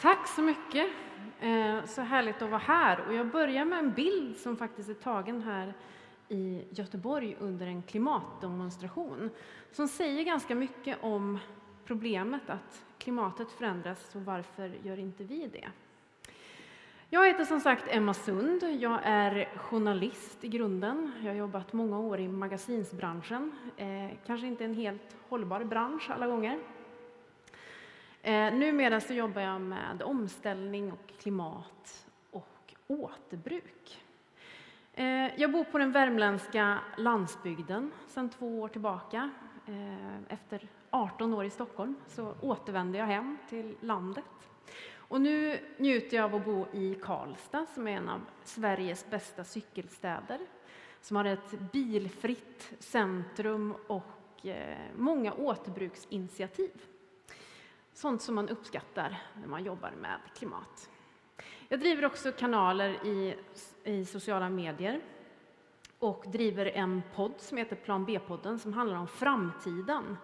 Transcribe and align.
Tack 0.00 0.28
så 0.28 0.42
mycket. 0.42 0.88
Eh, 1.40 1.84
så 1.84 2.02
härligt 2.02 2.42
att 2.42 2.50
vara 2.50 2.60
här. 2.60 3.06
Och 3.06 3.14
jag 3.14 3.26
börjar 3.26 3.64
med 3.64 3.78
en 3.78 3.92
bild 3.92 4.36
som 4.36 4.56
faktiskt 4.56 4.88
är 4.88 4.94
tagen 4.94 5.42
här 5.42 5.74
i 6.28 6.64
Göteborg 6.70 7.36
under 7.40 7.66
en 7.66 7.82
klimatdemonstration 7.82 9.30
som 9.72 9.88
säger 9.88 10.22
ganska 10.22 10.54
mycket 10.54 10.98
om 11.00 11.38
problemet 11.84 12.50
att 12.50 12.84
klimatet 12.98 13.50
förändras 13.50 14.14
och 14.14 14.24
varför 14.24 14.76
gör 14.82 14.98
inte 14.98 15.24
vi 15.24 15.46
det? 15.46 15.68
Jag 17.10 17.26
heter 17.26 17.44
som 17.44 17.60
sagt 17.60 17.84
Emma 17.88 18.14
Sund. 18.14 18.62
Jag 18.80 19.00
är 19.02 19.48
journalist 19.56 20.44
i 20.44 20.48
grunden. 20.48 21.12
Jag 21.20 21.30
har 21.30 21.36
jobbat 21.36 21.72
många 21.72 21.98
år 21.98 22.20
i 22.20 22.28
magasinsbranschen. 22.28 23.52
Eh, 23.76 24.16
kanske 24.26 24.46
inte 24.46 24.64
en 24.64 24.74
helt 24.74 25.16
hållbar 25.28 25.64
bransch 25.64 26.10
alla 26.10 26.26
gånger. 26.26 26.58
Eh, 28.26 28.54
numera 28.54 29.00
så 29.00 29.12
jobbar 29.12 29.42
jag 29.42 29.60
med 29.60 30.02
omställning 30.02 30.92
och 30.92 31.12
klimat 31.18 32.06
och 32.30 32.74
återbruk. 32.86 34.04
Eh, 34.92 35.40
jag 35.40 35.52
bor 35.52 35.64
på 35.64 35.78
den 35.78 35.92
värmländska 35.92 36.78
landsbygden 36.96 37.92
sedan 38.08 38.30
två 38.30 38.60
år 38.60 38.68
tillbaka. 38.68 39.30
Eh, 39.66 40.18
efter 40.28 40.68
18 40.90 41.34
år 41.34 41.44
i 41.44 41.50
Stockholm 41.50 41.94
så 42.06 42.34
återvände 42.40 42.98
jag 42.98 43.06
hem 43.06 43.38
till 43.48 43.76
landet. 43.80 44.50
Och 44.96 45.20
nu 45.20 45.58
njuter 45.78 46.16
jag 46.16 46.24
av 46.24 46.34
att 46.34 46.44
bo 46.44 46.66
i 46.72 46.94
Karlstad 47.02 47.66
som 47.74 47.88
är 47.88 47.96
en 47.96 48.08
av 48.08 48.20
Sveriges 48.44 49.10
bästa 49.10 49.44
cykelstäder 49.44 50.40
som 51.00 51.16
har 51.16 51.24
ett 51.24 51.50
bilfritt 51.72 52.72
centrum 52.78 53.74
och 53.86 54.46
eh, 54.46 54.78
många 54.96 55.32
återbruksinitiativ. 55.32 56.95
Sånt 57.96 58.22
som 58.22 58.34
man 58.34 58.48
uppskattar 58.48 59.22
när 59.40 59.46
man 59.46 59.64
jobbar 59.64 59.90
med 59.90 60.20
klimat. 60.38 60.90
Jag 61.68 61.80
driver 61.80 62.04
också 62.04 62.32
kanaler 62.32 63.06
i, 63.06 63.36
i 63.84 64.04
sociala 64.04 64.50
medier 64.50 65.00
och 65.98 66.24
driver 66.26 66.66
en 66.66 67.02
podd 67.14 67.32
som 67.38 67.58
heter 67.58 67.76
Plan 67.76 68.04
B-podden 68.04 68.58
som 68.58 68.72
handlar 68.72 68.96
om 68.96 69.06
framtiden. 69.08 70.16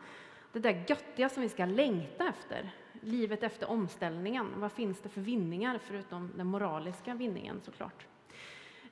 Det 0.52 0.58
där 0.58 0.84
göttiga 0.88 1.28
som 1.28 1.42
vi 1.42 1.48
ska 1.48 1.64
längta 1.64 2.28
efter, 2.28 2.70
livet 3.00 3.42
efter 3.42 3.70
omställningen. 3.70 4.46
Vad 4.56 4.72
finns 4.72 5.00
det 5.00 5.08
för 5.08 5.20
vinningar 5.20 5.80
förutom 5.84 6.32
den 6.36 6.46
moraliska 6.46 7.14
vinningen 7.14 7.60
såklart? 7.60 8.06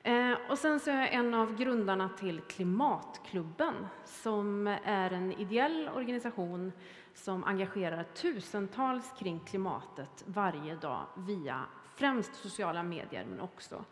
Eh, 0.02 0.32
och 0.50 0.58
sen 0.58 0.80
så 0.80 0.90
är 0.90 0.98
jag 0.98 1.14
en 1.14 1.34
av 1.34 1.56
grundarna 1.56 2.08
till 2.08 2.40
Klimatklubben 2.40 3.74
som 4.04 4.66
är 4.84 5.10
en 5.10 5.32
ideell 5.32 5.90
organisation 5.94 6.72
som 7.14 7.44
engagerar 7.44 8.04
tusentals 8.04 9.12
kring 9.18 9.40
klimatet 9.40 10.24
varje 10.26 10.76
dag 10.76 11.06
via 11.16 11.64
främst 11.96 12.34
sociala 12.34 12.82
medier 12.82 13.24
men 13.24 13.40
också 13.40 13.84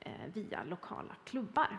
eh, 0.00 0.32
via 0.32 0.64
lokala 0.64 1.14
klubbar. 1.24 1.78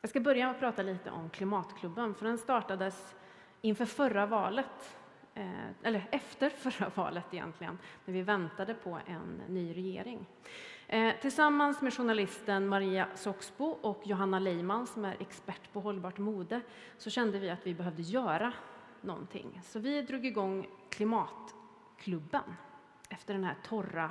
Jag 0.00 0.10
ska 0.10 0.20
börja 0.20 0.46
med 0.46 0.54
att 0.54 0.60
prata 0.60 0.82
lite 0.82 1.10
om 1.10 1.30
Klimatklubben, 1.30 2.14
för 2.14 2.26
den 2.26 2.38
startades 2.38 3.14
inför 3.60 3.84
förra 3.84 4.26
valet, 4.26 4.96
eh, 5.34 5.68
eller 5.82 6.08
efter 6.10 6.50
förra 6.70 6.90
valet 6.94 7.24
egentligen, 7.34 7.78
när 8.04 8.14
vi 8.14 8.22
väntade 8.22 8.74
på 8.74 8.98
en 9.06 9.42
ny 9.48 9.74
regering. 9.74 10.26
Eh, 10.86 11.14
tillsammans 11.20 11.82
med 11.82 11.94
journalisten 11.94 12.68
Maria 12.68 13.08
Soxbo 13.14 13.64
och 13.64 14.00
Johanna 14.04 14.38
Leiman 14.38 14.86
som 14.86 15.04
är 15.04 15.16
expert 15.20 15.72
på 15.72 15.80
hållbart 15.80 16.18
mode 16.18 16.60
så 16.98 17.10
kände 17.10 17.38
vi 17.38 17.50
att 17.50 17.66
vi 17.66 17.74
behövde 17.74 18.02
göra 18.02 18.52
någonting. 19.04 19.60
Så 19.64 19.78
vi 19.78 20.02
drog 20.02 20.26
igång 20.26 20.68
Klimatklubben 20.88 22.56
efter 23.08 23.34
den 23.34 23.44
här 23.44 23.56
torra 23.64 24.10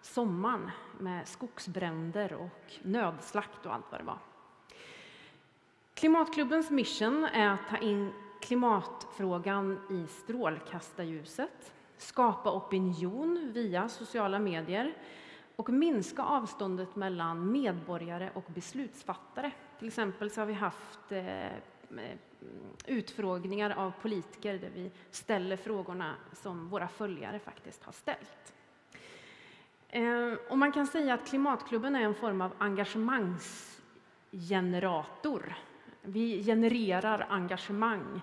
sommaren 0.00 0.70
med 0.98 1.28
skogsbränder 1.28 2.32
och 2.32 2.72
nödslakt 2.82 3.66
och 3.66 3.74
allt 3.74 3.84
vad 3.90 4.00
det 4.00 4.04
var. 4.04 4.18
Klimatklubbens 5.94 6.70
mission 6.70 7.24
är 7.24 7.48
att 7.48 7.68
ta 7.68 7.76
in 7.76 8.12
klimatfrågan 8.40 9.80
i 9.90 10.06
strålkastarljuset, 10.06 11.72
skapa 11.96 12.52
opinion 12.52 13.50
via 13.52 13.88
sociala 13.88 14.38
medier 14.38 14.96
och 15.56 15.68
minska 15.68 16.22
avståndet 16.22 16.96
mellan 16.96 17.52
medborgare 17.52 18.30
och 18.34 18.44
beslutsfattare. 18.46 19.50
Till 19.78 19.88
exempel 19.88 20.30
så 20.30 20.40
har 20.40 20.46
vi 20.46 20.52
haft 20.52 21.12
eh, 21.12 21.46
utfrågningar 22.86 23.70
av 23.70 23.92
politiker 24.02 24.58
där 24.58 24.70
vi 24.74 24.90
ställer 25.10 25.56
frågorna 25.56 26.14
som 26.32 26.68
våra 26.68 26.88
följare 26.88 27.38
faktiskt 27.38 27.84
har 27.84 27.92
ställt. 27.92 28.54
Ehm, 29.88 30.38
och 30.48 30.58
man 30.58 30.72
kan 30.72 30.86
säga 30.86 31.14
att 31.14 31.28
Klimatklubben 31.28 31.96
är 31.96 32.02
en 32.02 32.14
form 32.14 32.40
av 32.40 32.52
engagemangsgenerator. 32.58 35.54
Vi 36.02 36.44
genererar 36.44 37.26
engagemang. 37.28 38.20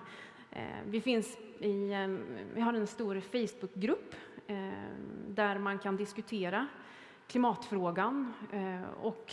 Ehm, 0.50 0.90
vi, 0.90 1.00
finns 1.00 1.38
i, 1.58 1.92
ehm, 1.92 2.24
vi 2.54 2.60
har 2.60 2.74
en 2.74 2.86
stor 2.86 3.20
Facebookgrupp 3.20 4.14
där 5.28 5.58
man 5.58 5.78
kan 5.78 5.96
diskutera 5.96 6.66
klimatfrågan 7.26 8.32
eh, 8.52 8.82
och 9.02 9.32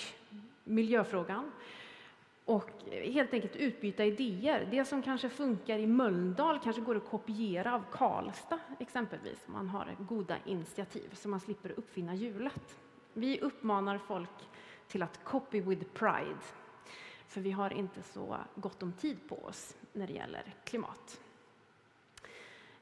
miljöfrågan 0.63 1.51
och 2.45 2.71
helt 2.89 3.33
enkelt 3.33 3.55
utbyta 3.55 4.05
idéer. 4.05 4.67
Det 4.71 4.85
som 4.85 5.01
kanske 5.01 5.29
funkar 5.29 5.79
i 5.79 5.87
Mölndal 5.87 6.59
kanske 6.59 6.81
går 6.81 6.95
att 6.95 7.09
kopiera 7.09 7.75
av 7.75 7.83
Karlstad 7.91 8.59
exempelvis. 8.79 9.47
Man 9.47 9.69
har 9.69 9.95
goda 9.99 10.37
initiativ 10.45 11.09
så 11.13 11.29
man 11.29 11.39
slipper 11.39 11.71
uppfinna 11.71 12.15
hjulet. 12.15 12.77
Vi 13.13 13.39
uppmanar 13.39 13.97
folk 13.97 14.49
till 14.87 15.03
att 15.03 15.23
copy 15.23 15.61
with 15.61 15.85
pride. 15.93 16.39
För 17.27 17.41
vi 17.41 17.51
har 17.51 17.73
inte 17.73 18.01
så 18.03 18.37
gott 18.55 18.83
om 18.83 18.93
tid 18.93 19.17
på 19.29 19.35
oss 19.35 19.75
när 19.93 20.07
det 20.07 20.13
gäller 20.13 20.53
klimat. 20.63 21.19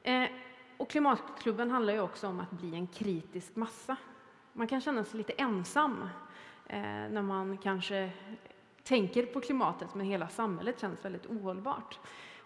Eh, 0.02 0.28
och 0.76 0.90
Klimatklubben 0.90 1.70
handlar 1.70 1.92
ju 1.92 2.00
också 2.00 2.28
om 2.28 2.40
att 2.40 2.50
bli 2.50 2.74
en 2.74 2.86
kritisk 2.86 3.56
massa. 3.56 3.96
Man 4.52 4.66
kan 4.66 4.80
känna 4.80 5.04
sig 5.04 5.18
lite 5.18 5.32
ensam 5.32 6.08
eh, 6.66 6.80
när 6.82 7.22
man 7.22 7.58
kanske 7.58 8.12
tänker 8.90 9.26
på 9.26 9.40
klimatet, 9.40 9.94
men 9.94 10.06
hela 10.06 10.28
samhället 10.28 10.80
känns 10.80 11.04
väldigt 11.04 11.26
ohållbart. 11.26 11.98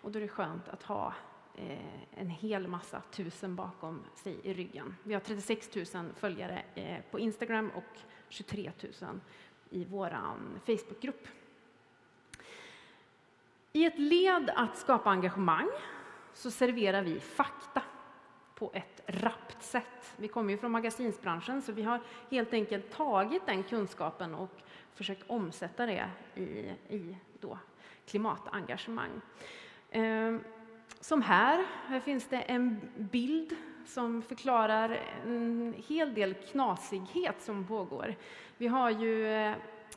Och 0.02 0.10
då 0.10 0.18
är 0.18 0.20
det 0.20 0.28
skönt 0.28 0.68
att 0.68 0.82
ha 0.82 1.14
eh, 1.54 2.20
en 2.20 2.30
hel 2.30 2.68
massa 2.68 3.02
tusen 3.10 3.56
bakom 3.56 4.04
sig 4.14 4.40
i 4.42 4.54
ryggen. 4.54 4.96
Vi 5.02 5.14
har 5.14 5.20
36 5.20 5.94
000 5.94 6.06
följare 6.16 6.62
eh, 6.74 6.98
på 7.10 7.18
Instagram 7.18 7.70
och 7.74 7.98
23 8.28 8.72
000 9.00 9.20
i 9.70 9.84
vår 9.84 10.16
Facebookgrupp. 10.66 11.28
I 13.72 13.84
ett 13.84 13.98
led 13.98 14.50
att 14.56 14.78
skapa 14.78 15.10
engagemang 15.10 15.68
så 16.32 16.50
serverar 16.50 17.02
vi 17.02 17.20
fakta 17.20 17.82
på 18.54 18.70
ett 18.74 19.00
rappt 19.06 19.53
sätt. 19.64 20.14
Vi 20.16 20.28
kommer 20.28 20.50
ju 20.50 20.58
från 20.58 20.72
magasinsbranschen 20.72 21.62
så 21.62 21.72
vi 21.72 21.82
har 21.82 22.00
helt 22.30 22.52
enkelt 22.52 22.90
tagit 22.90 23.46
den 23.46 23.62
kunskapen 23.62 24.34
och 24.34 24.50
försökt 24.94 25.30
omsätta 25.30 25.86
det 25.86 26.10
i, 26.34 26.42
i 26.88 27.16
då 27.40 27.58
klimatengagemang. 28.06 29.10
Ehm, 29.90 30.44
som 31.00 31.22
här, 31.22 31.66
här 31.86 32.00
finns 32.00 32.26
det 32.28 32.40
en 32.40 32.80
bild 32.96 33.56
som 33.86 34.22
förklarar 34.22 35.00
en 35.24 35.74
hel 35.86 36.14
del 36.14 36.34
knasighet 36.34 37.42
som 37.42 37.66
pågår. 37.66 38.14
Vi 38.56 38.66
har 38.66 38.90
ju 38.90 39.26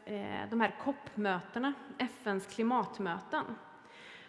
eh, 0.05 0.49
de 0.49 0.61
här 0.61 0.75
COP-mötena, 0.83 1.73
FNs 1.97 2.47
klimatmöten. 2.47 3.45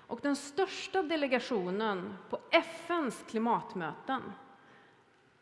Och 0.06 0.20
den 0.22 0.36
största 0.36 1.02
delegationen 1.02 2.14
på 2.30 2.38
FNs 2.50 3.24
klimatmöten 3.28 4.22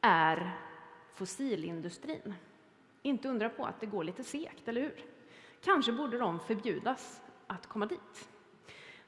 är 0.07 0.51
fossilindustrin. 1.15 2.35
Inte 3.03 3.29
undra 3.29 3.49
på 3.49 3.65
att 3.65 3.81
det 3.81 3.87
går 3.87 4.05
lite 4.05 4.25
segt, 4.25 4.69
eller 4.69 4.81
hur? 4.81 5.05
Kanske 5.65 5.93
borde 5.93 6.19
de 6.19 6.41
förbjudas 6.41 7.23
att 7.47 7.67
komma 7.67 7.87
dit 7.87 8.29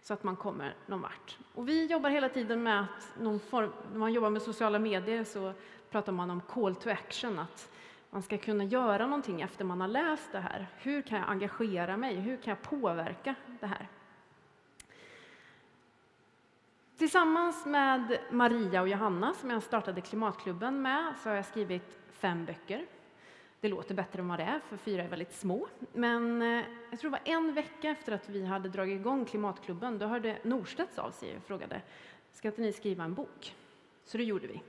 så 0.03 0.15
att 0.15 0.23
man 0.23 0.37
kommer 0.37 0.75
någon 0.87 1.01
vart. 1.01 1.39
Och 1.55 1.69
vi 1.69 1.87
jobbar 1.87 2.11
hela 2.11 2.29
tiden 2.29 2.63
med 2.63 2.81
att, 2.81 3.21
någon 3.21 3.41
form, 3.41 3.73
när 3.93 3.99
man 3.99 4.13
jobbar 4.13 4.31
med 4.31 4.43
sociala 4.43 4.79
medier 4.79 5.25
så 5.25 5.53
pratar 5.91 6.13
man 6.13 6.31
om 6.31 6.41
call 6.41 6.75
to 6.75 6.91
action, 6.91 7.39
att 7.39 7.73
man 8.11 8.23
ska 8.23 8.39
kunna 8.39 8.65
göra 8.65 9.07
någonting 9.07 9.41
efter 9.41 9.65
man 9.65 9.81
har 9.81 9.89
läst 9.89 10.33
det 10.33 10.41
här. 10.41 10.67
Hur 10.79 11.03
kan 11.03 11.19
jag 11.19 11.29
engagera 11.29 11.97
mig? 11.97 12.15
Hur 12.15 12.37
kan 12.37 12.51
jag 12.51 12.63
påverka 12.63 13.35
det 13.61 13.67
här? 13.67 13.89
Tillsammans 16.99 17.67
med 17.67 18.19
Maria 18.31 18.83
och 18.83 18.89
Johanna, 18.89 19.35
som 19.35 19.51
jag 19.51 19.63
startade 19.63 20.01
Klimatklubben 20.01 20.83
med, 20.83 21.15
så 21.23 21.29
har 21.29 21.37
jag 21.37 21.45
skrivit 21.45 21.99
fem 22.11 22.45
böcker 22.45 22.87
det 23.61 23.69
låter 23.69 23.95
bättre 23.95 24.21
än 24.21 24.29
vad 24.29 24.39
det 24.39 24.45
är, 24.45 24.61
för 24.69 24.77
fyra 24.77 25.03
är 25.03 25.09
väldigt 25.09 25.35
små. 25.35 25.69
Men 25.93 26.43
eh, 26.43 26.65
jag 26.91 27.01
tror 27.01 27.11
det 27.11 27.19
var 27.25 27.35
en 27.35 27.55
vecka 27.55 27.91
efter 27.91 28.13
att 28.13 28.29
vi 28.29 28.45
hade 28.45 28.69
dragit 28.69 29.01
igång 29.01 29.25
Klimatklubben, 29.25 29.99
då 29.99 30.07
hörde 30.07 30.39
Norstedts 30.43 30.99
av 30.99 31.11
sig 31.11 31.37
och 31.37 31.43
frågade 31.43 31.83
ska 32.33 32.49
inte 32.49 32.61
ni 32.61 32.73
skriva 32.73 33.05
en 33.05 33.15
bok? 33.15 33.55
Så 34.05 34.19
det 34.19 34.25
gjorde 34.25 34.47
vi. 34.47 34.63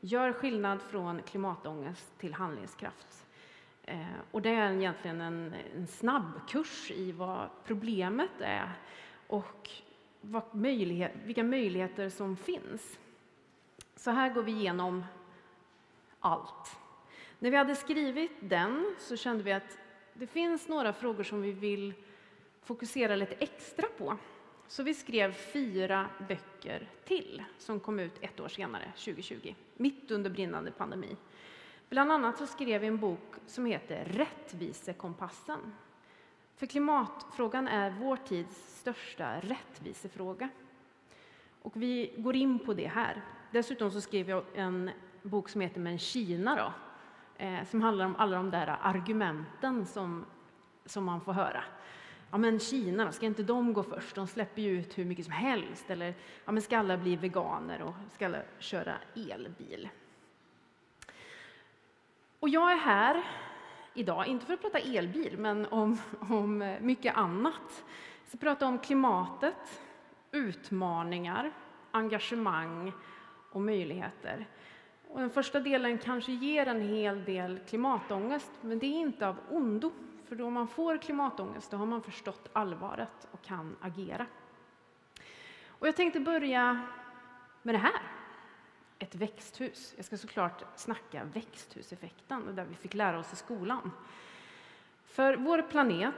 Gör 0.00 0.32
skillnad 0.32 0.82
från 0.82 1.22
klimatångest 1.22 2.18
till 2.18 2.34
handlingskraft. 2.34 3.26
Eh, 3.84 4.06
och 4.30 4.42
det 4.42 4.50
är 4.50 4.72
egentligen 4.72 5.20
en, 5.20 5.54
en 5.76 5.86
snabbkurs 5.86 6.90
i 6.90 7.12
vad 7.12 7.48
problemet 7.64 8.40
är 8.40 8.72
och 9.26 9.70
möjlighet, 10.52 11.12
vilka 11.24 11.44
möjligheter 11.44 12.08
som 12.08 12.36
finns. 12.36 12.98
Så 13.96 14.10
här 14.10 14.34
går 14.34 14.42
vi 14.42 14.52
igenom 14.52 15.04
allt. 16.20 16.76
När 17.38 17.50
vi 17.50 17.56
hade 17.56 17.76
skrivit 17.76 18.32
den 18.40 18.94
så 18.98 19.16
kände 19.16 19.44
vi 19.44 19.52
att 19.52 19.78
det 20.14 20.26
finns 20.26 20.68
några 20.68 20.92
frågor 20.92 21.24
som 21.24 21.42
vi 21.42 21.52
vill 21.52 21.94
fokusera 22.62 23.16
lite 23.16 23.34
extra 23.34 23.86
på. 23.98 24.16
Så 24.66 24.82
vi 24.82 24.94
skrev 24.94 25.32
fyra 25.32 26.08
böcker 26.28 26.88
till 27.04 27.44
som 27.58 27.80
kom 27.80 27.98
ut 27.98 28.12
ett 28.20 28.40
år 28.40 28.48
senare, 28.48 28.92
2020, 28.96 29.54
mitt 29.76 30.10
under 30.10 30.30
brinnande 30.30 30.70
pandemi. 30.70 31.16
Bland 31.88 32.12
annat 32.12 32.38
så 32.38 32.46
skrev 32.46 32.80
vi 32.80 32.86
en 32.86 32.98
bok 32.98 33.34
som 33.46 33.66
heter 33.66 34.04
Rättvisekompassen. 34.04 35.74
För 36.58 36.66
klimatfrågan 36.66 37.68
är 37.68 37.90
vår 37.90 38.16
tids 38.16 38.78
största 38.80 39.40
rättvisefråga. 39.40 40.48
Och 41.62 41.72
vi 41.76 42.14
går 42.16 42.36
in 42.36 42.58
på 42.58 42.74
det 42.74 42.86
här. 42.86 43.22
Dessutom 43.50 43.90
så 43.90 44.00
skrev 44.00 44.30
jag 44.30 44.44
en 44.54 44.90
bok 45.22 45.48
som 45.48 45.60
heter 45.60 45.80
Men 45.80 45.98
Kina 45.98 46.56
då, 46.56 46.72
eh, 47.44 47.64
som 47.64 47.80
handlar 47.80 48.04
om 48.04 48.16
alla 48.16 48.36
de 48.36 48.50
där 48.50 48.78
argumenten 48.82 49.86
som, 49.86 50.24
som 50.84 51.04
man 51.04 51.20
får 51.20 51.32
höra. 51.32 51.64
Ja, 52.30 52.38
men 52.38 52.58
Kina, 52.58 53.12
ska 53.12 53.26
inte 53.26 53.42
de 53.42 53.72
gå 53.72 53.82
först? 53.82 54.14
De 54.14 54.26
släpper 54.26 54.62
ju 54.62 54.80
ut 54.80 54.98
hur 54.98 55.04
mycket 55.04 55.24
som 55.24 55.34
helst. 55.34 55.90
Eller 55.90 56.14
ja, 56.44 56.52
men 56.52 56.62
ska 56.62 56.78
alla 56.78 56.96
bli 56.96 57.16
veganer 57.16 57.82
och 57.82 57.94
ska 58.12 58.26
alla 58.26 58.42
köra 58.58 58.94
elbil? 59.14 59.88
Och 62.40 62.48
jag 62.48 62.72
är 62.72 62.76
här 62.76 63.24
idag, 63.98 64.26
inte 64.26 64.46
för 64.46 64.54
att 64.54 64.60
prata 64.60 64.78
elbil, 64.78 65.38
men 65.38 65.66
om, 65.66 65.98
om 66.28 66.62
eh, 66.62 66.80
mycket 66.80 67.16
annat. 67.16 67.84
Jag 68.22 68.28
ska 68.28 68.38
prata 68.38 68.66
om 68.66 68.78
klimatet, 68.78 69.82
utmaningar, 70.30 71.52
engagemang 71.90 72.92
och 73.52 73.60
möjligheter. 73.60 74.46
Och 75.08 75.20
den 75.20 75.30
första 75.30 75.60
delen 75.60 75.98
kanske 75.98 76.32
ger 76.32 76.66
en 76.66 76.80
hel 76.80 77.24
del 77.24 77.58
klimatångest, 77.58 78.50
men 78.60 78.78
det 78.78 78.86
är 78.86 79.00
inte 79.00 79.28
av 79.28 79.36
ondo. 79.50 79.92
För 80.28 80.36
då 80.36 80.50
man 80.50 80.68
får 80.68 80.98
klimatångest, 80.98 81.70
då 81.70 81.76
har 81.76 81.86
man 81.86 82.02
förstått 82.02 82.48
allvaret 82.52 83.28
och 83.30 83.42
kan 83.42 83.76
agera. 83.80 84.26
Och 85.68 85.88
jag 85.88 85.96
tänkte 85.96 86.20
börja 86.20 86.80
med 87.62 87.74
det 87.74 87.78
här. 87.78 88.17
Ett 88.98 89.14
växthus. 89.14 89.94
Jag 89.96 90.04
ska 90.04 90.16
såklart 90.18 90.64
snacka 90.76 91.24
växthuseffekten, 91.24 92.56
där 92.56 92.64
vi 92.64 92.74
fick 92.74 92.94
lära 92.94 93.18
oss 93.18 93.32
i 93.32 93.36
skolan. 93.36 93.90
För 95.04 95.36
vår 95.36 95.62
planet 95.62 96.14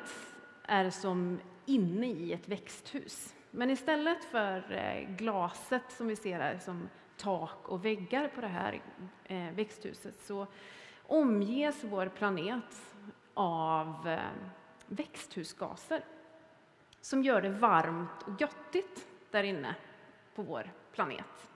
är 0.63 0.91
som 0.91 1.41
inne 1.67 2.07
i 2.07 2.33
ett 2.33 2.49
växthus. 2.49 3.35
Men 3.51 3.71
istället 3.71 4.25
för 4.25 4.73
eh, 4.73 5.17
glaset 5.17 5.93
som 5.93 6.07
vi 6.07 6.17
ser 6.17 6.41
här 6.41 6.59
som 6.59 6.89
tak 7.17 7.69
och 7.69 7.85
väggar 7.85 8.29
på 8.29 8.41
det 8.41 8.47
här 8.47 8.83
eh, 9.25 9.51
växthuset 9.51 10.15
så 10.23 10.47
omges 11.03 11.85
vår 11.85 12.09
planet 12.09 12.83
av 13.35 14.09
eh, 14.09 14.21
växthusgaser 14.87 16.05
som 17.01 17.23
gör 17.23 17.43
det 17.43 17.51
varmt 17.51 18.23
och 18.27 18.41
göttigt 18.41 19.07
där 19.31 19.43
inne 19.43 19.75
på 20.35 20.43
vår 20.43 20.73
planet. 20.93 21.50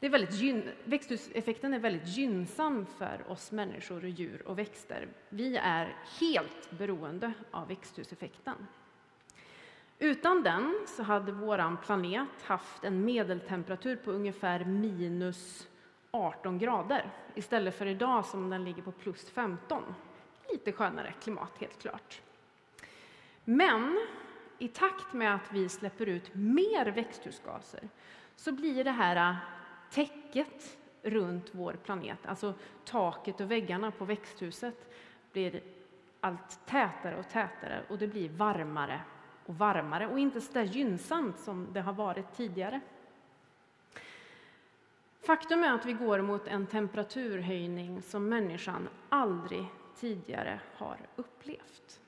Det 0.00 0.06
är 0.06 0.10
väldigt 0.10 0.74
växthuseffekten 0.84 1.74
är 1.74 1.78
väldigt 1.78 2.08
gynnsam 2.08 2.86
för 2.86 3.30
oss 3.30 3.52
människor, 3.52 4.04
och 4.04 4.08
djur 4.08 4.42
och 4.46 4.58
växter. 4.58 5.08
Vi 5.28 5.56
är 5.56 5.96
helt 6.20 6.70
beroende 6.70 7.32
av 7.50 7.68
växthuseffekten. 7.68 8.66
Utan 9.98 10.42
den 10.42 10.86
så 10.96 11.02
hade 11.02 11.32
vår 11.32 11.76
planet 11.82 12.42
haft 12.42 12.84
en 12.84 13.04
medeltemperatur 13.04 13.96
på 13.96 14.10
ungefär 14.12 14.64
minus 14.64 15.68
18 16.10 16.58
grader 16.58 17.10
istället 17.34 17.78
för 17.78 17.86
idag 17.86 18.24
som 18.24 18.50
den 18.50 18.64
ligger 18.64 18.82
på 18.82 18.92
plus 18.92 19.30
15. 19.30 19.94
Lite 20.52 20.72
skönare 20.72 21.14
klimat, 21.22 21.58
helt 21.58 21.82
klart. 21.82 22.20
Men 23.44 24.06
i 24.58 24.68
takt 24.68 25.12
med 25.12 25.34
att 25.34 25.52
vi 25.52 25.68
släpper 25.68 26.06
ut 26.06 26.34
mer 26.34 26.86
växthusgaser 26.86 27.88
så 28.36 28.52
blir 28.52 28.84
det 28.84 28.90
här 28.90 29.30
äh, 29.30 29.36
täcket 29.94 30.78
runt 31.02 31.50
vår 31.52 31.72
planet, 31.72 32.18
alltså 32.26 32.54
taket 32.84 33.40
och 33.40 33.50
väggarna 33.50 33.90
på 33.90 34.04
växthuset, 34.04 34.94
blir 35.32 35.62
allt 36.20 36.66
tätare 36.66 37.18
och 37.18 37.28
tätare 37.28 37.82
och 37.88 37.98
det 37.98 38.06
blir 38.06 38.28
varmare 38.28 39.00
och 39.46 39.58
varmare 39.58 40.06
och 40.06 40.18
inte 40.18 40.40
så 40.40 40.52
där 40.52 40.64
gynnsamt 40.64 41.38
som 41.38 41.68
det 41.72 41.80
har 41.80 41.92
varit 41.92 42.32
tidigare. 42.36 42.80
Faktum 45.26 45.64
är 45.64 45.72
att 45.72 45.86
vi 45.86 45.92
går 45.92 46.20
mot 46.20 46.46
en 46.46 46.66
temperaturhöjning 46.66 48.02
som 48.02 48.28
människan 48.28 48.88
aldrig 49.08 49.66
tidigare 49.96 50.60
har 50.76 50.98
upplevt. 51.16 52.00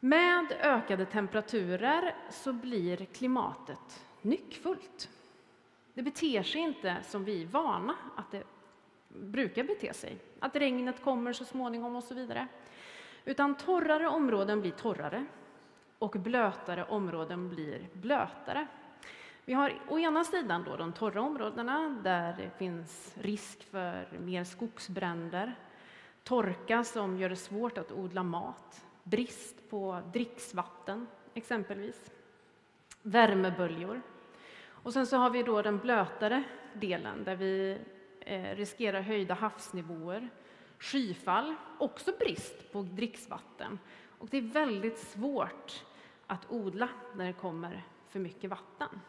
Med 0.00 0.52
ökade 0.60 1.06
temperaturer 1.06 2.14
så 2.30 2.52
blir 2.52 2.96
klimatet 2.96 4.04
nyckfullt. 4.22 5.08
Det 5.98 6.02
beter 6.02 6.42
sig 6.42 6.60
inte 6.60 6.96
som 7.02 7.24
vi 7.24 7.42
är 7.42 7.46
vana 7.46 7.94
att 8.16 8.30
det 8.30 8.42
brukar 9.08 9.64
bete 9.64 9.92
sig. 9.94 10.18
Att 10.40 10.56
regnet 10.56 11.02
kommer 11.02 11.32
så 11.32 11.44
småningom 11.44 11.96
och 11.96 12.04
så 12.04 12.14
vidare. 12.14 12.46
Utan 13.24 13.54
torrare 13.54 14.08
områden 14.08 14.60
blir 14.60 14.70
torrare 14.70 15.26
och 15.98 16.10
blötare 16.10 16.84
områden 16.84 17.48
blir 17.48 17.88
blötare. 17.92 18.66
Vi 19.44 19.52
har 19.52 19.74
å 19.88 19.98
ena 19.98 20.24
sidan 20.24 20.64
då 20.64 20.76
de 20.76 20.92
torra 20.92 21.22
områdena 21.22 22.00
där 22.02 22.36
det 22.36 22.50
finns 22.58 23.14
risk 23.16 23.62
för 23.70 24.18
mer 24.18 24.44
skogsbränder, 24.44 25.54
torka 26.24 26.84
som 26.84 27.18
gör 27.18 27.28
det 27.28 27.36
svårt 27.36 27.78
att 27.78 27.92
odla 27.92 28.22
mat, 28.22 28.84
brist 29.02 29.70
på 29.70 30.02
dricksvatten 30.12 31.06
exempelvis, 31.34 32.10
värmeböljor. 33.02 34.02
Och 34.82 34.92
sen 34.92 35.06
så 35.06 35.16
har 35.16 35.30
vi 35.30 35.42
då 35.42 35.62
den 35.62 35.78
blötare 35.78 36.42
delen 36.74 37.24
där 37.24 37.36
vi 37.36 37.78
eh, 38.20 38.56
riskerar 38.56 39.00
höjda 39.00 39.34
havsnivåer, 39.34 40.28
skyfall, 40.78 41.54
också 41.78 42.12
brist 42.18 42.72
på 42.72 42.82
dricksvatten. 42.82 43.78
Och 44.18 44.28
det 44.30 44.36
är 44.38 44.42
väldigt 44.42 44.98
svårt 44.98 45.84
att 46.26 46.50
odla 46.50 46.88
när 47.14 47.26
det 47.26 47.32
kommer 47.32 47.82
för 48.08 48.20
mycket 48.20 48.50
vatten. 48.50 49.00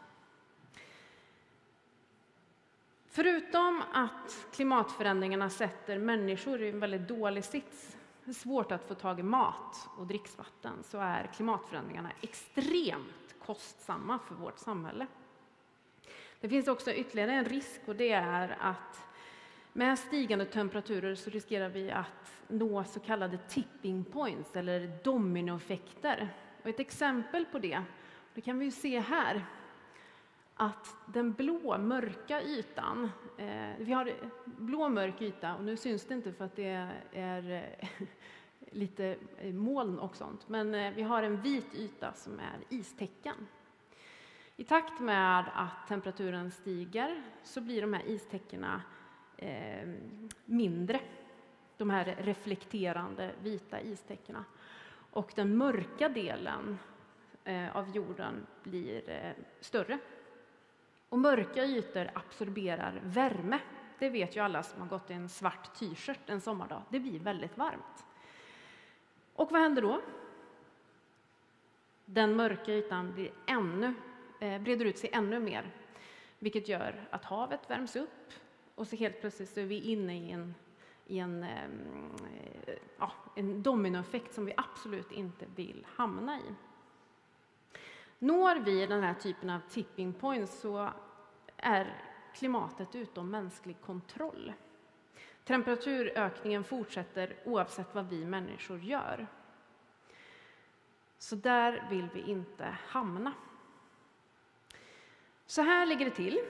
Förutom 3.12 3.82
att 3.92 4.46
klimatförändringarna 4.52 5.50
sätter 5.50 5.98
människor 5.98 6.62
i 6.62 6.68
en 6.68 6.80
väldigt 6.80 7.08
dålig 7.08 7.44
sits, 7.44 7.96
det 8.24 8.30
är 8.30 8.34
svårt 8.34 8.72
att 8.72 8.88
få 8.88 8.94
tag 8.94 9.20
i 9.20 9.22
mat 9.22 9.88
och 9.98 10.06
dricksvatten, 10.06 10.72
så 10.82 10.98
är 10.98 11.30
klimatförändringarna 11.34 12.10
extremt 12.20 13.34
kostsamma 13.46 14.18
för 14.18 14.34
vårt 14.34 14.58
samhälle. 14.58 15.06
Det 16.40 16.48
finns 16.48 16.68
också 16.68 16.92
ytterligare 16.92 17.32
en 17.32 17.44
risk 17.44 17.80
och 17.86 17.96
det 17.96 18.12
är 18.12 18.56
att 18.60 19.04
med 19.72 19.98
stigande 19.98 20.44
temperaturer 20.44 21.14
så 21.14 21.30
riskerar 21.30 21.68
vi 21.68 21.90
att 21.90 22.32
nå 22.48 22.84
så 22.84 23.00
kallade 23.00 23.38
tipping 23.38 24.04
points 24.04 24.56
eller 24.56 24.92
dominoeffekter. 25.04 26.28
Och 26.62 26.68
ett 26.68 26.80
exempel 26.80 27.44
på 27.44 27.58
det, 27.58 27.82
det 28.34 28.40
kan 28.40 28.58
vi 28.58 28.64
ju 28.64 28.70
se 28.70 29.00
här, 29.00 29.44
att 30.54 30.96
den 31.06 31.32
blå 31.32 31.78
mörka 31.78 32.42
ytan, 32.42 33.10
eh, 33.38 33.70
vi 33.78 33.92
har 33.92 34.12
blå 34.44 34.88
mörk 34.88 35.22
yta 35.22 35.54
och 35.54 35.64
nu 35.64 35.76
syns 35.76 36.04
det 36.04 36.14
inte 36.14 36.32
för 36.32 36.44
att 36.44 36.56
det 36.56 36.88
är 37.12 37.50
eh, 37.50 37.88
lite 38.70 39.16
eh, 39.38 39.54
moln 39.54 39.98
och 39.98 40.16
sånt, 40.16 40.48
men 40.48 40.74
eh, 40.74 40.92
vi 40.92 41.02
har 41.02 41.22
en 41.22 41.42
vit 41.42 41.74
yta 41.74 42.12
som 42.12 42.38
är 42.38 42.76
istäcken. 42.76 43.34
I 44.60 44.64
takt 44.64 45.00
med 45.00 45.50
att 45.54 45.88
temperaturen 45.88 46.50
stiger 46.50 47.22
så 47.42 47.60
blir 47.60 47.80
de 47.80 47.92
här 47.92 48.02
istäckena 48.06 48.82
eh, 49.36 49.88
mindre, 50.44 51.00
de 51.76 51.90
här 51.90 52.16
reflekterande 52.18 53.32
vita 53.42 53.80
istäckena. 53.80 54.44
Och 55.10 55.32
den 55.34 55.56
mörka 55.56 56.08
delen 56.08 56.78
eh, 57.44 57.76
av 57.76 57.96
jorden 57.96 58.46
blir 58.62 59.10
eh, 59.10 59.32
större. 59.60 59.98
Och 61.08 61.18
mörka 61.18 61.64
ytor 61.64 62.10
absorberar 62.14 63.00
värme. 63.04 63.58
Det 63.98 64.10
vet 64.10 64.36
ju 64.36 64.40
alla 64.40 64.62
som 64.62 64.80
har 64.80 64.88
gått 64.88 65.10
i 65.10 65.12
en 65.12 65.28
svart 65.28 65.74
t-shirt 65.74 66.30
en 66.30 66.40
sommardag. 66.40 66.82
Det 66.88 67.00
blir 67.00 67.20
väldigt 67.20 67.58
varmt. 67.58 68.06
Och 69.34 69.52
vad 69.52 69.60
händer 69.60 69.82
då? 69.82 70.00
Den 72.04 72.36
mörka 72.36 72.72
ytan 72.72 73.12
blir 73.12 73.30
ännu, 73.46 73.94
Eh, 74.40 74.60
breder 74.60 74.84
ut 74.84 74.98
sig 74.98 75.10
ännu 75.12 75.40
mer. 75.40 75.70
vilket 76.38 76.68
gör 76.68 77.08
att 77.10 77.24
havet 77.24 77.70
värms 77.70 77.96
upp 77.96 78.32
och 78.74 78.86
så 78.86 78.96
helt 78.96 79.20
plötsligt 79.20 79.48
så 79.48 79.60
är 79.60 79.64
vi 79.64 79.80
inne 79.80 80.18
i 80.18 80.30
en, 80.30 80.54
i 81.06 81.18
en, 81.18 81.42
ehm, 81.42 82.16
eh, 82.66 82.74
ja, 82.98 83.12
en 83.36 83.62
dominoeffekt 83.62 84.34
som 84.34 84.44
vi 84.44 84.54
absolut 84.56 85.12
inte 85.12 85.46
vill 85.56 85.86
hamna 85.94 86.38
i. 86.38 86.54
Når 88.18 88.56
vi 88.56 88.86
den 88.86 89.02
här 89.02 89.14
typen 89.14 89.50
av 89.50 89.60
tipping 89.68 90.12
points 90.12 90.60
så 90.60 90.90
är 91.56 92.02
klimatet 92.34 92.94
utom 92.94 93.30
mänsklig 93.30 93.80
kontroll. 93.80 94.52
Temperaturökningen 95.44 96.64
fortsätter 96.64 97.36
oavsett 97.44 97.94
vad 97.94 98.08
vi 98.08 98.24
människor 98.24 98.78
gör. 98.78 99.26
Så 101.18 101.36
där 101.36 101.86
vill 101.90 102.08
vi 102.14 102.20
inte 102.20 102.64
hamna. 102.86 103.32
Så 105.50 105.62
här 105.62 105.86
ligger 105.86 106.04
det 106.04 106.10
till. 106.10 106.40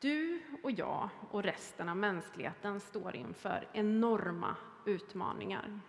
Du 0.00 0.40
och 0.62 0.70
jag 0.70 1.08
och 1.30 1.42
resten 1.42 1.88
av 1.88 1.96
mänskligheten 1.96 2.80
står 2.80 3.16
inför 3.16 3.68
enorma 3.72 4.56
utmaningar. 4.84 5.80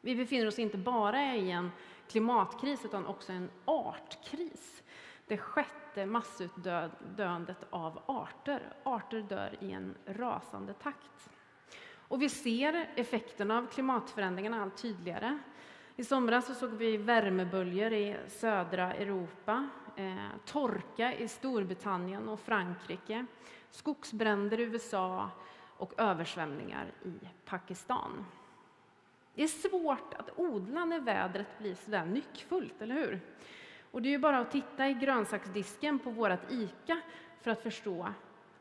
Vi 0.00 0.16
befinner 0.16 0.46
oss 0.46 0.58
inte 0.58 0.78
bara 0.78 1.34
i 1.34 1.50
en 1.50 1.70
klimatkris 2.08 2.84
utan 2.84 3.06
också 3.06 3.32
en 3.32 3.50
artkris. 3.64 4.82
Det 5.26 5.38
sjätte 5.38 6.06
massutdöendet 6.06 7.66
av 7.70 8.02
arter. 8.06 8.72
Arter 8.82 9.20
dör 9.20 9.56
i 9.60 9.72
en 9.72 9.94
rasande 10.06 10.72
takt. 10.72 11.30
Och 12.08 12.22
vi 12.22 12.28
ser 12.28 12.90
effekterna 12.96 13.58
av 13.58 13.66
klimatförändringarna 13.66 14.62
allt 14.62 14.82
tydligare. 14.82 15.38
I 15.96 16.04
somras 16.04 16.46
så 16.46 16.54
såg 16.54 16.70
vi 16.70 16.96
värmeböljor 16.96 17.92
i 17.92 18.16
södra 18.28 18.94
Europa, 18.94 19.68
eh, 19.96 20.16
torka 20.44 21.14
i 21.14 21.28
Storbritannien 21.28 22.28
och 22.28 22.40
Frankrike, 22.40 23.26
skogsbränder 23.70 24.60
i 24.60 24.62
USA 24.62 25.30
och 25.76 26.00
översvämningar 26.00 26.92
i 27.04 27.12
Pakistan. 27.44 28.26
Det 29.34 29.42
är 29.42 29.46
svårt 29.46 30.14
att 30.14 30.30
odla 30.36 30.84
när 30.84 31.00
vädret 31.00 31.58
blir 31.58 31.74
så 31.74 31.90
där 31.90 32.04
nyckfullt, 32.04 32.82
eller 32.82 32.94
hur? 32.94 33.20
Och 33.90 34.02
det 34.02 34.08
är 34.08 34.10
ju 34.10 34.18
bara 34.18 34.38
att 34.38 34.50
titta 34.50 34.88
i 34.88 34.94
grönsaksdisken 34.94 35.98
på 35.98 36.10
vårt 36.10 36.50
ICA 36.50 37.00
för 37.40 37.50
att 37.50 37.62
förstå 37.62 38.08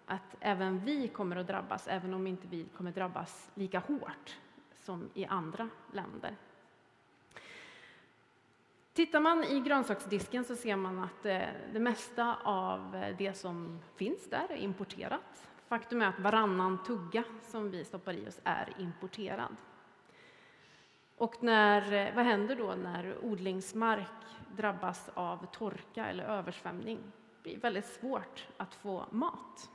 att 0.05 0.35
även 0.39 0.85
vi 0.85 1.07
kommer 1.07 1.35
att 1.35 1.47
drabbas, 1.47 1.87
även 1.87 2.13
om 2.13 2.27
inte 2.27 2.47
vi 2.47 2.65
kommer 2.77 2.89
att 2.89 2.95
drabbas 2.95 3.51
lika 3.53 3.79
hårt 3.79 4.37
som 4.75 5.09
i 5.13 5.25
andra 5.25 5.69
länder. 5.93 6.35
Tittar 8.95 9.19
man 9.19 9.43
i 9.43 9.59
grönsaksdisken 9.59 10.45
så 10.45 10.55
ser 10.55 10.75
man 10.75 10.99
att 10.99 11.25
eh, 11.25 11.41
det 11.73 11.79
mesta 11.79 12.35
av 12.43 12.95
eh, 12.95 13.15
det 13.17 13.33
som 13.33 13.79
finns 13.95 14.29
där 14.29 14.51
är 14.51 14.55
importerat. 14.55 15.47
Faktum 15.67 16.01
är 16.01 16.07
att 16.07 16.19
varannan 16.19 16.83
tugga 16.83 17.23
som 17.41 17.71
vi 17.71 17.85
stoppar 17.85 18.13
i 18.13 18.27
oss 18.27 18.39
är 18.43 18.73
importerad. 18.79 19.55
Och 21.17 21.43
när, 21.43 21.93
eh, 21.93 22.15
vad 22.15 22.25
händer 22.25 22.55
då 22.55 22.75
när 22.75 23.25
odlingsmark 23.25 24.25
drabbas 24.55 25.09
av 25.13 25.45
torka 25.45 26.05
eller 26.05 26.23
översvämning? 26.23 26.99
Det 27.43 27.49
blir 27.49 27.59
väldigt 27.59 27.85
svårt 27.85 28.47
att 28.57 28.75
få 28.75 29.05
mat. 29.11 29.69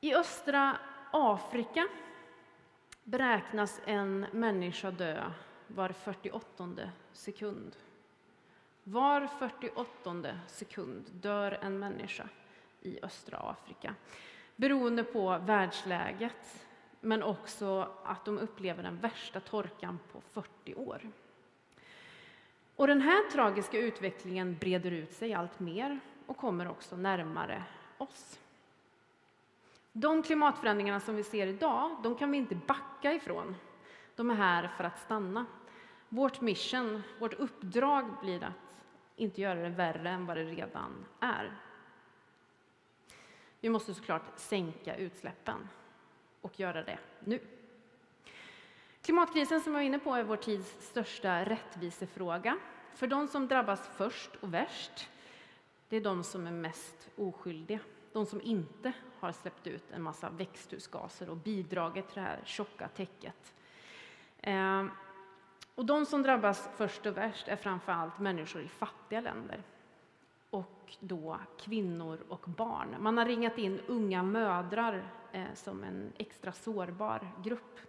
I 0.00 0.14
östra 0.14 0.76
Afrika 1.10 1.88
beräknas 3.04 3.80
en 3.84 4.26
människa 4.32 4.90
dö 4.90 5.30
var 5.66 5.88
48 5.88 6.90
sekund. 7.12 7.76
Var 8.84 9.26
48 9.26 10.38
sekund 10.48 11.04
dör 11.12 11.58
en 11.62 11.78
människa 11.78 12.28
i 12.82 12.98
östra 13.02 13.38
Afrika 13.38 13.94
beroende 14.56 15.04
på 15.04 15.38
världsläget 15.38 16.66
men 17.00 17.22
också 17.22 17.88
att 18.04 18.24
de 18.24 18.38
upplever 18.38 18.82
den 18.82 18.98
värsta 18.98 19.40
torkan 19.40 19.98
på 20.12 20.20
40 20.20 20.74
år. 20.74 21.10
Och 22.76 22.86
den 22.86 23.00
här 23.00 23.30
tragiska 23.30 23.78
utvecklingen 23.78 24.56
breder 24.60 24.90
ut 24.90 25.12
sig 25.12 25.34
allt 25.34 25.60
mer 25.60 26.00
och 26.26 26.36
kommer 26.36 26.68
också 26.68 26.96
närmare 26.96 27.64
oss. 27.98 28.38
De 29.92 30.22
klimatförändringarna 30.22 31.00
som 31.00 31.16
vi 31.16 31.22
ser 31.22 31.46
idag, 31.46 31.96
de 32.02 32.14
kan 32.14 32.30
vi 32.30 32.38
inte 32.38 32.54
backa 32.54 33.12
ifrån. 33.12 33.56
De 34.16 34.30
är 34.30 34.34
här 34.34 34.68
för 34.68 34.84
att 34.84 34.98
stanna. 34.98 35.46
Vårt 36.08 36.40
mission, 36.40 37.02
vårt 37.18 37.34
uppdrag 37.34 38.10
blir 38.20 38.44
att 38.44 38.52
inte 39.16 39.40
göra 39.40 39.60
det 39.60 39.68
värre 39.68 40.10
än 40.10 40.26
vad 40.26 40.36
det 40.36 40.44
redan 40.44 41.04
är. 41.20 41.56
Vi 43.60 43.68
måste 43.68 43.94
såklart 43.94 44.22
sänka 44.36 44.96
utsläppen 44.96 45.68
och 46.40 46.60
göra 46.60 46.82
det 46.82 46.98
nu. 47.24 47.40
Klimatkrisen 49.02 49.60
som 49.60 49.72
jag 49.72 49.80
var 49.80 49.86
inne 49.86 49.98
på 49.98 50.14
är 50.14 50.24
vår 50.24 50.36
tids 50.36 50.76
största 50.80 51.44
rättvisefråga. 51.44 52.58
För 52.94 53.06
de 53.06 53.28
som 53.28 53.48
drabbas 53.48 53.88
först 53.96 54.30
och 54.40 54.54
värst, 54.54 55.08
det 55.88 55.96
är 55.96 56.00
de 56.00 56.24
som 56.24 56.46
är 56.46 56.52
mest 56.52 57.08
oskyldiga. 57.16 57.78
De 58.12 58.26
som 58.26 58.40
inte 58.40 58.92
har 59.20 59.32
släppt 59.32 59.66
ut 59.66 59.90
en 59.90 60.02
massa 60.02 60.30
växthusgaser 60.30 61.28
och 61.30 61.36
bidragit 61.36 62.08
till 62.08 62.14
det 62.14 62.20
här 62.20 62.40
tjocka 62.44 62.88
täcket. 62.88 63.52
Ehm, 64.48 64.90
och 65.74 65.86
de 65.86 66.06
som 66.06 66.22
drabbas 66.22 66.68
först 66.76 67.06
och 67.06 67.16
värst 67.16 67.48
är 67.48 67.56
framför 67.56 67.92
allt 67.92 68.18
människor 68.18 68.62
i 68.62 68.68
fattiga 68.68 69.20
länder 69.20 69.62
och 70.50 70.96
då 71.00 71.38
kvinnor 71.60 72.18
och 72.28 72.44
barn. 72.46 72.96
Man 73.00 73.18
har 73.18 73.24
ringat 73.24 73.58
in 73.58 73.80
unga 73.86 74.22
mödrar 74.22 75.04
eh, 75.32 75.44
som 75.54 75.84
en 75.84 76.12
extra 76.18 76.52
sårbar 76.52 77.28
grupp. 77.44 77.80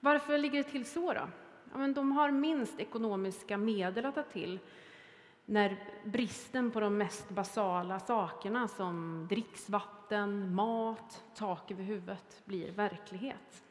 Varför 0.00 0.38
ligger 0.38 0.62
det 0.62 0.70
till 0.70 0.84
så? 0.84 1.12
Då? 1.12 1.28
Ja, 1.72 1.78
men 1.78 1.94
de 1.94 2.12
har 2.12 2.30
minst 2.30 2.80
ekonomiska 2.80 3.56
medel 3.56 4.06
att 4.06 4.14
ta 4.14 4.22
till 4.22 4.58
när 5.44 5.76
bristen 6.04 6.70
på 6.70 6.80
de 6.80 6.98
mest 6.98 7.30
basala 7.30 8.00
sakerna 8.00 8.68
som 8.68 9.26
dricksvatten, 9.30 10.54
mat, 10.54 11.24
tak 11.34 11.70
över 11.70 11.82
huvudet 11.82 12.42
blir 12.44 12.72
verklighet. 12.72 13.64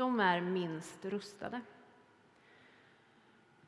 De 0.00 0.20
är 0.20 0.40
minst 0.40 1.04
rustade. 1.04 1.60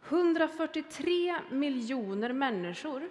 143 0.08 1.38
miljoner 1.50 2.32
människor 2.32 3.10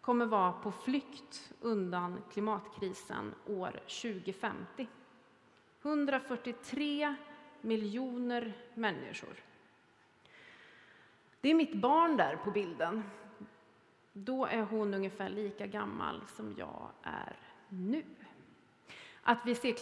kommer 0.00 0.26
vara 0.26 0.52
på 0.52 0.72
flykt 0.72 1.52
undan 1.60 2.22
klimatkrisen 2.32 3.34
år 3.46 3.70
2050. 3.70 4.88
143 5.82 7.14
miljoner 7.60 8.52
människor. 8.74 9.42
Det 11.40 11.48
är 11.50 11.54
mitt 11.54 11.74
barn 11.74 12.16
där 12.16 12.36
på 12.36 12.50
bilden. 12.50 13.02
Då 14.12 14.46
är 14.46 14.62
hon 14.62 14.94
ungefär 14.94 15.28
lika 15.28 15.66
gammal 15.66 16.22
som 16.36 16.54
jag 16.58 16.90
är 17.02 17.36
nu. 17.68 18.04
Att 19.22 19.38
vi 19.44 19.54
ser 19.54 19.72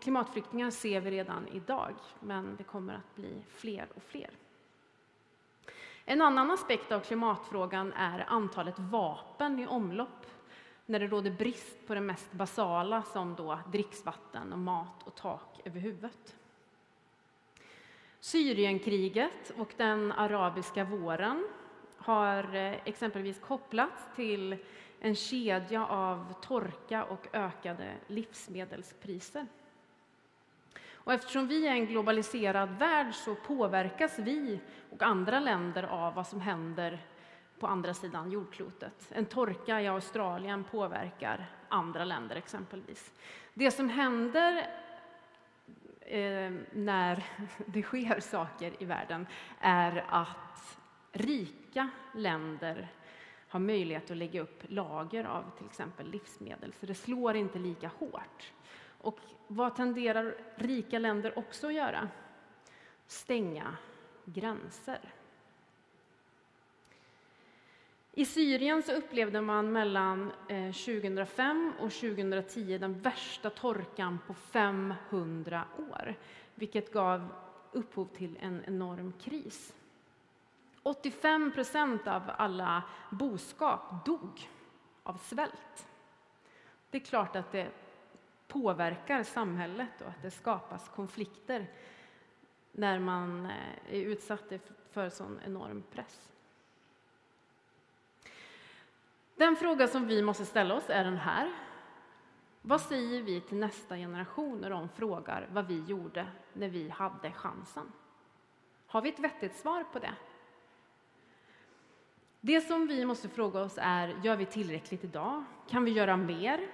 klimatflyktingar 0.00 0.70
ser 0.70 1.00
vi 1.00 1.10
redan 1.10 1.48
idag, 1.48 1.94
men 2.20 2.56
det 2.56 2.64
kommer 2.64 2.94
att 2.94 3.14
bli 3.14 3.42
fler 3.48 3.88
och 3.94 4.02
fler. 4.02 4.30
En 6.04 6.22
annan 6.22 6.50
aspekt 6.50 6.92
av 6.92 7.00
klimatfrågan 7.00 7.92
är 7.92 8.24
antalet 8.28 8.78
vapen 8.78 9.58
i 9.58 9.66
omlopp 9.66 10.26
när 10.86 11.00
det 11.00 11.06
råder 11.06 11.30
brist 11.30 11.86
på 11.86 11.94
det 11.94 12.00
mest 12.00 12.32
basala 12.32 13.02
som 13.02 13.34
då 13.34 13.58
dricksvatten, 13.72 14.52
och 14.52 14.58
mat 14.58 15.02
och 15.04 15.14
tak 15.14 15.60
över 15.64 15.80
huvudet. 15.80 16.36
Syrienkriget 18.20 19.52
och 19.56 19.74
den 19.76 20.12
arabiska 20.12 20.84
våren 20.84 21.48
har 21.96 22.54
eh, 22.54 22.74
exempelvis 22.84 23.38
kopplats 23.38 24.02
till 24.16 24.56
en 25.04 25.14
kedja 25.14 25.86
av 25.86 26.32
torka 26.40 27.04
och 27.04 27.26
ökade 27.32 27.94
livsmedelspriser. 28.06 29.46
Och 30.92 31.12
eftersom 31.12 31.48
vi 31.48 31.66
är 31.66 31.72
en 31.72 31.86
globaliserad 31.86 32.78
värld 32.78 33.14
så 33.14 33.34
påverkas 33.34 34.18
vi 34.18 34.60
och 34.90 35.02
andra 35.02 35.40
länder 35.40 35.82
av 35.82 36.14
vad 36.14 36.26
som 36.26 36.40
händer 36.40 36.98
på 37.58 37.66
andra 37.66 37.94
sidan 37.94 38.30
jordklotet. 38.30 39.12
En 39.12 39.26
torka 39.26 39.80
i 39.80 39.88
Australien 39.88 40.64
påverkar 40.64 41.46
andra 41.68 42.04
länder 42.04 42.36
exempelvis. 42.36 43.12
Det 43.54 43.70
som 43.70 43.88
händer 43.88 44.56
eh, 46.00 46.52
när 46.72 47.24
det 47.66 47.82
sker 47.82 48.20
saker 48.20 48.82
i 48.82 48.84
världen 48.84 49.26
är 49.60 50.04
att 50.08 50.78
rika 51.12 51.90
länder 52.14 52.88
har 53.52 53.60
möjlighet 53.60 54.10
att 54.10 54.16
lägga 54.16 54.40
upp 54.40 54.62
lager 54.68 55.24
av 55.24 55.44
till 55.58 55.66
exempel 55.66 56.10
livsmedel, 56.10 56.72
så 56.80 56.86
det 56.86 56.94
slår 56.94 57.36
inte 57.36 57.58
lika 57.58 57.88
hårt. 57.98 58.52
Och 58.98 59.18
vad 59.46 59.76
tenderar 59.76 60.34
rika 60.54 60.98
länder 60.98 61.38
också 61.38 61.66
att 61.66 61.74
göra? 61.74 62.08
Stänga 63.06 63.76
gränser. 64.24 65.00
I 68.12 68.24
Syrien 68.24 68.82
så 68.82 68.92
upplevde 68.92 69.40
man 69.40 69.72
mellan 69.72 70.32
eh, 70.48 70.72
2005 70.72 71.72
och 71.78 71.92
2010 71.92 72.78
den 72.78 73.00
värsta 73.00 73.50
torkan 73.50 74.18
på 74.26 74.34
500 74.34 75.64
år, 75.90 76.14
vilket 76.54 76.92
gav 76.92 77.28
upphov 77.72 78.06
till 78.06 78.38
en 78.40 78.64
enorm 78.66 79.12
kris. 79.20 79.74
85 80.82 81.52
procent 81.52 82.06
av 82.06 82.22
alla 82.36 82.82
boskap 83.10 84.04
dog 84.04 84.50
av 85.02 85.14
svält. 85.14 85.88
Det 86.90 86.98
är 86.98 87.04
klart 87.04 87.36
att 87.36 87.52
det 87.52 87.70
påverkar 88.48 89.22
samhället 89.22 90.00
och 90.00 90.08
att 90.08 90.22
det 90.22 90.30
skapas 90.30 90.88
konflikter 90.88 91.66
när 92.72 92.98
man 92.98 93.46
eh, 93.46 93.94
är 93.94 94.00
utsatt 94.00 94.52
för 94.90 95.10
sån 95.10 95.40
enorm 95.44 95.82
press. 95.92 96.28
Den 99.34 99.56
fråga 99.56 99.88
som 99.88 100.06
vi 100.06 100.22
måste 100.22 100.44
ställa 100.44 100.74
oss 100.74 100.90
är 100.90 101.04
den 101.04 101.16
här. 101.16 101.52
Vad 102.62 102.80
säger 102.80 103.22
vi 103.22 103.40
till 103.40 103.58
nästa 103.58 103.96
generation 103.96 104.58
när 104.58 104.70
de 104.70 104.88
frågar 104.88 105.48
vad 105.52 105.66
vi 105.66 105.84
gjorde 105.84 106.26
när 106.52 106.68
vi 106.68 106.88
hade 106.88 107.32
chansen? 107.32 107.92
Har 108.86 109.02
vi 109.02 109.08
ett 109.08 109.18
vettigt 109.18 109.56
svar 109.56 109.84
på 109.92 109.98
det? 109.98 110.14
Det 112.44 112.60
som 112.60 112.86
vi 112.86 113.04
måste 113.04 113.28
fråga 113.28 113.60
oss 113.60 113.74
är, 113.76 114.20
gör 114.24 114.36
vi 114.36 114.46
tillräckligt 114.46 115.04
idag? 115.04 115.44
Kan 115.68 115.84
vi 115.84 115.90
göra 115.90 116.16
mer? 116.16 116.68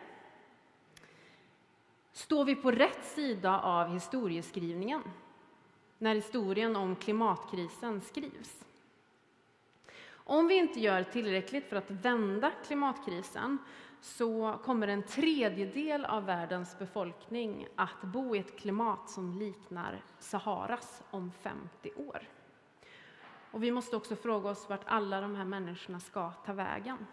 Står 2.12 2.44
vi 2.44 2.54
på 2.54 2.70
rätt 2.70 3.04
sida 3.04 3.60
av 3.60 3.88
historieskrivningen 3.88 5.02
när 5.98 6.14
historien 6.14 6.76
om 6.76 6.96
klimatkrisen 6.96 8.00
skrivs? 8.00 8.64
Om 10.10 10.48
vi 10.48 10.54
inte 10.54 10.80
gör 10.80 11.02
tillräckligt 11.02 11.68
för 11.68 11.76
att 11.76 11.90
vända 11.90 12.52
klimatkrisen 12.66 13.58
så 14.00 14.58
kommer 14.64 14.88
en 14.88 15.02
tredjedel 15.02 16.04
av 16.04 16.24
världens 16.24 16.78
befolkning 16.78 17.68
att 17.76 18.02
bo 18.02 18.36
i 18.36 18.38
ett 18.38 18.58
klimat 18.58 19.10
som 19.10 19.38
liknar 19.38 20.02
Saharas 20.18 21.02
om 21.10 21.32
50 21.42 21.92
år. 21.96 22.37
Och 23.50 23.62
vi 23.62 23.70
måste 23.70 23.96
också 23.96 24.16
fråga 24.16 24.50
oss 24.50 24.68
vart 24.68 24.84
alla 24.84 25.20
de 25.20 25.34
här 25.34 25.44
människorna 25.44 26.00
ska 26.00 26.30
ta 26.30 26.52
vägen. 26.52 27.06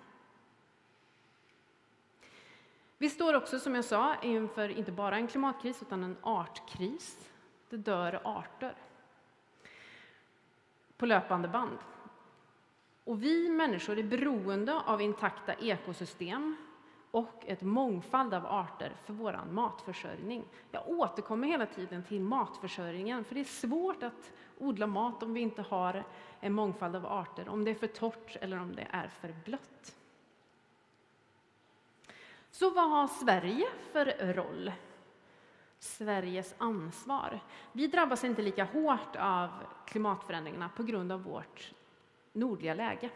Vi 2.97 3.09
står 3.09 3.33
också, 3.33 3.59
som 3.59 3.75
jag 3.75 3.85
sa, 3.85 4.15
inför 4.21 4.69
inte 4.69 4.91
bara 4.91 5.15
en 5.15 5.27
klimatkris 5.27 5.81
utan 5.81 6.03
en 6.03 6.17
artkris. 6.21 7.29
Det 7.69 7.77
dör 7.77 8.21
arter 8.23 8.75
på 10.97 11.05
löpande 11.05 11.47
band. 11.47 11.77
Och 13.03 13.23
vi 13.23 13.49
människor 13.49 13.99
är 13.99 14.03
beroende 14.03 14.81
av 14.81 15.01
intakta 15.01 15.53
ekosystem 15.53 16.55
och 17.11 17.43
ett 17.45 17.61
mångfald 17.61 18.33
av 18.33 18.45
arter 18.45 18.91
för 19.05 19.13
vår 19.13 19.39
matförsörjning. 19.51 20.43
Jag 20.71 20.89
återkommer 20.89 21.47
hela 21.47 21.65
tiden 21.65 22.03
till 22.03 22.21
matförsörjningen, 22.21 23.23
för 23.23 23.35
det 23.35 23.41
är 23.41 23.45
svårt 23.45 24.03
att 24.03 24.31
odla 24.57 24.87
mat 24.87 25.23
om 25.23 25.33
vi 25.33 25.41
inte 25.41 25.61
har 25.61 26.03
en 26.39 26.53
mångfald 26.53 26.95
av 26.95 27.05
arter, 27.05 27.49
om 27.49 27.65
det 27.65 27.71
är 27.71 27.75
för 27.75 27.87
torrt 27.87 28.37
eller 28.41 28.59
om 28.59 28.75
det 28.75 28.87
är 28.91 29.07
för 29.07 29.35
blött. 29.45 29.95
Så 32.51 32.69
vad 32.69 32.89
har 32.89 33.07
Sverige 33.07 33.67
för 33.91 34.33
roll? 34.33 34.71
Sveriges 35.79 36.55
ansvar. 36.57 37.39
Vi 37.71 37.87
drabbas 37.87 38.23
inte 38.23 38.41
lika 38.41 38.63
hårt 38.63 39.15
av 39.15 39.49
klimatförändringarna 39.87 40.69
på 40.69 40.83
grund 40.83 41.11
av 41.11 41.23
vårt 41.23 41.73
nordliga 42.33 42.73
läge 42.73 43.09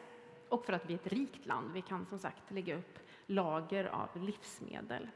och 0.49 0.65
för 0.65 0.73
att 0.73 0.85
vi 0.85 0.93
är 0.93 0.97
ett 0.97 1.07
rikt 1.07 1.45
land. 1.45 1.71
Vi 1.71 1.81
kan 1.81 2.05
som 2.05 2.19
sagt 2.19 2.51
lägga 2.51 2.77
upp 2.77 2.99
lager 3.25 3.85
av 3.85 4.23
livsmedel. 4.23 5.07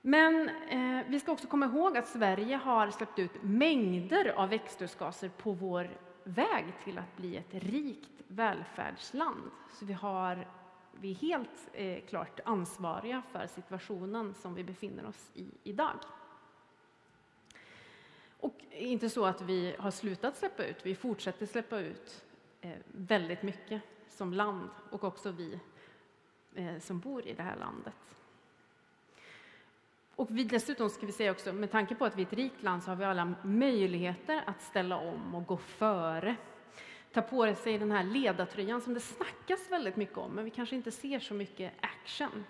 Men 0.00 0.48
eh, 0.48 1.06
vi 1.08 1.20
ska 1.20 1.32
också 1.32 1.46
komma 1.46 1.66
ihåg 1.66 1.96
att 1.96 2.08
Sverige 2.08 2.56
har 2.56 2.90
släppt 2.90 3.18
ut 3.18 3.42
mängder 3.42 4.28
av 4.36 4.48
växthusgaser 4.48 5.28
på 5.28 5.52
vår 5.52 5.90
väg 6.24 6.64
till 6.84 6.98
att 6.98 7.16
bli 7.16 7.36
ett 7.36 7.54
rikt 7.54 8.22
välfärdsland. 8.28 9.50
Så 9.72 9.84
vi, 9.84 9.92
har, 9.92 10.48
vi 10.92 11.10
är 11.10 11.14
helt 11.14 11.68
eh, 11.72 12.00
klart 12.08 12.40
ansvariga 12.44 13.22
för 13.32 13.46
situationen 13.46 14.34
som 14.34 14.54
vi 14.54 14.64
befinner 14.64 15.06
oss 15.06 15.30
i 15.34 15.46
idag. 15.62 15.98
Och 18.40 18.58
inte 18.70 19.10
så 19.10 19.24
att 19.24 19.40
vi 19.40 19.74
har 19.78 19.90
slutat 19.90 20.36
släppa 20.36 20.64
ut, 20.64 20.86
vi 20.86 20.94
fortsätter 20.94 21.46
släppa 21.46 21.78
ut 21.78 22.24
eh, 22.60 22.76
väldigt 22.86 23.42
mycket 23.42 23.82
som 24.08 24.32
land 24.32 24.70
och 24.90 25.04
också 25.04 25.30
vi 25.30 25.60
eh, 26.54 26.78
som 26.78 27.00
bor 27.00 27.26
i 27.26 27.32
det 27.32 27.42
här 27.42 27.56
landet. 27.56 28.17
Och 30.18 30.28
vi, 30.30 30.44
dessutom 30.44 30.90
ska 30.90 31.06
vi 31.06 31.12
säga 31.12 31.30
också, 31.30 31.52
med 31.52 31.70
tanke 31.70 31.94
på 31.94 32.04
att 32.04 32.16
vi 32.16 32.22
är 32.22 32.26
ett 32.26 32.32
rikt 32.32 32.62
land 32.62 32.82
så 32.82 32.90
har 32.90 32.96
vi 32.96 33.04
alla 33.04 33.34
möjligheter 33.42 34.42
att 34.46 34.62
ställa 34.62 34.96
om 34.96 35.34
och 35.34 35.46
gå 35.46 35.56
före. 35.56 36.36
Ta 37.12 37.22
på 37.22 37.54
sig 37.54 37.78
den 37.78 37.90
här 37.90 38.04
ledartröjan 38.04 38.80
som 38.80 38.94
det 38.94 39.00
snackas 39.00 39.70
väldigt 39.70 39.96
mycket 39.96 40.18
om, 40.18 40.32
men 40.32 40.44
vi 40.44 40.50
kanske 40.50 40.76
inte 40.76 40.90
ser 40.90 41.18
så 41.18 41.34
mycket 41.34 41.72
action. 41.80 42.44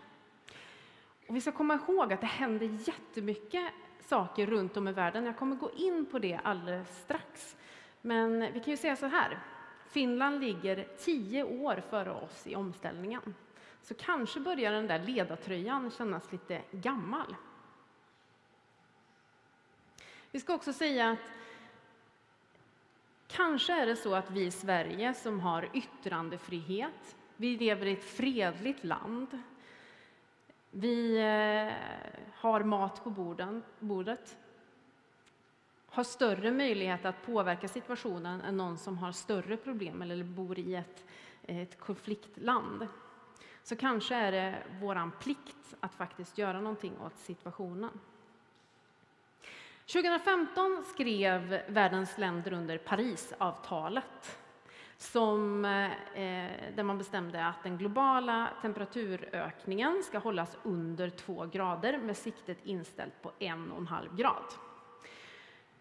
Och 1.29 1.37
vi 1.37 1.41
ska 1.41 1.53
komma 1.53 1.75
ihåg 1.75 2.13
att 2.13 2.21
det 2.21 2.27
händer 2.27 2.67
jättemycket 2.67 3.73
saker 4.01 4.47
runt 4.47 4.77
om 4.77 4.89
i 4.89 4.93
världen. 4.93 5.25
Jag 5.25 5.37
kommer 5.37 5.57
gå 5.57 5.71
in 5.71 6.07
på 6.07 6.19
det 6.19 6.41
alldeles 6.45 6.99
strax. 7.03 7.57
Men 8.01 8.41
vi 8.41 8.61
kan 8.61 8.71
ju 8.71 8.77
säga 8.77 8.97
så 8.97 9.07
här. 9.07 9.39
Finland 9.89 10.41
ligger 10.41 10.89
tio 10.99 11.45
år 11.45 11.83
före 11.91 12.11
oss 12.11 12.47
i 12.47 12.57
omställningen. 12.57 13.35
Så 13.83 13.95
kanske 13.95 14.41
börjar 14.41 14.73
den 14.73 14.87
där 14.87 14.99
ledartröjan 14.99 15.91
kännas 15.91 16.33
lite 16.33 16.63
gammal. 16.71 17.35
Vi 20.31 20.41
ska 20.41 20.55
också 20.55 20.73
säga 20.73 21.11
att 21.11 21.19
kanske 23.27 23.73
är 23.73 23.87
det 23.87 23.97
så 23.97 24.15
att 24.15 24.31
vi 24.31 24.47
i 24.47 24.51
Sverige 24.51 25.15
som 25.15 25.41
har 25.41 25.71
yttrandefrihet, 25.75 27.17
vi 27.37 27.57
lever 27.57 27.87
i 27.87 27.93
ett 27.93 28.05
fredligt 28.05 28.85
land, 28.85 29.43
vi 30.71 31.17
eh, 31.19 31.73
har 32.35 32.63
mat 32.63 33.05
på 33.05 33.11
borden, 33.11 33.63
bordet, 33.79 34.37
har 35.91 36.05
större 36.05 36.53
möjlighet 36.53 37.05
att 37.05 37.23
påverka 37.27 37.69
situationen 37.69 38.41
än 38.41 38.57
någon 38.57 38.79
som 38.79 38.99
har 38.99 39.13
större 39.13 39.57
problem 39.57 40.03
eller 40.03 40.25
bor 40.25 40.59
i 40.59 40.75
ett, 40.75 41.05
ett 41.43 41.81
konfliktland. 41.81 42.87
Så 43.63 43.77
kanske 43.77 44.15
är 44.15 44.33
det 44.33 44.63
vår 44.81 45.11
plikt 45.21 45.75
att 45.81 45.95
faktiskt 45.95 46.39
göra 46.39 46.61
någonting 46.61 46.99
åt 46.99 47.17
situationen. 47.17 48.01
2015 49.93 50.83
skrev 50.83 51.63
världens 51.67 52.19
länder 52.19 52.53
under 52.53 52.79
Parisavtalet 52.79 54.39
som, 54.97 55.65
eh, 55.65 56.71
där 56.77 56.83
man 56.83 56.99
bestämde 56.99 57.47
att 57.47 57.63
den 57.63 57.79
globala 57.79 58.49
temperaturökningen 58.63 60.03
ska 60.03 60.19
hållas 60.19 60.57
under 60.63 61.11
2 61.11 61.47
grader 61.47 61.99
med 61.99 62.17
siktet 62.17 62.59
inställt 62.65 63.23
på 63.23 63.33
1,5 63.39 64.17
grad. 64.17 64.45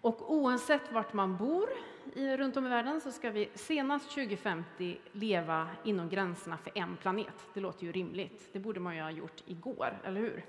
Och 0.01 0.33
oavsett 0.33 0.91
vart 0.91 1.13
man 1.13 1.37
bor 1.37 1.69
i, 2.13 2.37
runt 2.37 2.57
om 2.57 2.65
i 2.65 2.69
världen 2.69 3.01
så 3.01 3.11
ska 3.11 3.29
vi 3.29 3.49
senast 3.53 4.09
2050 4.09 4.97
leva 5.11 5.69
inom 5.83 6.09
gränserna 6.09 6.57
för 6.57 6.71
en 6.75 6.97
planet. 6.97 7.47
Det 7.53 7.59
låter 7.59 7.85
ju 7.85 7.91
rimligt. 7.91 8.49
Det 8.53 8.59
borde 8.59 8.79
man 8.79 8.95
ju 8.95 9.01
ha 9.01 9.11
gjort 9.11 9.43
igår, 9.45 10.01
eller 10.03 10.21
hur? 10.21 10.45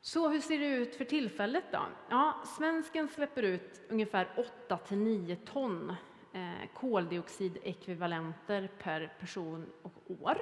Så 0.00 0.28
hur 0.28 0.40
ser 0.40 0.58
det 0.58 0.66
ut 0.66 0.96
för 0.96 1.04
tillfället 1.04 1.64
då? 1.72 1.80
Ja, 2.08 2.42
svensken 2.44 3.08
släpper 3.08 3.42
ut 3.42 3.80
ungefär 3.88 4.28
8 4.66 4.76
till 4.76 4.98
9 4.98 5.36
ton 5.36 5.94
eh, 6.32 6.68
koldioxidekvivalenter 6.74 8.70
per 8.78 9.12
person 9.20 9.66
och 9.82 9.94
år. 10.20 10.38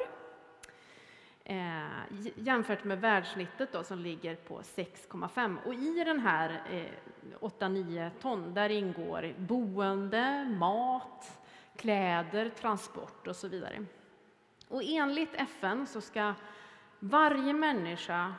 Eh, 1.44 1.86
jämfört 2.34 2.84
med 2.84 3.00
världssnittet 3.00 3.72
då, 3.72 3.84
som 3.84 3.98
ligger 3.98 4.34
på 4.34 4.60
6,5. 4.60 5.64
Och 5.64 5.74
i 5.74 6.04
den 6.04 6.20
här 6.20 6.62
eh, 6.70 7.38
8-9 7.40 8.10
ton, 8.20 8.54
där 8.54 8.68
ingår 8.68 9.34
boende, 9.38 10.44
mat, 10.58 11.40
kläder, 11.76 12.48
transport 12.48 13.26
och 13.26 13.36
så 13.36 13.48
vidare. 13.48 13.84
Och 14.68 14.82
enligt 14.84 15.34
FN 15.34 15.86
så 15.86 16.00
ska 16.00 16.34
varje 16.98 17.52
människa 17.52 18.34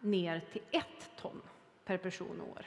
ner 0.00 0.40
till 0.52 0.62
ett 0.70 1.10
ton 1.16 1.42
per 1.84 1.96
person 1.96 2.40
och 2.40 2.48
år. 2.48 2.66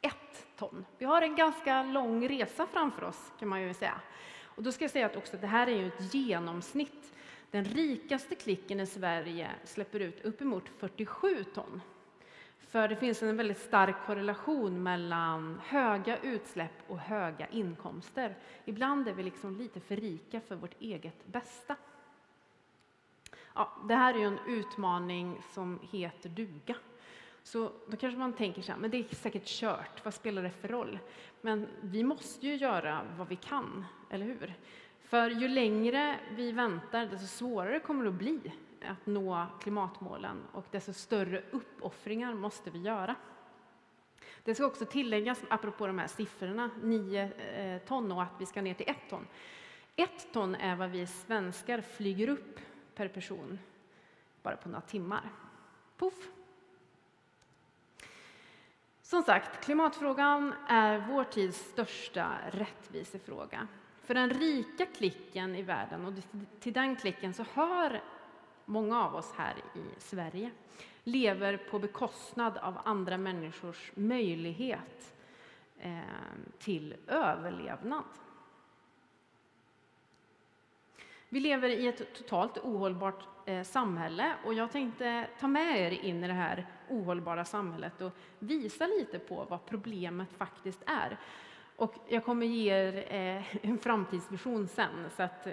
Ett 0.00 0.46
ton. 0.56 0.86
Vi 0.98 1.04
har 1.04 1.22
en 1.22 1.36
ganska 1.36 1.82
lång 1.82 2.28
resa 2.28 2.66
framför 2.66 3.04
oss 3.04 3.32
kan 3.38 3.48
man 3.48 3.62
ju 3.62 3.74
säga. 3.74 4.00
Och 4.42 4.62
då 4.62 4.72
ska 4.72 4.84
jag 4.84 4.90
säga 4.90 5.06
att 5.06 5.16
också 5.16 5.36
det 5.36 5.46
här 5.46 5.66
är 5.66 5.76
ju 5.76 5.86
ett 5.86 6.14
genomsnitt. 6.14 7.14
Den 7.50 7.64
rikaste 7.64 8.34
klicken 8.34 8.80
i 8.80 8.86
Sverige 8.86 9.50
släpper 9.64 10.00
ut 10.00 10.24
uppemot 10.24 10.68
47 10.78 11.44
ton. 11.44 11.80
För 12.58 12.88
det 12.88 12.96
finns 12.96 13.22
en 13.22 13.36
väldigt 13.36 13.58
stark 13.58 13.96
korrelation 14.06 14.82
mellan 14.82 15.60
höga 15.64 16.18
utsläpp 16.18 16.72
och 16.86 16.98
höga 16.98 17.46
inkomster. 17.48 18.36
Ibland 18.64 19.08
är 19.08 19.12
vi 19.12 19.22
liksom 19.22 19.56
lite 19.56 19.80
för 19.80 19.96
rika 19.96 20.40
för 20.40 20.54
vårt 20.54 20.80
eget 20.80 21.26
bästa. 21.26 21.76
Ja, 23.54 23.72
det 23.88 23.94
här 23.94 24.14
är 24.14 24.18
ju 24.18 24.24
en 24.24 24.38
utmaning 24.46 25.42
som 25.54 25.78
heter 25.82 26.28
duga. 26.28 26.76
Så 27.42 27.72
då 27.86 27.96
kanske 27.96 28.18
man 28.18 28.32
tänker 28.32 28.62
så 28.62 28.72
här, 28.72 28.78
men 28.78 28.90
det 28.90 28.98
är 28.98 29.14
säkert 29.14 29.46
kört, 29.46 30.04
vad 30.04 30.14
spelar 30.14 30.42
det 30.42 30.50
för 30.50 30.68
roll? 30.68 30.98
Men 31.40 31.66
vi 31.80 32.02
måste 32.02 32.46
ju 32.46 32.56
göra 32.56 33.02
vad 33.18 33.28
vi 33.28 33.36
kan, 33.36 33.84
eller 34.10 34.26
hur? 34.26 34.54
För 35.00 35.30
ju 35.30 35.48
längre 35.48 36.16
vi 36.30 36.52
väntar, 36.52 37.06
desto 37.06 37.26
svårare 37.26 37.80
kommer 37.80 38.04
det 38.04 38.10
att 38.10 38.14
bli 38.14 38.52
att 38.88 39.06
nå 39.06 39.46
klimatmålen 39.62 40.36
och 40.52 40.64
desto 40.70 40.92
större 40.92 41.42
uppoffringar 41.50 42.34
måste 42.34 42.70
vi 42.70 42.78
göra. 42.78 43.14
Det 44.44 44.54
ska 44.54 44.66
också 44.66 44.84
tilläggas, 44.84 45.40
apropå 45.48 45.86
de 45.86 45.98
här 45.98 46.06
siffrorna, 46.06 46.70
9 46.82 47.22
eh, 47.22 47.78
ton 47.78 48.12
och 48.12 48.22
att 48.22 48.34
vi 48.38 48.46
ska 48.46 48.62
ner 48.62 48.74
till 48.74 48.88
1 48.88 48.96
ton. 49.10 49.26
1 49.96 50.32
ton 50.32 50.54
är 50.54 50.76
vad 50.76 50.90
vi 50.90 51.06
svenskar 51.06 51.80
flyger 51.80 52.28
upp 52.28 52.60
per 53.00 53.08
person 53.08 53.58
bara 54.42 54.56
på 54.56 54.68
några 54.68 54.80
timmar. 54.80 55.22
Puff! 55.96 56.28
Som 59.02 59.22
sagt, 59.22 59.64
klimatfrågan 59.64 60.54
är 60.68 60.98
vår 61.08 61.24
tids 61.24 61.58
största 61.58 62.32
rättvisefråga. 62.50 63.68
För 64.02 64.14
den 64.14 64.30
rika 64.30 64.86
klicken 64.86 65.54
i 65.54 65.62
världen, 65.62 66.04
och 66.04 66.12
till 66.60 66.72
den 66.72 66.96
klicken 66.96 67.34
så 67.34 67.44
hör 67.54 68.02
många 68.64 69.04
av 69.04 69.14
oss 69.14 69.32
här 69.36 69.54
i 69.74 70.00
Sverige, 70.00 70.50
lever 71.04 71.56
på 71.56 71.78
bekostnad 71.78 72.58
av 72.58 72.78
andra 72.84 73.18
människors 73.18 73.92
möjlighet 73.94 75.14
eh, 75.78 76.00
till 76.58 76.94
överlevnad. 77.06 78.04
Vi 81.32 81.40
lever 81.40 81.68
i 81.68 81.86
ett 81.86 82.14
totalt 82.14 82.58
ohållbart 82.58 83.24
eh, 83.46 83.62
samhälle 83.62 84.34
och 84.44 84.54
jag 84.54 84.72
tänkte 84.72 85.26
ta 85.40 85.48
med 85.48 85.80
er 85.80 85.90
in 85.90 86.24
i 86.24 86.26
det 86.26 86.32
här 86.32 86.66
ohållbara 86.88 87.44
samhället 87.44 88.00
och 88.00 88.12
visa 88.38 88.86
lite 88.86 89.18
på 89.18 89.46
vad 89.48 89.66
problemet 89.66 90.32
faktiskt 90.32 90.82
är. 90.86 91.18
Och 91.76 91.94
jag 92.08 92.24
kommer 92.24 92.46
ge 92.46 92.72
er 92.72 92.96
eh, 93.14 93.56
en 93.70 93.78
framtidsvision 93.78 94.68
sen, 94.68 95.10
så 95.16 95.22
att 95.22 95.46
eh, 95.46 95.52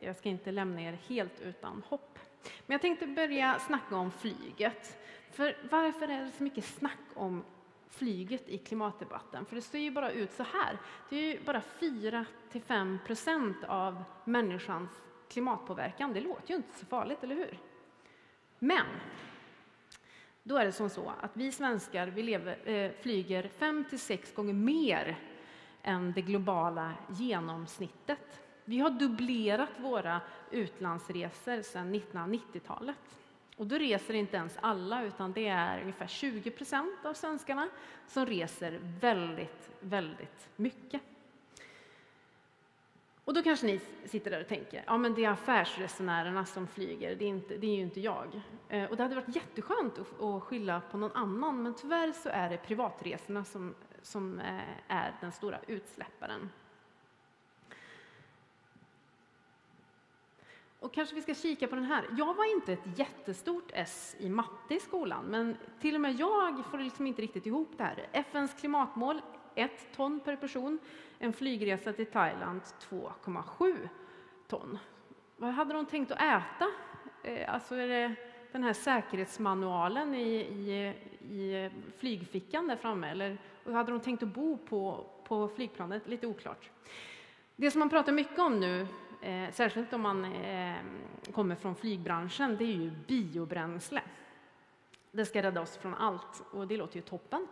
jag 0.00 0.16
ska 0.16 0.28
inte 0.28 0.52
lämna 0.52 0.82
er 0.82 0.98
helt 1.06 1.40
utan 1.40 1.82
hopp. 1.88 2.18
Men 2.66 2.74
jag 2.74 2.80
tänkte 2.80 3.06
börja 3.06 3.58
snacka 3.58 3.96
om 3.96 4.10
flyget. 4.10 4.98
För 5.30 5.56
varför 5.70 6.08
är 6.08 6.24
det 6.24 6.30
så 6.30 6.42
mycket 6.42 6.64
snack 6.64 6.98
om 7.14 7.44
flyget 7.88 8.48
i 8.48 8.58
klimatdebatten? 8.58 9.46
För 9.46 9.56
det 9.56 9.62
ser 9.62 9.78
ju 9.78 9.90
bara 9.90 10.10
ut 10.10 10.32
så 10.32 10.42
här. 10.42 10.78
Det 11.10 11.16
är 11.16 11.22
ju 11.22 11.44
bara 11.44 11.60
4 11.60 12.24
5 12.66 12.98
procent 13.06 13.64
av 13.64 14.04
människans 14.24 14.90
klimatpåverkan. 15.28 16.12
Det 16.12 16.20
låter 16.20 16.50
ju 16.50 16.56
inte 16.56 16.78
så 16.78 16.86
farligt, 16.86 17.18
eller 17.22 17.34
hur? 17.34 17.58
Men 18.58 18.86
då 20.42 20.56
är 20.56 20.64
det 20.64 20.72
som 20.72 20.90
så 20.90 21.12
att 21.20 21.36
vi 21.36 21.52
svenskar 21.52 22.06
vi 22.06 22.22
lever, 22.22 22.68
eh, 22.68 22.90
flyger 23.00 23.48
fem 23.48 23.84
till 23.90 23.98
sex 23.98 24.34
gånger 24.34 24.54
mer 24.54 25.18
än 25.82 26.12
det 26.12 26.22
globala 26.22 26.94
genomsnittet. 27.08 28.40
Vi 28.64 28.78
har 28.78 28.90
dubblerat 28.90 29.70
våra 29.78 30.20
utlandsresor 30.50 31.62
sedan 31.62 31.94
1990-talet. 31.94 33.18
Och 33.56 33.66
då 33.66 33.78
reser 33.78 34.14
inte 34.14 34.36
ens 34.36 34.58
alla, 34.60 35.02
utan 35.02 35.32
det 35.32 35.48
är 35.48 35.80
ungefär 35.80 36.06
20 36.06 36.50
procent 36.50 37.04
av 37.04 37.14
svenskarna 37.14 37.68
som 38.06 38.26
reser 38.26 38.80
väldigt, 39.00 39.70
väldigt 39.80 40.48
mycket. 40.56 41.02
Och 43.28 43.34
då 43.34 43.42
kanske 43.42 43.66
ni 43.66 43.80
sitter 44.04 44.30
där 44.30 44.40
och 44.40 44.48
tänker, 44.48 44.84
ja 44.86 44.98
men 44.98 45.14
det 45.14 45.24
är 45.24 45.30
affärsresenärerna 45.30 46.44
som 46.44 46.66
flyger, 46.66 47.16
det 47.16 47.24
är, 47.24 47.28
inte, 47.28 47.56
det 47.56 47.66
är 47.66 47.74
ju 47.74 47.82
inte 47.82 48.00
jag. 48.00 48.42
Eh, 48.68 48.84
och 48.84 48.96
det 48.96 49.02
hade 49.02 49.14
varit 49.14 49.36
jätteskönt 49.36 49.98
att, 49.98 50.22
att 50.22 50.42
skylla 50.42 50.82
på 50.90 50.96
någon 50.96 51.12
annan, 51.12 51.62
men 51.62 51.74
tyvärr 51.74 52.12
så 52.12 52.28
är 52.28 52.50
det 52.50 52.56
privatresorna 52.56 53.44
som, 53.44 53.74
som 54.02 54.40
eh, 54.40 54.62
är 54.88 55.14
den 55.20 55.32
stora 55.32 55.58
utsläpparen. 55.66 56.50
Och 60.80 60.94
kanske 60.94 61.14
vi 61.14 61.22
ska 61.22 61.34
kika 61.34 61.66
på 61.66 61.74
den 61.74 61.84
här. 61.84 62.04
Jag 62.18 62.34
var 62.34 62.52
inte 62.54 62.72
ett 62.72 62.98
jättestort 62.98 63.70
S 63.74 64.16
i 64.18 64.28
matte 64.28 64.74
i 64.74 64.80
skolan, 64.80 65.24
men 65.24 65.56
till 65.80 65.94
och 65.94 66.00
med 66.00 66.12
jag 66.12 66.66
får 66.70 66.78
liksom 66.78 67.06
inte 67.06 67.22
riktigt 67.22 67.46
ihop 67.46 67.70
det 67.76 67.84
här. 67.84 68.08
FNs 68.12 68.54
klimatmål, 68.60 69.20
ett 69.58 69.92
ton 69.96 70.20
per 70.20 70.36
person. 70.36 70.78
En 71.18 71.32
flygresa 71.32 71.92
till 71.92 72.06
Thailand, 72.06 72.60
2,7 72.90 73.88
ton. 74.48 74.78
Vad 75.36 75.50
hade 75.50 75.74
de 75.74 75.86
tänkt 75.86 76.12
att 76.12 76.18
äta? 76.18 76.66
Eh, 77.22 77.54
alltså 77.54 77.74
är 77.74 77.88
det 77.88 78.14
den 78.52 78.62
här 78.62 78.72
säkerhetsmanualen 78.72 80.14
i, 80.14 80.34
i, 80.34 80.94
i 81.34 81.70
flygfickan 81.98 82.66
där 82.66 82.76
framme? 82.76 83.10
Eller 83.10 83.38
hade 83.64 83.92
de 83.92 84.00
tänkt 84.00 84.22
att 84.22 84.28
bo 84.28 84.58
på, 84.58 85.06
på 85.24 85.48
flygplanet? 85.48 86.08
Lite 86.08 86.26
oklart. 86.26 86.70
Det 87.56 87.70
som 87.70 87.78
man 87.78 87.90
pratar 87.90 88.12
mycket 88.12 88.38
om 88.38 88.60
nu 88.60 88.86
eh, 89.22 89.50
särskilt 89.52 89.92
om 89.92 90.00
man 90.00 90.24
eh, 90.24 90.76
kommer 91.32 91.54
från 91.54 91.76
flygbranschen, 91.76 92.56
det 92.56 92.64
är 92.64 92.76
ju 92.76 92.90
biobränsle. 92.90 94.02
Det 95.10 95.26
ska 95.26 95.42
rädda 95.42 95.60
oss 95.60 95.76
från 95.76 95.94
allt 95.94 96.42
och 96.50 96.66
det 96.66 96.76
låter 96.76 96.96
ju 96.96 97.02
toppen. 97.02 97.46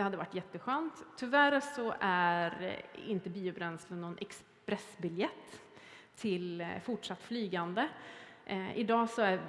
Det 0.00 0.04
hade 0.04 0.16
varit 0.16 0.34
jätteskönt. 0.34 1.04
Tyvärr 1.16 1.60
så 1.60 1.94
är 2.00 2.62
eh, 2.62 3.10
inte 3.10 3.30
biobränsle 3.30 3.96
någon 3.96 4.16
expressbiljett 4.20 5.60
till 6.16 6.60
eh, 6.60 6.68
fortsatt 6.84 7.22
flygande. 7.22 7.88
Eh, 8.46 8.78
idag 8.78 9.10
så 9.10 9.22
är 9.22 9.40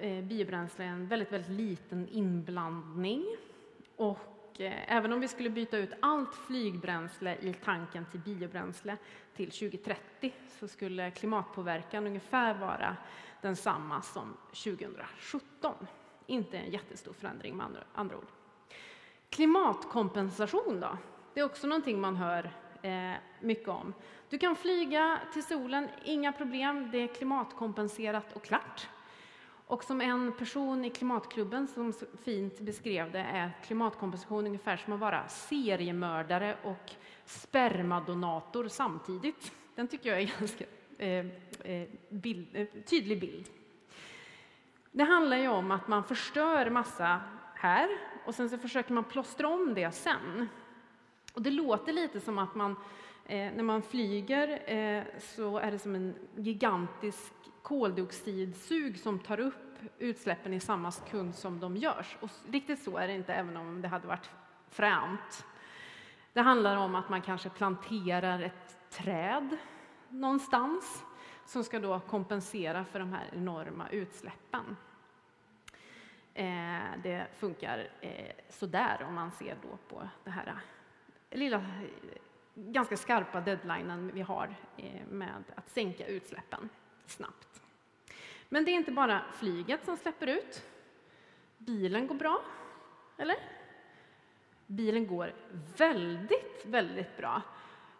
eh, 0.00 0.24
biobränsle 0.24 0.84
en 0.84 1.06
väldigt, 1.06 1.32
väldigt 1.32 1.50
liten 1.50 2.08
inblandning 2.08 3.24
och 3.96 4.30
Eh, 4.60 4.96
även 4.96 5.12
om 5.12 5.20
vi 5.20 5.28
skulle 5.28 5.50
byta 5.50 5.76
ut 5.78 5.92
allt 6.00 6.34
flygbränsle 6.34 7.36
i 7.40 7.54
tanken 7.54 8.06
till 8.10 8.20
biobränsle 8.20 8.96
till 9.36 9.50
2030 9.50 10.32
så 10.58 10.68
skulle 10.68 11.10
klimatpåverkan 11.10 12.06
ungefär 12.06 12.54
vara 12.54 12.96
densamma 13.40 14.02
som 14.02 14.36
2017. 14.50 15.74
Inte 16.26 16.58
en 16.58 16.70
jättestor 16.70 17.12
förändring 17.12 17.56
med 17.56 17.66
andra, 17.66 17.80
andra 17.94 18.16
ord. 18.16 18.39
Klimatkompensation 19.30 20.80
då? 20.80 20.98
Det 21.34 21.40
är 21.40 21.44
också 21.44 21.66
någonting 21.66 22.00
man 22.00 22.16
hör 22.16 22.50
eh, 22.82 23.12
mycket 23.40 23.68
om. 23.68 23.94
Du 24.28 24.38
kan 24.38 24.56
flyga 24.56 25.20
till 25.32 25.44
solen, 25.44 25.88
inga 26.04 26.32
problem, 26.32 26.90
det 26.92 26.98
är 26.98 27.06
klimatkompenserat 27.06 28.32
och 28.32 28.44
klart. 28.44 28.88
Och 29.66 29.84
som 29.84 30.00
en 30.00 30.32
person 30.32 30.84
i 30.84 30.90
Klimatklubben 30.90 31.66
som 31.66 31.92
så 31.92 32.06
fint 32.24 32.60
beskrev 32.60 33.12
det 33.12 33.18
är 33.18 33.52
klimatkompensation 33.66 34.46
ungefär 34.46 34.76
som 34.76 34.92
att 34.92 35.00
vara 35.00 35.28
seriemördare 35.28 36.56
och 36.64 36.92
spermadonator 37.24 38.68
samtidigt. 38.68 39.52
Den 39.74 39.88
tycker 39.88 40.10
jag 40.10 40.18
är 40.18 40.22
en 40.22 40.32
ganska 40.38 40.64
eh, 40.98 41.26
eh, 41.72 41.88
bild, 42.08 42.48
eh, 42.52 42.66
tydlig 42.86 43.20
bild. 43.20 43.46
Det 44.92 45.04
handlar 45.04 45.36
ju 45.36 45.48
om 45.48 45.70
att 45.70 45.88
man 45.88 46.04
förstör 46.04 46.70
massa 46.70 47.20
här 47.54 47.88
och 48.24 48.34
sen 48.34 48.50
så 48.50 48.58
försöker 48.58 48.92
man 48.92 49.04
plåstra 49.04 49.48
om 49.48 49.74
det 49.74 49.92
sen. 49.92 50.48
Och 51.34 51.42
det 51.42 51.50
låter 51.50 51.92
lite 51.92 52.20
som 52.20 52.38
att 52.38 52.54
man 52.54 52.76
Eh, 53.30 53.52
när 53.52 53.62
man 53.62 53.82
flyger 53.82 54.72
eh, 54.72 55.04
så 55.18 55.58
är 55.58 55.70
det 55.70 55.78
som 55.78 55.94
en 55.94 56.14
gigantisk 56.36 57.32
koldioxidsug 57.62 58.98
som 58.98 59.18
tar 59.18 59.40
upp 59.40 59.78
utsläppen 59.98 60.54
i 60.54 60.60
samma 60.60 60.92
sekund 60.92 61.34
som 61.34 61.60
de 61.60 61.76
görs. 61.76 62.16
Och 62.20 62.30
riktigt 62.48 62.82
så 62.82 62.96
är 62.96 63.08
det 63.08 63.14
inte, 63.14 63.32
även 63.32 63.56
om 63.56 63.82
det 63.82 63.88
hade 63.88 64.06
varit 64.06 64.30
främt. 64.68 65.44
Det 66.32 66.40
handlar 66.40 66.76
om 66.76 66.94
att 66.94 67.08
man 67.08 67.22
kanske 67.22 67.48
planterar 67.48 68.40
ett 68.40 68.90
träd 68.90 69.56
någonstans 70.08 71.04
som 71.46 71.64
ska 71.64 71.78
då 71.78 72.00
kompensera 72.00 72.84
för 72.84 72.98
de 72.98 73.12
här 73.12 73.30
enorma 73.32 73.88
utsläppen. 73.88 74.76
Eh, 76.40 76.98
det 77.02 77.26
funkar 77.38 77.88
eh, 78.00 78.32
sådär 78.48 79.02
om 79.08 79.14
man 79.14 79.30
ser 79.30 79.56
då 79.62 79.78
på 79.88 80.08
det 80.24 80.30
här 80.30 80.46
eh, 81.30 81.38
lilla 81.38 81.56
eh, 81.56 81.62
ganska 82.54 82.96
skarpa 82.96 83.40
deadlinen 83.40 84.10
vi 84.14 84.20
har 84.20 84.54
eh, 84.76 85.06
med 85.08 85.44
att 85.54 85.70
sänka 85.70 86.06
utsläppen 86.06 86.68
snabbt. 87.06 87.62
Men 88.48 88.64
det 88.64 88.70
är 88.70 88.74
inte 88.74 88.92
bara 88.92 89.22
flyget 89.32 89.84
som 89.84 89.96
släpper 89.96 90.26
ut. 90.26 90.62
Bilen 91.58 92.06
går 92.06 92.14
bra, 92.14 92.42
eller? 93.16 93.36
Bilen 94.66 95.06
går 95.06 95.34
väldigt, 95.76 96.64
väldigt 96.66 97.16
bra. 97.16 97.42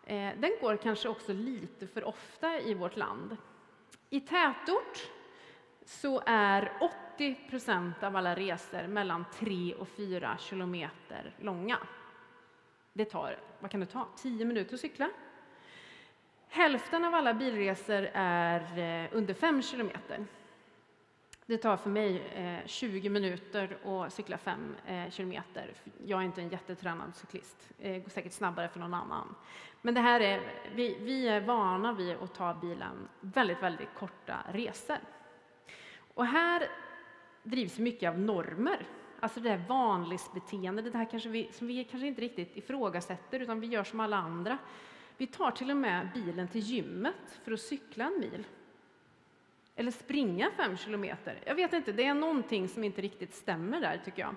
Eh, 0.05 0.33
den 0.37 0.53
går 0.61 0.76
kanske 0.76 1.09
också 1.09 1.33
lite 1.33 1.87
för 1.87 2.05
ofta 2.05 2.61
i 2.61 2.74
vårt 2.74 2.96
land. 2.96 3.37
I 4.11 4.20
tätort 4.20 5.11
så 5.85 6.22
är 6.26 6.72
80 7.21 7.37
procent 7.51 8.03
av 8.03 8.17
alla 8.17 8.37
resor 8.37 8.87
mellan 8.87 9.25
3 9.35 9.75
och 9.75 9.89
4 9.89 10.37
kilometer 10.39 11.35
långa. 11.39 11.79
Det 12.93 13.05
tar, 13.05 13.39
vad 13.61 13.71
kan 13.71 13.81
det 13.81 13.87
ta, 13.87 14.09
10 14.17 14.45
minuter 14.45 14.75
att 14.75 14.81
cykla. 14.81 15.11
Hälften 16.49 17.05
av 17.05 17.15
alla 17.15 17.35
bilresor 17.35 18.09
är 18.15 18.79
eh, 18.79 19.09
under 19.13 19.35
5 19.35 19.63
kilometer. 19.63 20.27
Det 21.47 21.59
tar 21.59 21.77
för 21.77 21.91
mig 21.91 22.23
eh, 22.35 22.67
20 22.67 23.09
minuter 23.09 23.77
att 23.85 24.13
cykla 24.13 24.39
5 24.39 24.77
eh, 24.87 25.11
kilometer. 25.11 25.75
Jag 26.07 26.21
är 26.21 26.25
inte 26.25 26.41
en 26.41 26.49
jättetränad 26.49 27.17
cyklist. 27.17 27.69
Det 27.79 27.99
går 27.99 28.11
säkert 28.11 28.33
snabbare 28.33 28.69
för 28.69 28.81
någon 28.81 28.95
annan. 28.95 29.35
Men 29.83 29.95
det 29.95 30.01
här 30.01 30.21
är, 30.21 30.41
vi, 30.75 30.99
vi 31.01 31.29
är 31.29 31.41
vana 31.41 31.93
vid 31.93 32.17
att 32.17 32.35
ta 32.35 32.55
bilen 32.55 33.09
väldigt, 33.21 33.63
väldigt 33.63 33.95
korta 33.95 34.37
resor. 34.53 34.99
Och 36.15 36.27
här 36.27 36.69
drivs 37.42 37.79
mycket 37.79 38.09
av 38.09 38.18
normer. 38.18 38.87
Alltså 39.20 39.40
det 39.40 39.48
där 39.48 39.64
vanlighetsbeteendet, 39.68 40.92
det 40.92 40.98
här 40.98 41.11
kanske 41.11 41.29
vi, 41.29 41.48
som 41.53 41.66
vi 41.66 41.85
kanske 41.85 42.07
inte 42.07 42.20
riktigt 42.20 42.57
ifrågasätter, 42.57 43.40
utan 43.40 43.61
vi 43.61 43.66
gör 43.66 43.85
som 43.85 44.00
alla 44.00 44.16
andra. 44.16 44.59
Vi 45.16 45.26
tar 45.26 45.50
till 45.50 45.70
och 45.70 45.76
med 45.76 46.09
bilen 46.14 46.48
till 46.48 46.61
gymmet 46.61 47.40
för 47.44 47.53
att 47.53 47.61
cykla 47.61 48.05
en 48.05 48.20
mil. 48.20 48.46
Eller 49.76 49.90
springa 49.90 50.50
fem 50.57 50.76
kilometer. 50.76 51.40
Jag 51.46 51.55
vet 51.55 51.72
inte, 51.72 51.92
det 51.92 52.05
är 52.05 52.14
någonting 52.14 52.68
som 52.68 52.85
inte 52.85 53.03
riktigt 53.03 53.35
stämmer 53.35 53.81
där 53.81 54.00
tycker 54.05 54.22
jag. 54.22 54.35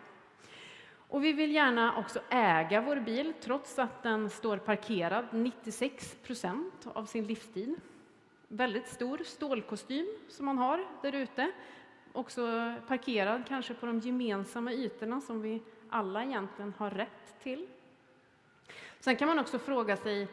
Och 1.14 1.24
vi 1.24 1.34
vill 1.34 1.52
gärna 1.52 1.98
också 1.98 2.20
äga 2.30 2.82
vår 2.82 2.96
bil 2.96 3.34
trots 3.42 3.80
att 3.80 4.04
den 4.04 4.30
står 4.30 4.58
parkerad 4.58 5.26
96 5.32 6.16
procent 6.24 6.88
av 6.94 7.06
sin 7.06 7.28
livstid. 7.28 7.76
Väldigt 8.48 8.88
stor 8.88 9.22
stålkostym 9.26 10.08
som 10.30 10.46
man 10.46 10.58
har 10.58 10.86
där 11.02 11.16
ute. 11.16 11.52
Också 12.14 12.74
parkerad 12.88 13.44
kanske 13.48 13.74
på 13.74 13.86
de 13.86 14.00
gemensamma 14.00 14.74
ytorna 14.74 15.22
som 15.22 15.42
vi 15.42 15.62
alla 15.90 16.24
egentligen 16.24 16.74
har 16.78 16.90
rätt 16.90 17.36
till. 17.44 17.68
Sen 19.00 19.16
kan 19.16 19.28
man 19.28 19.40
också 19.40 19.60
fråga 19.60 19.98
sig 19.98 20.28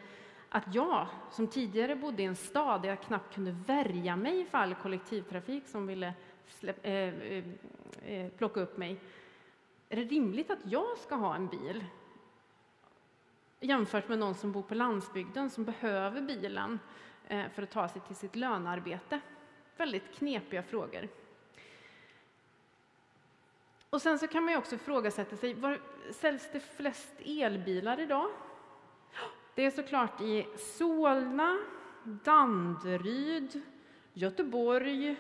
att 0.49 0.75
jag, 0.75 1.07
som 1.31 1.47
tidigare 1.47 1.97
bodde 1.97 2.23
i 2.23 2.27
en 2.27 2.37
stad 2.37 2.83
där 2.83 2.89
jag 2.89 3.01
knappt 3.01 3.35
kunde 3.35 3.57
värja 3.67 4.17
mig 4.17 4.45
för 4.45 4.59
all 4.59 4.75
kollektivtrafik 4.75 5.69
som 5.69 5.87
ville 5.87 6.15
släpp, 6.49 6.87
eh, 6.87 6.93
eh, 6.93 7.45
eh 8.07 8.31
plocka 8.31 8.61
upp 8.61 8.77
mig, 8.77 9.01
är 9.89 9.97
det 9.97 10.05
rimligt 10.05 10.51
att 10.51 10.59
jag 10.65 10.99
ska 10.99 11.15
ha 11.15 11.35
en 11.35 11.49
bil 11.49 11.85
jämfört 13.61 14.09
med 14.09 14.19
någon 14.19 14.35
som 14.35 14.53
bor 14.53 14.63
på 14.63 14.75
landsbygden 14.75 15.51
som 15.51 15.65
behöver 15.65 16.21
bilen 16.21 16.79
eh, 17.29 17.49
för 17.55 17.63
att 17.63 17.71
ta 17.71 17.89
sig 17.89 18.03
till 18.07 18.17
sitt 18.17 18.37
lönearbete? 18.37 19.21
Väldigt 19.77 20.15
knepiga 20.15 20.63
frågor. 20.63 21.09
Och 23.91 24.03
sen 24.03 24.19
så 24.19 24.27
kan 24.27 24.45
man 24.45 24.53
ju 24.53 24.59
också 24.59 24.75
ifrågasätta 24.75 25.37
sig, 25.37 25.55
var 25.55 25.81
säljs 26.13 26.49
det 26.53 26.61
flest 26.61 27.13
elbilar 27.25 28.01
idag? 28.01 28.31
Det 29.55 29.65
är 29.65 29.71
såklart 29.71 30.21
i 30.21 30.47
Solna, 30.57 31.59
Danderyd, 32.05 33.63
Göteborg, 34.13 35.17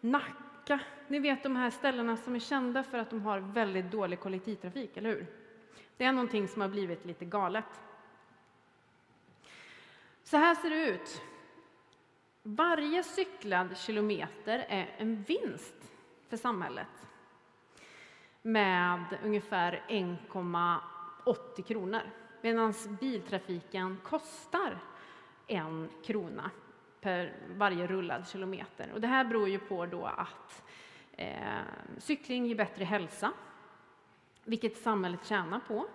Nacka. 0.00 0.80
Ni 1.08 1.18
vet 1.18 1.42
de 1.42 1.56
här 1.56 1.70
ställena 1.70 2.16
som 2.16 2.34
är 2.34 2.38
kända 2.38 2.82
för 2.82 2.98
att 2.98 3.10
de 3.10 3.22
har 3.22 3.38
väldigt 3.38 3.90
dålig 3.90 4.20
kollektivtrafik, 4.20 4.96
eller 4.96 5.10
hur? 5.10 5.26
Det 5.96 6.04
är 6.04 6.12
någonting 6.12 6.48
som 6.48 6.60
har 6.60 6.68
blivit 6.68 7.04
lite 7.04 7.24
galet. 7.24 7.80
Så 10.22 10.36
här 10.36 10.54
ser 10.54 10.70
det 10.70 10.88
ut. 10.90 11.22
Varje 12.42 13.02
cyklad 13.02 13.78
kilometer 13.78 14.66
är 14.68 14.94
en 14.98 15.22
vinst 15.22 15.92
för 16.28 16.36
samhället 16.36 16.88
med 18.46 19.04
ungefär 19.24 19.82
1,80 19.88 21.62
kronor 21.62 22.00
medan 22.40 22.74
biltrafiken 23.00 23.98
kostar 24.02 24.78
en 25.46 25.88
krona 26.04 26.50
per 27.00 27.32
varje 27.56 27.86
rullad 27.86 28.28
kilometer. 28.28 28.90
Och 28.92 29.00
det 29.00 29.06
här 29.06 29.24
beror 29.24 29.48
ju 29.48 29.58
på 29.58 29.86
då 29.86 30.06
att 30.06 30.64
eh, 31.12 31.62
cykling 31.98 32.46
ger 32.46 32.54
bättre 32.54 32.84
hälsa, 32.84 33.32
vilket 34.44 34.76
samhället 34.76 35.26
tjänar 35.26 35.60
på, 35.68 35.86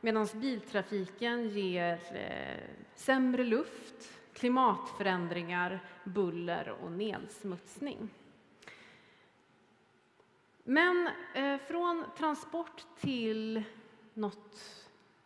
medan 0.00 0.28
biltrafiken 0.34 1.48
ger 1.48 1.98
eh, 2.12 2.84
sämre 2.94 3.44
luft, 3.44 4.20
klimatförändringar, 4.32 5.80
buller 6.04 6.74
och 6.82 6.92
nedsmutsning. 6.92 8.10
Men 10.64 11.10
eh, 11.34 11.58
från 11.58 12.04
transport 12.16 12.84
till 13.00 13.62
något 14.14 14.60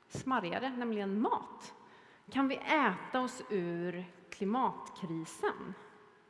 smarrigare, 0.08 0.70
nämligen 0.70 1.20
mat. 1.20 1.74
Kan 2.30 2.48
vi 2.48 2.56
äta 2.56 3.20
oss 3.20 3.42
ur 3.50 4.04
klimatkrisen? 4.30 5.74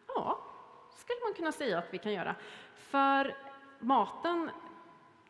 Ja, 0.06 0.40
skulle 0.96 1.20
man 1.24 1.34
kunna 1.34 1.52
säga 1.52 1.78
att 1.78 1.94
vi 1.94 1.98
kan 1.98 2.12
göra. 2.12 2.34
För 2.74 3.36
maten, 3.78 4.50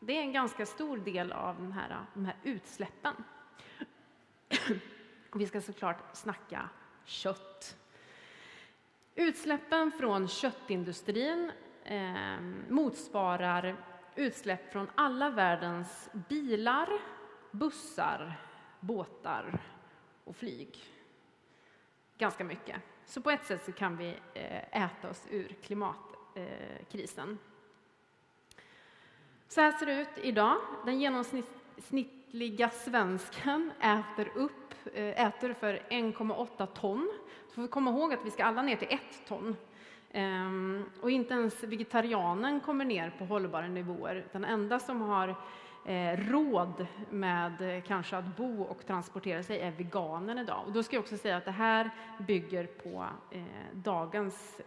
det 0.01 0.19
är 0.19 0.21
en 0.21 0.33
ganska 0.33 0.67
stor 0.67 0.97
del 0.97 1.33
av 1.33 1.57
den 1.57 1.73
här, 1.73 2.05
de 2.15 2.25
här 2.25 2.37
utsläppen. 2.43 3.15
vi 5.35 5.47
ska 5.47 5.61
såklart 5.61 6.17
snacka 6.17 6.69
kött. 7.05 7.77
Utsläppen 9.15 9.93
från 9.93 10.29
köttindustrin 10.29 11.53
eh, 11.89 12.41
motsvarar 12.69 13.77
utsläpp 14.15 14.73
från 14.73 14.91
alla 14.95 15.31
världens 15.31 16.11
bilar, 16.29 16.89
bussar, 17.51 18.41
båtar 18.81 19.61
och 20.25 20.37
flyg. 20.37 20.85
Ganska 22.19 22.45
mycket. 22.45 22.77
Så 23.07 23.21
på 23.21 23.31
ett 23.31 23.45
sätt 23.45 23.65
så 23.65 23.73
kan 23.73 23.97
vi 23.97 24.17
eh, 24.35 24.83
äta 24.85 25.11
oss 25.11 25.27
ur 25.31 25.57
klimatkrisen. 25.63 27.31
Eh, 27.31 27.37
så 29.49 29.61
här 29.61 29.73
ser 29.73 29.87
det 29.87 30.01
ut 30.01 30.19
idag. 30.23 30.57
Den 30.85 31.01
genomsnittliga 31.01 32.71
svensken 32.71 33.73
äter, 33.81 34.33
upp, 34.35 34.75
eh, 34.95 35.27
äter 35.27 35.55
för 35.55 35.83
1,8 35.91 36.67
ton. 36.67 37.13
Så 37.49 37.55
får 37.55 37.63
vi 37.63 37.69
komma 37.69 37.91
ihåg 37.91 38.13
att 38.13 38.25
vi 38.25 38.31
ska 38.31 38.45
alla 38.45 38.63
ner 38.63 38.77
till 38.77 38.89
ett 38.91 39.27
ton. 39.29 39.57
Ehm, 40.11 40.85
och 41.01 41.11
inte 41.11 41.35
ens 41.35 41.63
vegetarianen 41.63 42.61
kommer 42.61 42.85
ner 42.85 43.11
på 43.19 43.25
hållbara 43.25 43.67
nivåer. 43.67 44.25
Den 44.33 44.45
enda 44.45 44.79
som 44.79 45.01
har 45.01 45.29
eh, 45.85 46.17
råd 46.17 46.87
med 47.11 47.77
eh, 47.77 47.83
kanske 47.83 48.17
att 48.17 48.37
bo 48.37 48.63
och 48.63 48.87
transportera 48.87 49.43
sig 49.43 49.61
är 49.61 49.71
veganen 49.71 50.39
idag. 50.39 50.63
Och 50.67 50.73
då 50.73 50.83
ska 50.83 50.97
jag 50.97 51.03
också 51.03 51.17
säga 51.17 51.37
att 51.37 51.45
det 51.45 51.51
här 51.51 51.91
bygger 52.19 52.67
på 52.67 53.07
eh, 53.31 53.43
dagens 53.73 54.61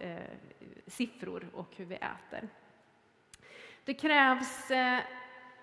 siffror 0.88 1.50
och 1.54 1.68
hur 1.76 1.86
vi 1.86 1.96
äter. 1.96 2.50
Det 3.86 3.94
krävs 3.94 4.68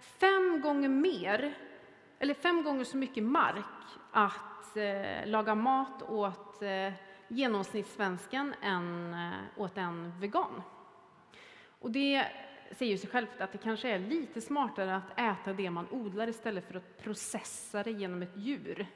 fem 0.01 0.61
gånger 0.61 0.89
mer, 0.89 1.55
eller 2.19 2.35
fem 2.35 2.63
gånger 2.63 2.85
så 2.85 2.97
mycket 2.97 3.25
mark 3.25 3.65
att 4.13 4.77
laga 5.25 5.55
mat 5.55 6.03
åt 6.03 6.63
genomsnittssvensken 7.29 8.55
än 8.63 9.15
eh, 9.15 9.63
åt 9.63 9.79
en 9.79 10.21
vegan. 10.21 10.63
Och 11.81 11.91
det 11.91 12.27
säger 12.71 12.97
sig 12.97 13.11
självt 13.11 13.41
att 13.41 13.53
det 13.53 13.59
kanske 13.59 13.89
är 13.89 13.99
lite 13.99 14.41
smartare 14.41 14.97
att 14.97 15.19
äta 15.19 15.53
det 15.53 15.71
man 15.71 15.89
odlar 15.91 16.29
istället 16.29 16.69
för 16.69 16.75
att 16.75 16.99
processa 17.03 17.83
det 17.83 17.91
genom 17.91 18.23
ett 18.23 18.37
djur. 18.37 18.87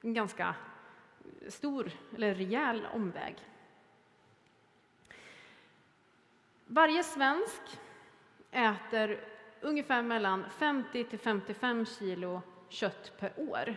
En 0.00 0.14
ganska 0.14 0.54
stor, 1.48 1.90
eller 2.14 2.34
rejäl 2.34 2.86
omväg. 2.94 3.36
Varje 6.66 7.02
svensk 7.02 7.62
äter 8.50 9.20
ungefär 9.60 10.02
mellan 10.02 10.50
50 10.50 11.04
till 11.04 11.18
55 11.18 11.86
kilo 11.86 12.42
kött 12.68 13.12
per 13.18 13.32
år. 13.36 13.76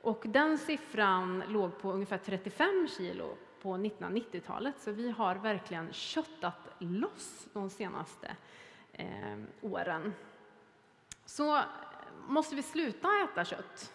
Och 0.00 0.24
den 0.28 0.58
siffran 0.58 1.42
låg 1.48 1.78
på 1.78 1.92
ungefär 1.92 2.18
35 2.18 2.88
kilo 2.96 3.36
på 3.62 3.76
1990-talet, 3.76 4.74
så 4.78 4.92
vi 4.92 5.10
har 5.10 5.34
verkligen 5.34 5.92
köttat 5.92 6.68
loss 6.78 7.48
de 7.52 7.70
senaste 7.70 8.36
eh, 8.92 9.38
åren. 9.60 10.14
Så 11.24 11.56
eh, 11.56 11.62
måste 12.26 12.54
vi 12.54 12.62
sluta 12.62 13.08
äta 13.24 13.44
kött? 13.44 13.92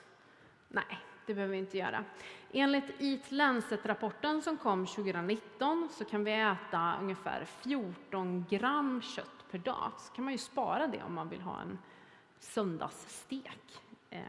Nej, 0.68 1.00
det 1.26 1.34
behöver 1.34 1.52
vi 1.52 1.58
inte 1.58 1.78
göra. 1.78 2.04
Enligt 2.52 3.02
Eat 3.02 3.32
Lancet-rapporten 3.32 4.42
som 4.42 4.58
kom 4.58 4.86
2019 4.86 5.90
så 5.92 6.06
kan 6.06 6.24
vi 6.24 6.34
äta 6.34 6.98
ungefär 7.02 7.46
14 7.46 8.46
gram 8.50 9.02
kött 9.02 9.46
per 9.52 9.58
dag. 9.58 9.92
Så 9.98 10.14
kan 10.14 10.26
man 10.26 10.34
ju 10.34 10.38
spara 10.38 10.88
det 10.88 11.04
om 11.04 11.14
man 11.14 11.30
vill 11.30 11.42
ha 11.42 11.62
en 11.62 11.80
söndagsstek, 12.40 13.82
eh, 14.10 14.22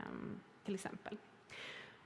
till 0.64 0.74
exempel. 0.74 1.18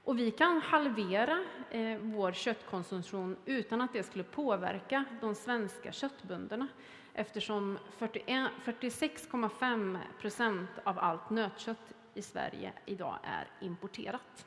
Och 0.09 0.18
vi 0.18 0.31
kan 0.31 0.61
halvera 0.61 1.44
eh, 1.71 1.99
vår 1.99 2.33
köttkonsumtion 2.33 3.37
utan 3.44 3.81
att 3.81 3.92
det 3.92 4.03
skulle 4.03 4.25
påverka 4.25 5.05
de 5.21 5.35
svenska 5.35 5.92
köttbönderna 5.92 6.68
eftersom 7.14 7.79
46,5 7.99 9.99
procent 10.21 10.71
av 10.85 10.99
allt 10.99 11.31
nötkött 11.31 11.94
i 12.14 12.23
Sverige 12.23 12.73
idag 12.85 13.18
är 13.23 13.47
importerat. 13.61 14.47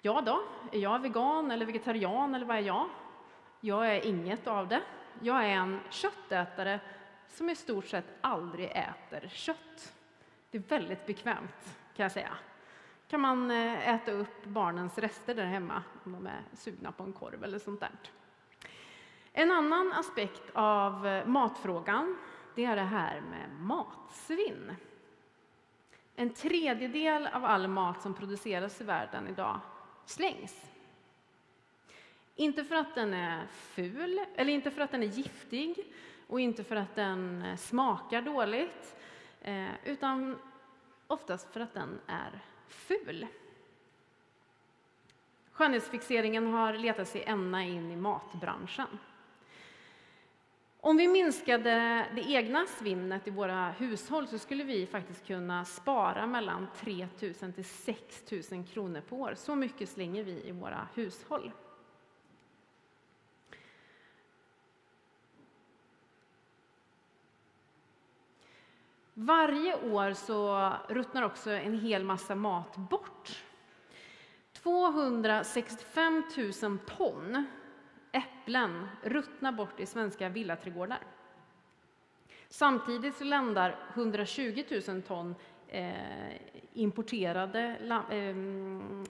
Ja 0.00 0.20
då, 0.20 0.42
är 0.72 0.78
jag 0.78 0.98
vegan 0.98 1.50
eller 1.50 1.66
vegetarian 1.66 2.34
eller 2.34 2.46
vad 2.46 2.56
är 2.56 2.62
jag? 2.62 2.88
Jag 3.60 3.96
är 3.96 4.06
inget 4.06 4.46
av 4.46 4.68
det. 4.68 4.82
Jag 5.20 5.44
är 5.44 5.48
en 5.48 5.80
köttätare 5.90 6.80
som 7.28 7.50
i 7.50 7.56
stort 7.56 7.86
sett 7.86 8.06
aldrig 8.20 8.70
äter 8.70 9.28
kött. 9.28 9.94
Det 10.50 10.58
är 10.58 10.62
väldigt 10.62 11.06
bekvämt 11.06 11.76
kan 11.96 12.02
jag 12.02 12.12
säga. 12.12 12.36
Kan 13.10 13.20
man 13.20 13.50
eh, 13.50 13.88
äta 13.88 14.12
upp 14.12 14.44
barnens 14.44 14.98
rester 14.98 15.34
där 15.34 15.44
hemma 15.44 15.82
om 16.04 16.12
de 16.12 16.26
är 16.26 16.42
sugna 16.52 16.92
på 16.92 17.02
en 17.02 17.12
korv 17.12 17.44
eller 17.44 17.58
sånt 17.58 17.80
där. 17.80 17.90
En 19.32 19.50
annan 19.50 19.92
aspekt 19.92 20.50
av 20.52 21.06
eh, 21.06 21.26
matfrågan 21.26 22.16
det 22.54 22.64
är 22.64 22.76
det 22.76 22.82
här 22.82 23.20
med 23.20 23.50
matsvinn. 23.60 24.76
En 26.16 26.34
tredjedel 26.34 27.26
av 27.26 27.44
all 27.44 27.68
mat 27.68 28.02
som 28.02 28.14
produceras 28.14 28.80
i 28.80 28.84
världen 28.84 29.28
idag 29.28 29.60
slängs. 30.06 30.70
Inte 32.34 32.64
för 32.64 32.74
att 32.74 32.94
den 32.94 33.14
är 33.14 33.46
ful, 33.46 34.20
eller 34.34 34.52
inte 34.52 34.70
för 34.70 34.82
att 34.82 34.90
den 34.90 35.02
är 35.02 35.06
giftig 35.06 35.92
och 36.26 36.40
inte 36.40 36.64
för 36.64 36.76
att 36.76 36.94
den 36.94 37.42
eh, 37.42 37.56
smakar 37.56 38.22
dåligt, 38.22 38.96
utan 39.84 40.38
oftast 41.10 41.52
för 41.52 41.60
att 41.60 41.74
den 41.74 42.00
är 42.06 42.40
ful. 42.68 43.26
Skönhetsfixeringen 45.52 46.46
har 46.46 46.72
letat 46.72 47.08
sig 47.08 47.24
ända 47.26 47.62
in 47.62 47.90
i 47.90 47.96
matbranschen. 47.96 48.98
Om 50.80 50.96
vi 50.96 51.08
minskade 51.08 51.70
det 52.14 52.30
egna 52.30 52.66
svinnet 52.66 53.26
i 53.26 53.30
våra 53.30 53.70
hushåll 53.70 54.26
så 54.26 54.38
skulle 54.38 54.64
vi 54.64 54.86
faktiskt 54.86 55.26
kunna 55.26 55.64
spara 55.64 56.26
mellan 56.26 56.66
3 56.76 57.08
000 57.42 57.52
till 57.52 57.64
6 57.64 58.24
000 58.50 58.64
kronor 58.64 59.00
per 59.00 59.16
år. 59.16 59.34
Så 59.36 59.54
mycket 59.54 59.88
slänger 59.88 60.24
vi 60.24 60.48
i 60.48 60.52
våra 60.52 60.88
hushåll. 60.94 61.52
Varje 69.22 69.74
år 69.74 70.12
så 70.12 70.72
ruttnar 70.88 71.22
också 71.22 71.50
en 71.50 71.78
hel 71.78 72.04
massa 72.04 72.34
mat 72.34 72.76
bort. 72.76 73.44
265 74.52 76.22
000 76.62 76.78
ton 76.78 77.46
äpplen 78.12 78.88
ruttnar 79.02 79.52
bort 79.52 79.80
i 79.80 79.86
svenska 79.86 80.28
villaträdgårdar. 80.28 80.98
Samtidigt 82.48 83.16
så 83.16 83.24
landar 83.24 83.76
120 83.94 84.64
000 84.88 85.02
ton 85.02 85.34
eh, 85.70 86.32
importerade, 86.72 87.76
eh, 88.10 88.28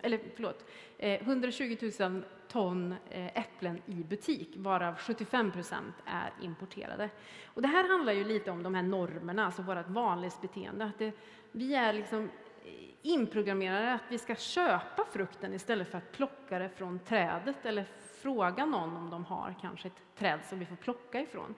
eller 0.03 0.20
förlåt, 0.37 0.64
eh, 0.99 1.23
120 1.23 1.92
000 2.01 2.23
ton 2.49 2.94
eh, 3.11 3.38
äpplen 3.38 3.83
i 3.87 3.94
butik, 3.94 4.55
varav 4.57 4.96
75 4.96 5.53
procent 5.53 5.94
är 6.07 6.33
importerade. 6.42 7.11
Och 7.46 7.62
det 7.62 7.68
här 7.68 7.88
handlar 7.88 8.12
ju 8.12 8.25
lite 8.25 8.51
om 8.51 8.62
de 8.62 8.75
här 8.75 8.83
normerna, 8.83 9.46
alltså 9.46 9.62
vårt 9.62 9.88
vanlighetsbeteende. 9.88 10.85
Att 10.85 10.99
det, 10.99 11.12
vi 11.53 11.75
är 11.75 11.92
liksom 11.92 12.25
eh, 12.64 12.70
inprogrammerade 13.03 13.92
att 13.92 14.05
vi 14.09 14.18
ska 14.18 14.35
köpa 14.35 15.05
frukten 15.12 15.55
istället 15.55 15.90
för 15.90 15.99
att 15.99 16.12
plocka 16.12 16.59
det 16.59 16.68
från 16.68 16.99
trädet 16.99 17.66
eller 17.66 17.85
fråga 18.23 18.66
någon 18.66 18.96
om 18.96 19.11
de 19.11 19.25
har 19.25 19.55
kanske 19.61 19.88
ett 19.88 20.03
träd 20.18 20.40
som 20.44 20.59
vi 20.59 20.66
får 20.66 20.77
plocka 20.77 21.20
ifrån. 21.20 21.55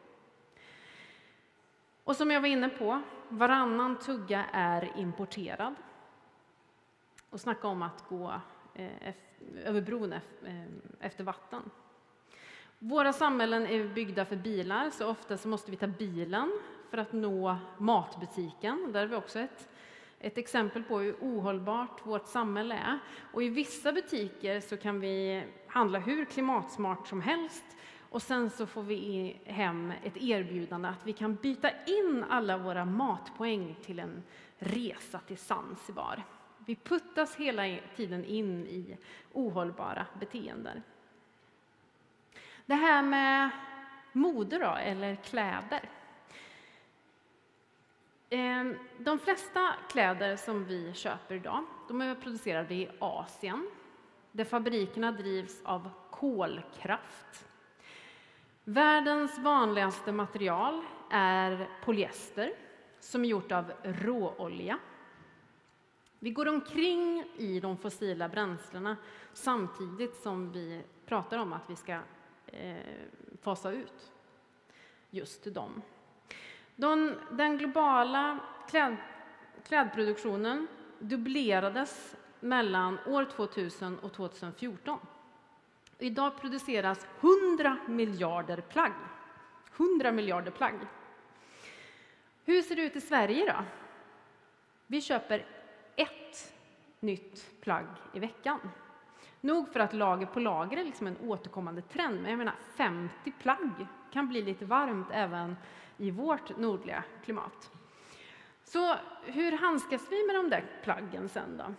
Och 2.04 2.16
som 2.16 2.30
jag 2.30 2.40
var 2.40 2.48
inne 2.48 2.68
på, 2.68 3.02
varannan 3.28 3.98
tugga 3.98 4.44
är 4.52 4.92
importerad. 4.96 5.74
Och 7.30 7.40
snacka 7.40 7.68
om 7.68 7.82
att 7.82 8.08
gå 8.08 8.40
eh, 8.74 9.14
över 9.64 9.80
bron 9.80 10.12
eh, 10.12 10.20
efter 11.00 11.24
vatten. 11.24 11.70
Våra 12.78 13.12
samhällen 13.12 13.66
är 13.66 13.88
byggda 13.88 14.24
för 14.24 14.36
bilar, 14.36 14.90
så 14.90 15.08
ofta 15.08 15.36
så 15.36 15.48
måste 15.48 15.70
vi 15.70 15.76
ta 15.76 15.86
bilen 15.86 16.60
för 16.90 16.98
att 16.98 17.12
nå 17.12 17.56
matbutiken. 17.78 18.92
Där 18.92 19.02
är 19.02 19.06
vi 19.06 19.16
också 19.16 19.38
ett 19.38 19.68
ett 20.22 20.38
exempel 20.38 20.82
på 20.82 20.98
hur 20.98 21.16
ohållbart 21.20 22.06
vårt 22.06 22.26
samhälle 22.26 22.74
är. 22.74 22.98
Och 23.32 23.42
I 23.42 23.48
vissa 23.48 23.92
butiker 23.92 24.60
så 24.60 24.76
kan 24.76 25.00
vi 25.00 25.44
handla 25.66 25.98
hur 25.98 26.24
klimatsmart 26.24 27.06
som 27.06 27.20
helst 27.20 27.64
och 28.12 28.22
sen 28.22 28.50
så 28.50 28.66
får 28.66 28.82
vi 28.82 29.36
hem 29.44 29.92
ett 30.04 30.16
erbjudande 30.16 30.88
att 30.88 31.06
vi 31.06 31.12
kan 31.12 31.34
byta 31.34 31.70
in 31.70 32.24
alla 32.28 32.58
våra 32.58 32.84
matpoäng 32.84 33.76
till 33.82 33.98
en 33.98 34.22
resa 34.58 35.18
till 35.18 35.38
Zanzibar. 35.38 36.22
Vi 36.66 36.76
puttas 36.76 37.36
hela 37.36 37.78
tiden 37.96 38.24
in 38.24 38.66
i 38.66 38.96
ohållbara 39.32 40.06
beteenden. 40.20 40.82
Det 42.66 42.74
här 42.74 43.02
med 43.02 43.50
mode 44.12 44.58
då, 44.58 44.74
eller 44.74 45.16
kläder. 45.16 45.90
Ehm, 48.30 48.78
de 48.98 49.18
flesta 49.18 49.74
kläder 49.90 50.36
som 50.36 50.64
vi 50.64 50.92
köper 50.94 51.34
idag 51.34 51.64
de 51.88 52.00
är 52.00 52.14
producerade 52.14 52.74
i 52.74 52.88
Asien 52.98 53.70
där 54.32 54.44
fabrikerna 54.44 55.12
drivs 55.12 55.60
av 55.64 55.90
kolkraft. 56.10 57.48
Världens 58.64 59.38
vanligaste 59.38 60.12
material 60.12 60.82
är 61.10 61.68
polyester 61.84 62.52
som 63.00 63.24
är 63.24 63.28
gjort 63.28 63.52
av 63.52 63.72
råolja. 63.82 64.78
Vi 66.18 66.30
går 66.30 66.48
omkring 66.48 67.24
i 67.36 67.60
de 67.60 67.76
fossila 67.76 68.28
bränslena 68.28 68.96
samtidigt 69.32 70.16
som 70.16 70.52
vi 70.52 70.82
pratar 71.06 71.38
om 71.38 71.52
att 71.52 71.70
vi 71.70 71.76
ska 71.76 71.98
eh, 72.46 72.76
fasa 73.40 73.72
ut 73.72 74.12
just 75.10 75.54
dem. 75.54 75.82
Den, 76.76 77.18
den 77.30 77.58
globala 77.58 78.38
kläd, 78.68 78.96
klädproduktionen 79.66 80.66
dubblerades 80.98 82.16
mellan 82.40 82.98
år 83.06 83.24
2000 83.24 83.98
och 83.98 84.12
2014. 84.12 84.98
Idag 86.02 86.40
produceras 86.40 87.06
100 87.20 87.78
miljarder 87.86 88.60
plagg. 88.60 88.92
100 89.76 90.12
miljarder 90.12 90.50
plagg. 90.50 90.74
Hur 92.44 92.62
ser 92.62 92.76
det 92.76 92.82
ut 92.82 92.96
i 92.96 93.00
Sverige 93.00 93.52
då? 93.52 93.64
Vi 94.86 95.00
köper 95.00 95.46
ett 95.96 96.54
nytt 97.00 97.60
plagg 97.60 97.86
i 98.12 98.18
veckan. 98.18 98.60
Nog 99.40 99.72
för 99.72 99.80
att 99.80 99.92
lager 99.92 100.26
på 100.26 100.40
lager 100.40 100.76
är 100.76 100.84
liksom 100.84 101.06
en 101.06 101.16
återkommande 101.16 101.82
trend, 101.82 102.22
men 102.22 102.30
jag 102.30 102.38
menar 102.38 102.54
50 102.76 103.32
plagg 103.32 103.86
kan 104.12 104.28
bli 104.28 104.42
lite 104.42 104.64
varmt 104.64 105.08
även 105.12 105.56
i 105.96 106.10
vårt 106.10 106.58
nordliga 106.58 107.04
klimat. 107.24 107.70
Så 108.64 108.94
hur 109.24 109.52
handskas 109.52 110.02
vi 110.10 110.26
med 110.26 110.36
de 110.36 110.50
där 110.50 110.64
plaggen 110.84 111.28
sen 111.28 111.56
då? 111.56 111.74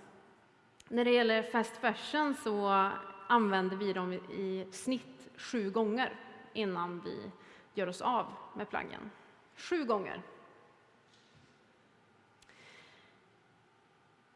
När 0.87 1.05
det 1.05 1.11
gäller 1.11 1.43
fast 1.43 1.77
fashion 1.77 2.35
så 2.43 2.89
använder 3.33 3.77
vi 3.77 3.93
dem 3.93 4.13
i 4.13 4.67
snitt 4.71 5.29
sju 5.37 5.69
gånger 5.69 6.13
innan 6.53 7.01
vi 7.05 7.31
gör 7.73 7.87
oss 7.87 8.01
av 8.01 8.25
med 8.55 8.69
plaggen. 8.69 9.11
Sju 9.55 9.85
gånger. 9.85 10.21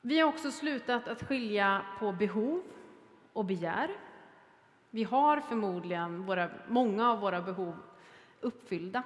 Vi 0.02 0.20
har 0.20 0.30
också 0.30 0.52
slutat 0.52 1.08
att 1.08 1.24
skilja 1.24 1.82
på 2.00 2.12
behov 2.12 2.64
och 3.34 3.46
begär. 3.46 3.90
Vi 4.90 5.04
har 5.04 5.40
förmodligen 5.40 6.26
våra, 6.26 6.50
många 6.68 7.12
av 7.12 7.20
våra 7.20 7.42
behov 7.42 7.76
uppfyllda 8.42 9.04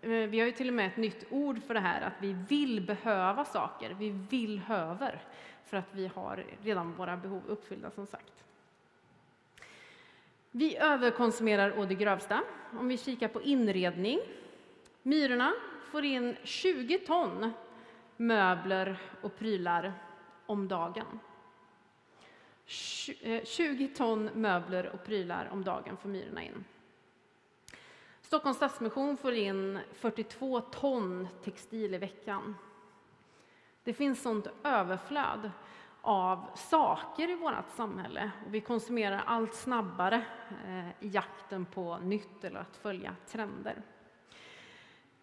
vi 0.00 0.40
har 0.40 0.46
ju 0.46 0.52
till 0.52 0.68
och 0.68 0.74
med 0.74 0.86
ett 0.86 0.96
nytt 0.96 1.24
ord 1.30 1.62
för 1.62 1.74
det 1.74 1.80
här, 1.80 2.00
att 2.00 2.12
vi 2.20 2.32
vill 2.32 2.80
behöva 2.80 3.44
saker. 3.44 3.94
Vi 3.98 4.10
vill 4.10 4.58
höver, 4.58 5.22
för 5.64 5.76
att 5.76 5.88
vi 5.94 6.06
har 6.06 6.44
redan 6.62 6.94
våra 6.94 7.16
behov 7.16 7.42
uppfyllda, 7.46 7.90
som 7.90 8.06
sagt. 8.06 8.44
Vi 10.50 10.76
överkonsumerar 10.76 11.78
å 11.78 11.84
det 11.84 11.94
grövsta. 11.94 12.42
Om 12.72 12.88
vi 12.88 12.98
kikar 12.98 13.28
på 13.28 13.42
inredning. 13.42 14.20
Myrorna 15.02 15.52
får 15.90 16.04
in 16.04 16.36
20 16.44 16.98
ton 16.98 17.52
möbler 18.16 18.98
och 19.20 19.38
prylar 19.38 19.92
om 20.46 20.68
dagen. 20.68 21.20
20 22.66 23.84
eh, 23.84 23.96
ton 23.96 24.30
möbler 24.34 24.86
och 24.86 25.04
prylar 25.04 25.48
om 25.52 25.64
dagen 25.64 25.96
får 25.96 26.08
myrorna 26.08 26.42
in. 26.42 26.64
Stockholms 28.20 28.56
Stadsmission 28.56 29.16
får 29.16 29.32
in 29.32 29.78
42 29.92 30.60
ton 30.60 31.28
textil 31.44 31.94
i 31.94 31.98
veckan. 31.98 32.56
Det 33.84 33.92
finns 33.92 34.22
sånt 34.22 34.46
överflöd 34.64 35.50
av 36.02 36.46
saker 36.54 37.30
i 37.30 37.34
vårt 37.34 37.70
samhälle 37.76 38.30
och 38.46 38.54
vi 38.54 38.60
konsumerar 38.60 39.22
allt 39.26 39.54
snabbare 39.54 40.24
eh, 40.66 41.06
i 41.06 41.08
jakten 41.08 41.64
på 41.64 41.98
nytt 41.98 42.44
eller 42.44 42.60
att 42.60 42.76
följa 42.76 43.16
trender. 43.26 43.82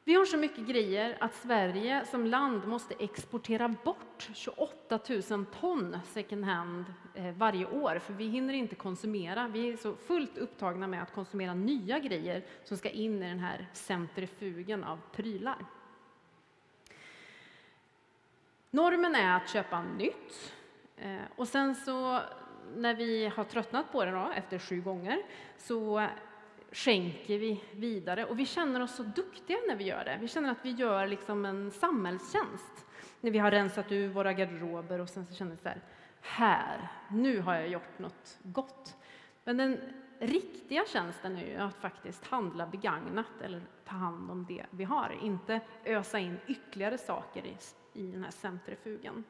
Vi 0.07 0.13
har 0.13 0.25
så 0.25 0.37
mycket 0.37 0.67
grejer 0.67 1.17
att 1.19 1.35
Sverige 1.35 2.05
som 2.05 2.25
land 2.25 2.67
måste 2.67 2.93
exportera 2.99 3.67
bort 3.67 4.29
28 4.33 4.99
000 5.29 5.45
ton 5.45 5.97
second 6.05 6.45
hand 6.45 6.85
eh, 7.13 7.31
varje 7.31 7.65
år, 7.65 7.99
för 7.99 8.13
vi 8.13 8.27
hinner 8.27 8.53
inte 8.53 8.75
konsumera. 8.75 9.47
Vi 9.47 9.69
är 9.69 9.77
så 9.77 9.95
fullt 9.95 10.37
upptagna 10.37 10.87
med 10.87 11.03
att 11.03 11.13
konsumera 11.13 11.53
nya 11.53 11.99
grejer 11.99 12.45
som 12.63 12.77
ska 12.77 12.89
in 12.89 13.23
i 13.23 13.29
den 13.29 13.39
här 13.39 13.67
centrifugen 13.73 14.83
av 14.83 14.99
prylar. 15.11 15.65
Normen 18.71 19.15
är 19.15 19.35
att 19.37 19.49
köpa 19.49 19.81
nytt. 19.81 20.53
Eh, 20.97 21.21
och 21.35 21.47
sen 21.47 21.75
så 21.75 22.19
när 22.75 22.95
vi 22.95 23.27
har 23.35 23.43
tröttnat 23.43 23.91
på 23.91 24.05
det 24.05 24.11
då, 24.11 24.31
efter 24.35 24.59
sju 24.59 24.81
gånger 24.81 25.17
så 25.57 26.07
skänker 26.71 27.39
vi 27.39 27.63
vidare 27.71 28.25
och 28.25 28.39
vi 28.39 28.45
känner 28.45 28.81
oss 28.81 28.95
så 28.95 29.03
duktiga 29.03 29.57
när 29.67 29.75
vi 29.75 29.83
gör 29.83 30.05
det. 30.05 30.17
Vi 30.21 30.27
känner 30.27 30.51
att 30.51 30.65
vi 30.65 30.71
gör 30.71 31.07
liksom 31.07 31.45
en 31.45 31.71
samhällstjänst 31.71 32.85
när 33.21 33.31
vi 33.31 33.39
har 33.39 33.51
rensat 33.51 33.91
ur 33.91 34.07
våra 34.07 34.33
garderober 34.33 34.99
och 34.99 35.09
sen 35.09 35.25
så 35.25 35.33
känner 35.33 35.51
vi 35.51 35.57
så 35.57 35.69
här, 35.69 35.81
här, 36.21 36.87
nu 37.11 37.41
har 37.41 37.53
jag 37.53 37.67
gjort 37.67 37.99
något 37.99 38.37
gott. 38.43 38.95
Men 39.43 39.57
den 39.57 39.79
riktiga 40.19 40.85
tjänsten 40.87 41.37
är 41.37 41.45
ju 41.45 41.55
att 41.55 41.75
faktiskt 41.75 42.27
handla 42.27 42.67
begagnat 42.67 43.41
eller 43.43 43.61
ta 43.85 43.95
hand 43.95 44.31
om 44.31 44.45
det 44.45 44.65
vi 44.69 44.83
har, 44.83 45.17
inte 45.21 45.59
ösa 45.85 46.19
in 46.19 46.37
ytterligare 46.47 46.97
saker 46.97 47.45
i, 47.45 47.57
i 47.93 48.11
den 48.11 48.23
här 48.23 48.31
centrifugen. 48.31 49.23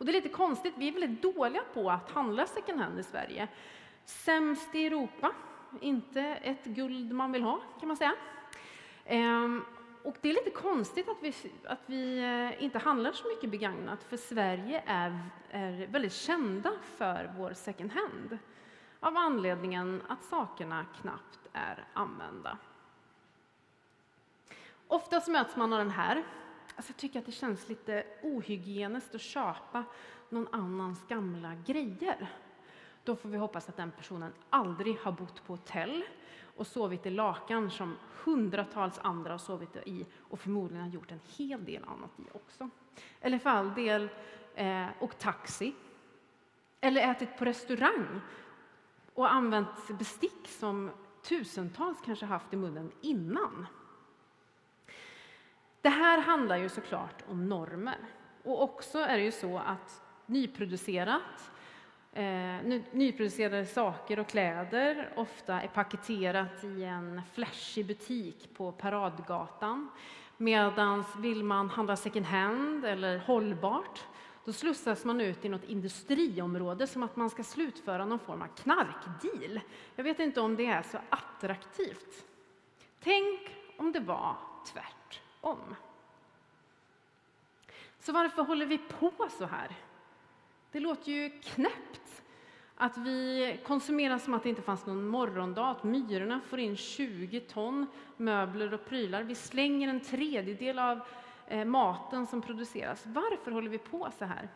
Och 0.00 0.06
det 0.06 0.12
är 0.12 0.14
lite 0.14 0.28
konstigt, 0.28 0.74
vi 0.76 0.88
är 0.88 0.92
väldigt 0.92 1.22
dåliga 1.22 1.62
på 1.74 1.90
att 1.90 2.10
handla 2.10 2.46
second 2.46 2.80
hand 2.80 3.00
i 3.00 3.02
Sverige. 3.02 3.48
Sämst 4.04 4.74
i 4.74 4.86
Europa, 4.86 5.32
inte 5.80 6.20
ett 6.22 6.64
guld 6.64 7.12
man 7.12 7.32
vill 7.32 7.42
ha 7.42 7.60
kan 7.80 7.88
man 7.88 7.96
säga. 7.96 8.14
Ehm, 9.04 9.64
och 10.04 10.16
det 10.20 10.30
är 10.30 10.34
lite 10.34 10.50
konstigt 10.50 11.08
att 11.08 11.16
vi, 11.22 11.34
att 11.64 11.82
vi 11.86 12.18
eh, 12.18 12.64
inte 12.64 12.78
handlar 12.78 13.12
så 13.12 13.28
mycket 13.28 13.50
begagnat, 13.50 14.02
för 14.02 14.16
Sverige 14.16 14.82
är, 14.86 15.18
är 15.50 15.86
väldigt 15.86 16.12
kända 16.12 16.72
för 16.96 17.32
vår 17.36 17.52
second 17.52 17.92
hand 17.92 18.38
av 19.00 19.16
anledningen 19.16 20.02
att 20.08 20.22
sakerna 20.22 20.86
knappt 21.00 21.48
är 21.52 21.84
använda. 21.92 22.58
Oftast 24.88 25.28
möts 25.28 25.56
man 25.56 25.72
av 25.72 25.78
den 25.78 25.90
här. 25.90 26.24
Alltså 26.80 26.92
jag 26.92 26.96
tycker 26.96 27.18
att 27.18 27.26
det 27.26 27.32
känns 27.32 27.68
lite 27.68 28.04
ohygieniskt 28.22 29.14
att 29.14 29.20
köpa 29.20 29.84
någon 30.28 30.48
annans 30.52 31.06
gamla 31.08 31.54
grejer. 31.66 32.30
Då 33.04 33.16
får 33.16 33.28
vi 33.28 33.38
hoppas 33.38 33.68
att 33.68 33.76
den 33.76 33.90
personen 33.90 34.32
aldrig 34.50 34.98
har 34.98 35.12
bott 35.12 35.46
på 35.46 35.52
hotell 35.52 36.04
och 36.56 36.66
sovit 36.66 37.06
i 37.06 37.10
lakan 37.10 37.70
som 37.70 37.96
hundratals 38.24 38.98
andra 38.98 39.30
har 39.30 39.38
sovit 39.38 39.76
i 39.76 40.06
och 40.18 40.40
förmodligen 40.40 40.84
har 40.84 40.90
gjort 40.90 41.10
en 41.10 41.20
hel 41.36 41.64
del 41.64 41.84
annat 41.84 42.10
i 42.20 42.22
också. 42.32 42.70
Eller 43.20 43.38
för 43.38 43.50
all 43.50 43.74
del 43.74 44.08
eh, 44.54 44.86
åkt 45.00 45.18
taxi. 45.18 45.74
Eller 46.80 47.10
ätit 47.10 47.38
på 47.38 47.44
restaurang 47.44 48.20
och 49.14 49.32
använt 49.32 49.98
bestick 49.98 50.48
som 50.48 50.90
tusentals 51.22 51.98
kanske 52.04 52.26
haft 52.26 52.52
i 52.52 52.56
munnen 52.56 52.92
innan. 53.00 53.66
Det 55.82 55.88
här 55.88 56.20
handlar 56.20 56.56
ju 56.56 56.68
såklart 56.68 57.24
om 57.28 57.48
normer. 57.48 57.98
Och 58.42 58.62
också 58.62 58.98
är 58.98 59.16
det 59.16 59.24
ju 59.24 59.32
så 59.32 59.58
att 59.58 60.02
nyproducerat 60.26 61.50
Eh, 62.12 62.80
nyproducerade 62.92 63.66
saker 63.66 64.18
och 64.18 64.26
kläder 64.26 65.12
ofta 65.16 65.60
är 65.60 65.68
paketerat 65.68 66.64
i 66.64 66.84
en 66.84 67.22
flashig 67.32 67.86
butik 67.86 68.54
på 68.56 68.72
Paradgatan. 68.72 69.90
Medan 70.36 71.04
vill 71.18 71.44
man 71.44 71.70
handla 71.70 71.96
second 71.96 72.26
hand 72.26 72.84
eller 72.84 73.18
hållbart, 73.18 74.00
då 74.44 74.52
slussas 74.52 75.04
man 75.04 75.20
ut 75.20 75.44
i 75.44 75.48
något 75.48 75.64
industriområde 75.64 76.86
som 76.86 77.02
att 77.02 77.16
man 77.16 77.30
ska 77.30 77.42
slutföra 77.42 78.04
någon 78.04 78.18
form 78.18 78.42
av 78.42 78.46
knarkdeal. 78.46 79.60
Jag 79.96 80.04
vet 80.04 80.18
inte 80.18 80.40
om 80.40 80.56
det 80.56 80.66
är 80.66 80.82
så 80.82 80.98
attraktivt. 81.10 82.24
Tänk 83.00 83.56
om 83.76 83.92
det 83.92 84.00
var 84.00 84.36
tvärtom. 84.72 84.99
Så 87.98 88.12
varför 88.12 88.42
håller 88.42 88.66
vi 88.66 88.78
på 88.78 89.28
så 89.38 89.46
här? 89.46 89.76
Det 90.72 90.80
låter 90.80 91.12
ju 91.12 91.30
knäppt 91.30 92.22
att 92.76 92.98
vi 92.98 93.60
konsumerar 93.66 94.18
som 94.18 94.34
att 94.34 94.42
det 94.42 94.48
inte 94.48 94.62
fanns 94.62 94.86
någon 94.86 95.06
morgondag, 95.06 95.70
att 95.70 95.84
myrorna 95.84 96.40
får 96.40 96.58
in 96.58 96.76
20 96.76 97.40
ton 97.40 97.86
möbler 98.16 98.74
och 98.74 98.84
prylar. 98.84 99.22
Vi 99.22 99.34
slänger 99.34 99.88
en 99.88 100.00
tredjedel 100.00 100.78
av 100.78 101.00
eh, 101.46 101.64
maten 101.64 102.26
som 102.26 102.42
produceras. 102.42 103.06
Varför 103.06 103.50
håller 103.50 103.70
vi 103.70 103.78
på 103.78 104.08
så 104.18 104.24
här? 104.24 104.48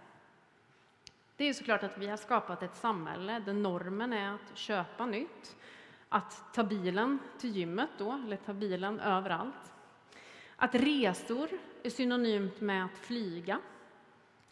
Det 1.37 1.45
är 1.45 1.53
såklart 1.53 1.83
att 1.83 1.99
vi 1.99 2.07
har 2.07 2.17
skapat 2.17 2.63
ett 2.63 2.77
samhälle 2.77 3.39
där 3.39 3.53
normen 3.53 4.13
är 4.13 4.35
att 4.35 4.57
köpa 4.57 5.07
nytt, 5.07 5.57
att 6.09 6.55
ta 6.55 6.63
bilen 6.63 7.19
till 7.39 7.51
gymmet 7.57 7.91
då, 7.99 8.13
eller 8.13 8.37
ta 8.37 8.53
bilen 8.53 9.01
överallt. 9.01 9.74
Att 10.57 10.75
resor 10.75 11.49
är 11.83 11.91
synonymt 11.91 12.61
med 12.61 12.85
att 12.85 12.99
flyga. 12.99 13.61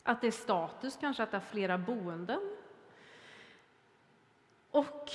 Att 0.02 0.20
det 0.20 0.26
är 0.26 0.30
status 0.30 0.98
kanske 1.00 1.22
att 1.22 1.32
ha 1.32 1.40
flera 1.40 1.78
boenden. 1.78 2.40
Och 4.70 5.10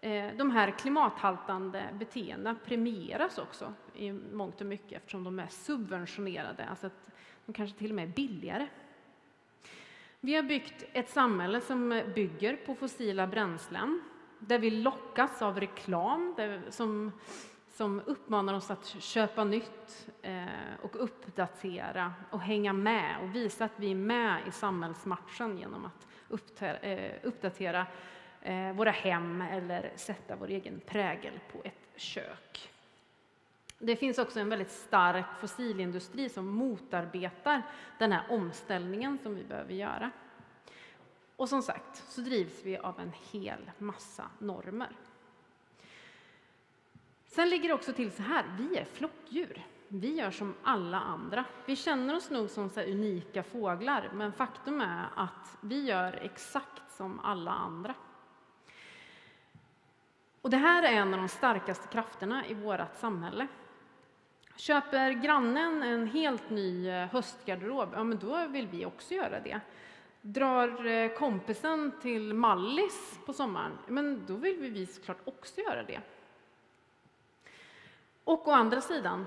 eh, 0.00 0.36
de 0.36 0.50
här 0.50 0.70
klimathaltande 0.70 1.88
beteendena 1.92 2.56
premieras 2.64 3.38
också 3.38 3.74
i 3.94 4.12
mångt 4.12 4.60
och 4.60 4.66
mycket 4.66 4.92
eftersom 4.92 5.24
de 5.24 5.38
är 5.38 5.46
subventionerade, 5.46 6.64
alltså 6.64 6.86
att 6.86 7.10
de 7.46 7.52
kanske 7.52 7.78
till 7.78 7.90
och 7.90 7.96
med 7.96 8.08
är 8.08 8.12
billigare. 8.12 8.66
Vi 10.20 10.34
har 10.34 10.42
byggt 10.42 10.84
ett 10.92 11.10
samhälle 11.10 11.60
som 11.60 12.02
bygger 12.14 12.56
på 12.56 12.74
fossila 12.74 13.26
bränslen 13.26 14.02
där 14.38 14.58
vi 14.58 14.70
lockas 14.70 15.42
av 15.42 15.60
reklam 15.60 16.36
som 16.70 17.12
som 17.74 18.00
uppmanar 18.06 18.54
oss 18.54 18.70
att 18.70 18.86
köpa 18.86 19.44
nytt 19.44 20.08
eh, 20.22 20.44
och 20.82 21.02
uppdatera 21.04 22.12
och 22.30 22.40
hänga 22.40 22.72
med 22.72 23.16
och 23.22 23.34
visa 23.34 23.64
att 23.64 23.72
vi 23.76 23.90
är 23.90 23.94
med 23.94 24.48
i 24.48 24.50
samhällsmatchen 24.50 25.58
genom 25.58 25.84
att 25.84 26.62
eh, 26.62 27.10
uppdatera 27.22 27.86
eh, 28.42 28.72
våra 28.72 28.90
hem 28.90 29.40
eller 29.40 29.92
sätta 29.96 30.36
vår 30.36 30.48
egen 30.48 30.80
prägel 30.86 31.40
på 31.52 31.60
ett 31.64 31.92
kök. 31.96 32.70
Det 33.78 33.96
finns 33.96 34.18
också 34.18 34.40
en 34.40 34.48
väldigt 34.48 34.70
stark 34.70 35.26
fossilindustri 35.40 36.28
som 36.28 36.48
motarbetar 36.48 37.62
den 37.98 38.12
här 38.12 38.24
omställningen 38.28 39.18
som 39.18 39.34
vi 39.34 39.44
behöver 39.44 39.74
göra. 39.74 40.10
Och 41.36 41.48
som 41.48 41.62
sagt 41.62 41.96
så 42.08 42.20
drivs 42.20 42.60
vi 42.64 42.76
av 42.76 43.00
en 43.00 43.12
hel 43.32 43.70
massa 43.78 44.24
normer. 44.38 44.96
Sen 47.34 47.48
ligger 47.50 47.68
det 47.68 47.74
också 47.74 47.92
till 47.92 48.12
så 48.12 48.22
här, 48.22 48.44
vi 48.58 48.76
är 48.76 48.84
flockdjur. 48.84 49.66
Vi 49.88 50.14
gör 50.14 50.30
som 50.30 50.54
alla 50.62 51.00
andra. 51.00 51.44
Vi 51.66 51.76
känner 51.76 52.16
oss 52.16 52.30
nog 52.30 52.50
som 52.50 52.70
så 52.70 52.80
unika 52.80 53.42
fåglar, 53.42 54.10
men 54.14 54.32
faktum 54.32 54.80
är 54.80 55.06
att 55.16 55.56
vi 55.60 55.84
gör 55.84 56.18
exakt 56.22 56.92
som 56.96 57.20
alla 57.20 57.50
andra. 57.50 57.94
Och 60.40 60.50
det 60.50 60.56
här 60.56 60.82
är 60.82 60.92
en 60.92 61.14
av 61.14 61.20
de 61.20 61.28
starkaste 61.28 61.88
krafterna 61.88 62.46
i 62.46 62.54
vårt 62.54 62.96
samhälle. 62.96 63.46
Köper 64.56 65.10
grannen 65.10 65.82
en 65.82 66.06
helt 66.06 66.50
ny 66.50 66.88
eh, 66.88 67.08
höstgarderob, 67.08 67.88
ja 67.92 68.04
men 68.04 68.18
då 68.18 68.46
vill 68.46 68.66
vi 68.66 68.86
också 68.86 69.14
göra 69.14 69.40
det. 69.40 69.60
Drar 70.20 70.86
eh, 70.86 71.08
kompisen 71.18 71.92
till 72.02 72.34
Mallis 72.34 73.18
på 73.26 73.32
sommaren, 73.32 73.78
men 73.86 74.26
då 74.26 74.34
vill 74.34 74.72
vi 74.72 74.86
såklart 74.86 75.20
också 75.24 75.60
göra 75.60 75.82
det. 75.82 76.00
Och 78.24 78.48
å 78.48 78.50
andra 78.50 78.80
sidan, 78.80 79.26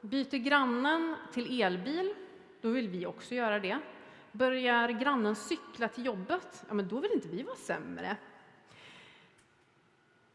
byter 0.00 0.36
grannen 0.36 1.16
till 1.32 1.62
elbil, 1.62 2.14
då 2.60 2.70
vill 2.70 2.88
vi 2.88 3.06
också 3.06 3.34
göra 3.34 3.58
det. 3.58 3.78
Börjar 4.32 4.88
grannen 4.88 5.36
cykla 5.36 5.88
till 5.88 6.06
jobbet, 6.06 6.64
ja 6.68 6.74
men 6.74 6.88
då 6.88 7.00
vill 7.00 7.12
inte 7.12 7.28
vi 7.28 7.42
vara 7.42 7.56
sämre. 7.56 8.16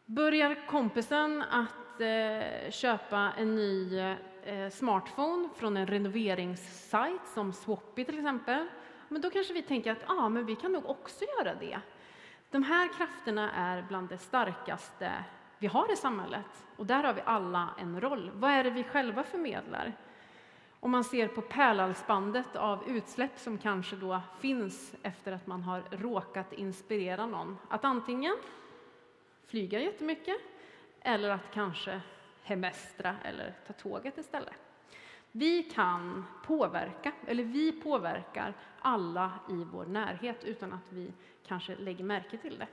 Börjar 0.05 0.67
kompisen 0.67 1.41
att 1.41 2.01
eh, 2.01 2.71
köpa 2.71 3.31
en 3.37 3.55
ny 3.55 3.99
eh, 4.43 4.69
smartphone 4.69 5.49
från 5.55 5.77
en 5.77 5.87
renoveringssajt 5.87 7.27
som 7.33 7.53
Swappy 7.53 8.05
till 8.05 8.17
exempel, 8.17 8.67
men 9.09 9.21
då 9.21 9.29
kanske 9.29 9.53
vi 9.53 9.61
tänker 9.61 9.91
att 9.91 10.09
ah, 10.09 10.29
men 10.29 10.45
vi 10.45 10.55
kan 10.55 10.71
nog 10.71 10.85
också 10.85 11.25
göra 11.37 11.55
det. 11.55 11.79
De 12.51 12.63
här 12.63 12.93
krafterna 12.97 13.51
är 13.51 13.81
bland 13.81 14.09
det 14.09 14.17
starkaste 14.17 15.11
vi 15.61 15.67
har 15.67 15.93
i 15.93 15.95
samhället. 15.95 16.65
Och 16.75 16.85
där 16.85 17.03
har 17.03 17.13
vi 17.13 17.21
alla 17.25 17.69
en 17.77 18.01
roll. 18.01 18.31
Vad 18.33 18.51
är 18.51 18.63
det 18.63 18.69
vi 18.69 18.83
själva 18.83 19.23
förmedlar? 19.23 19.93
Om 20.79 20.91
man 20.91 21.03
ser 21.03 21.27
på 21.27 21.41
pärlhalsbandet 21.41 22.55
av 22.55 22.89
utsläpp 22.89 23.39
som 23.39 23.57
kanske 23.57 23.95
då 23.95 24.21
finns 24.39 24.95
efter 25.03 25.31
att 25.31 25.47
man 25.47 25.63
har 25.63 25.83
råkat 25.91 26.53
inspirera 26.53 27.25
någon 27.25 27.57
att 27.69 27.85
antingen 27.85 28.35
flyga 29.47 29.79
jättemycket 29.79 30.37
eller 31.01 31.29
att 31.29 31.51
kanske 31.53 32.01
hemestra 32.43 33.15
eller 33.23 33.53
ta 33.67 33.73
tåget 33.73 34.17
istället. 34.17 34.53
Vi 35.31 35.63
kan 35.63 36.25
påverka, 36.45 37.11
eller 37.27 37.43
vi 37.43 37.71
påverkar 37.71 38.53
alla 38.79 39.31
i 39.49 39.63
vår 39.71 39.85
närhet 39.85 40.43
utan 40.43 40.73
att 40.73 40.85
vi 40.89 41.13
kanske 41.47 41.75
lägger 41.75 42.03
märke 42.03 42.37
till 42.37 42.59
det. 42.59 42.67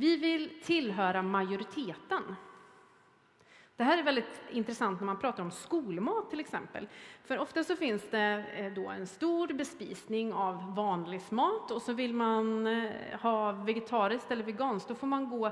Vi 0.00 0.16
vill 0.16 0.60
tillhöra 0.62 1.22
majoriteten. 1.22 2.36
Det 3.76 3.84
här 3.84 3.98
är 3.98 4.02
väldigt 4.02 4.42
intressant 4.50 5.00
när 5.00 5.06
man 5.06 5.18
pratar 5.18 5.42
om 5.42 5.50
skolmat 5.50 6.30
till 6.30 6.40
exempel. 6.40 6.88
För 7.24 7.38
ofta 7.38 7.64
så 7.64 7.76
finns 7.76 8.10
det 8.10 8.44
eh, 8.54 8.72
då 8.72 8.88
en 8.88 9.06
stor 9.06 9.48
bespisning 9.52 10.32
av 10.32 10.74
vanlig 10.74 11.20
mat 11.30 11.70
och 11.70 11.82
så 11.82 11.92
vill 11.92 12.14
man 12.14 12.66
eh, 12.66 12.90
ha 13.20 13.52
vegetariskt 13.52 14.30
eller 14.30 14.44
veganskt, 14.44 14.88
då 14.88 14.94
får 14.94 15.06
man 15.06 15.30
gå 15.30 15.50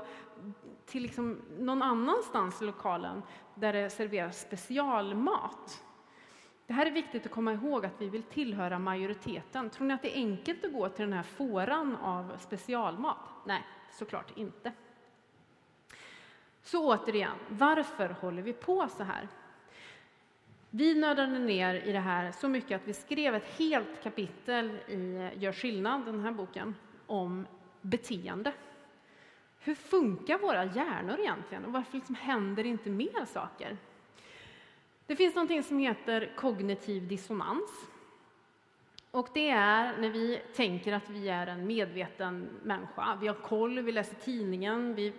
till 0.85 1.03
liksom 1.03 1.41
någon 1.59 1.81
annanstans 1.81 2.61
i 2.61 2.65
lokalen 2.65 3.23
där 3.55 3.73
det 3.73 3.89
serveras 3.89 4.41
specialmat. 4.41 5.83
Det 6.67 6.73
här 6.73 6.85
är 6.85 6.91
viktigt 6.91 7.25
att 7.25 7.31
komma 7.31 7.53
ihåg 7.53 7.85
att 7.85 8.01
vi 8.01 8.09
vill 8.09 8.23
tillhöra 8.23 8.79
majoriteten. 8.79 9.69
Tror 9.69 9.87
ni 9.87 9.93
att 9.93 10.01
det 10.01 10.17
är 10.17 10.21
enkelt 10.21 10.65
att 10.65 10.73
gå 10.73 10.89
till 10.89 11.05
den 11.05 11.13
här 11.13 11.23
fåran 11.23 11.95
av 11.95 12.37
specialmat? 12.37 13.17
Nej, 13.45 13.63
såklart 13.97 14.37
inte. 14.37 14.71
Så 16.61 16.87
återigen, 16.87 17.37
varför 17.49 18.09
håller 18.09 18.41
vi 18.41 18.53
på 18.53 18.87
så 18.97 19.03
här? 19.03 19.27
Vi 20.69 20.95
nördade 20.95 21.39
ner 21.39 21.73
i 21.73 21.91
det 21.91 21.99
här 21.99 22.31
så 22.31 22.47
mycket 22.47 22.81
att 22.81 22.87
vi 22.87 22.93
skrev 22.93 23.35
ett 23.35 23.57
helt 23.57 24.03
kapitel 24.03 24.71
i 24.87 25.31
Gör 25.35 25.53
skillnad, 25.53 26.05
den 26.05 26.19
här 26.19 26.31
boken, 26.31 26.75
om 27.07 27.47
beteende. 27.81 28.53
Hur 29.59 29.75
funkar 29.75 30.37
våra 30.37 30.65
hjärnor 30.65 31.19
egentligen 31.19 31.65
och 31.65 31.73
varför 31.73 31.93
liksom 31.93 32.15
händer 32.15 32.65
inte 32.65 32.89
mer 32.89 33.25
saker? 33.25 33.77
Det 35.05 35.15
finns 35.15 35.35
något 35.35 35.65
som 35.65 35.79
heter 35.79 36.33
kognitiv 36.35 37.07
dissonans. 37.07 37.87
Och 39.11 39.29
det 39.33 39.49
är 39.49 39.97
när 39.97 40.09
vi 40.09 40.41
tänker 40.55 40.93
att 40.93 41.09
vi 41.09 41.29
är 41.29 41.47
en 41.47 41.67
medveten 41.67 42.49
människa. 42.63 43.17
Vi 43.21 43.27
har 43.27 43.35
koll, 43.35 43.79
vi 43.79 43.91
läser 43.91 44.15
tidningen, 44.15 44.95
vi, 44.95 45.13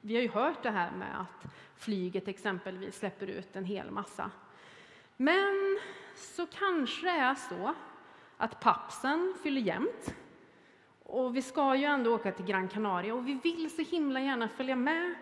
vi 0.00 0.14
har 0.14 0.22
ju 0.22 0.28
hört 0.28 0.62
det 0.62 0.70
här 0.70 0.90
med 0.90 1.20
att 1.20 1.52
flyget 1.76 2.28
exempelvis 2.28 2.98
släpper 2.98 3.26
ut 3.26 3.56
en 3.56 3.64
hel 3.64 3.90
massa. 3.90 4.30
Men 5.16 5.78
så 6.14 6.46
kanske 6.46 7.06
det 7.06 7.12
är 7.12 7.34
så 7.34 7.74
att 8.36 8.60
pappsen 8.60 9.34
fyller 9.42 9.60
jämnt. 9.60 10.14
Och 11.02 11.36
vi 11.36 11.42
ska 11.42 11.76
ju 11.76 11.84
ändå 11.84 12.14
åka 12.14 12.32
till 12.32 12.44
Gran 12.44 12.68
Canaria 12.68 13.14
och 13.14 13.28
vi 13.28 13.34
vill 13.34 13.70
så 13.76 13.82
himla 13.82 14.20
gärna 14.20 14.48
följa 14.48 14.76
med 14.76 15.14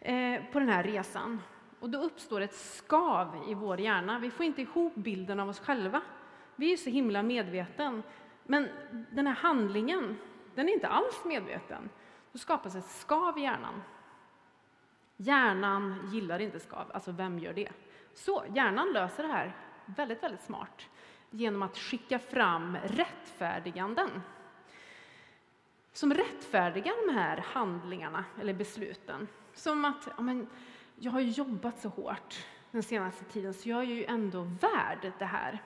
eh, 0.00 0.42
på 0.52 0.58
den 0.58 0.68
här 0.68 0.82
resan. 0.82 1.40
Och 1.80 1.90
då 1.90 1.98
uppstår 1.98 2.40
ett 2.40 2.54
skav 2.54 3.44
i 3.48 3.54
vår 3.54 3.80
hjärna. 3.80 4.18
Vi 4.18 4.30
får 4.30 4.46
inte 4.46 4.62
ihop 4.62 4.94
bilden 4.94 5.40
av 5.40 5.48
oss 5.48 5.60
själva. 5.60 6.02
Vi 6.56 6.72
är 6.72 6.76
så 6.76 6.90
himla 6.90 7.22
medveten. 7.22 8.02
Men 8.44 8.68
den 9.10 9.26
här 9.26 9.34
handlingen, 9.34 10.16
den 10.54 10.68
är 10.68 10.72
inte 10.72 10.88
alls 10.88 11.24
medveten. 11.24 11.90
Då 12.32 12.38
skapas 12.38 12.74
ett 12.74 12.88
skav 12.88 13.38
i 13.38 13.42
hjärnan. 13.42 13.82
Hjärnan 15.16 16.10
gillar 16.12 16.38
inte 16.38 16.60
skav, 16.60 16.90
alltså 16.94 17.12
vem 17.12 17.38
gör 17.38 17.52
det? 17.52 17.72
Så 18.14 18.44
hjärnan 18.54 18.92
löser 18.92 19.22
det 19.22 19.28
här 19.28 19.56
väldigt, 19.86 20.22
väldigt 20.22 20.42
smart 20.42 20.88
genom 21.30 21.62
att 21.62 21.76
skicka 21.76 22.18
fram 22.18 22.76
rättfärdiganden 22.76 24.10
som 25.92 26.14
rättfärdigar 26.14 27.06
de 27.06 27.14
här 27.14 27.36
handlingarna 27.36 28.24
eller 28.40 28.54
besluten. 28.54 29.28
Som 29.54 29.84
att 29.84 30.08
ja, 30.16 30.22
men, 30.22 30.46
jag 30.96 31.12
har 31.12 31.20
jobbat 31.20 31.80
så 31.80 31.88
hårt 31.88 32.46
den 32.70 32.82
senaste 32.82 33.24
tiden 33.24 33.54
så 33.54 33.68
jag 33.68 33.78
är 33.78 33.86
ju 33.86 34.04
ändå 34.04 34.42
värd 34.42 35.12
det 35.18 35.24
här. 35.24 35.62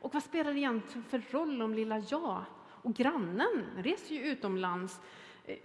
Och 0.00 0.14
vad 0.14 0.22
spelar 0.22 0.52
det 0.52 0.58
egentligen 0.58 1.04
för 1.04 1.22
roll 1.30 1.62
om 1.62 1.74
lilla 1.74 1.98
jag 1.98 2.44
och 2.86 2.94
grannen 2.94 3.66
reser 3.76 4.14
ju 4.14 4.20
utomlands 4.20 5.00
eh, 5.44 5.56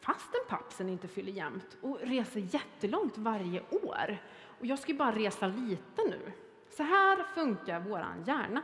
fastän 0.00 0.40
pappsen 0.48 0.88
inte 0.88 1.08
fyller 1.08 1.32
jämnt 1.32 1.76
och 1.80 2.00
reser 2.00 2.40
jättelångt 2.40 3.18
varje 3.18 3.62
år. 3.70 4.18
Och 4.60 4.66
jag 4.66 4.78
ska 4.78 4.92
ju 4.92 4.98
bara 4.98 5.12
resa 5.12 5.46
lite 5.46 6.02
nu. 6.10 6.32
Så 6.70 6.82
här 6.82 7.22
funkar 7.34 7.80
vår 7.80 8.06
hjärna. 8.26 8.62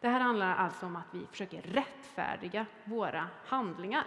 Det 0.00 0.08
här 0.08 0.20
handlar 0.20 0.56
alltså 0.56 0.86
om 0.86 0.96
att 0.96 1.14
vi 1.14 1.26
försöker 1.26 1.62
rättfärdiga 1.62 2.66
våra 2.84 3.28
handlingar. 3.46 4.04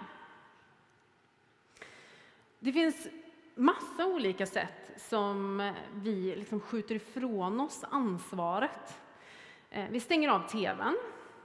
Det 2.60 2.74
finns 2.74 3.08
massa 3.56 4.06
olika 4.06 4.46
sätt 4.46 4.92
som 4.98 5.72
vi 5.94 6.36
liksom 6.36 6.60
skjuter 6.60 6.96
ifrån 6.96 7.60
oss 7.60 7.84
ansvaret. 7.90 9.03
Eh, 9.74 9.86
vi 9.90 10.00
stänger 10.00 10.30
av 10.30 10.48
tvn 10.48 10.98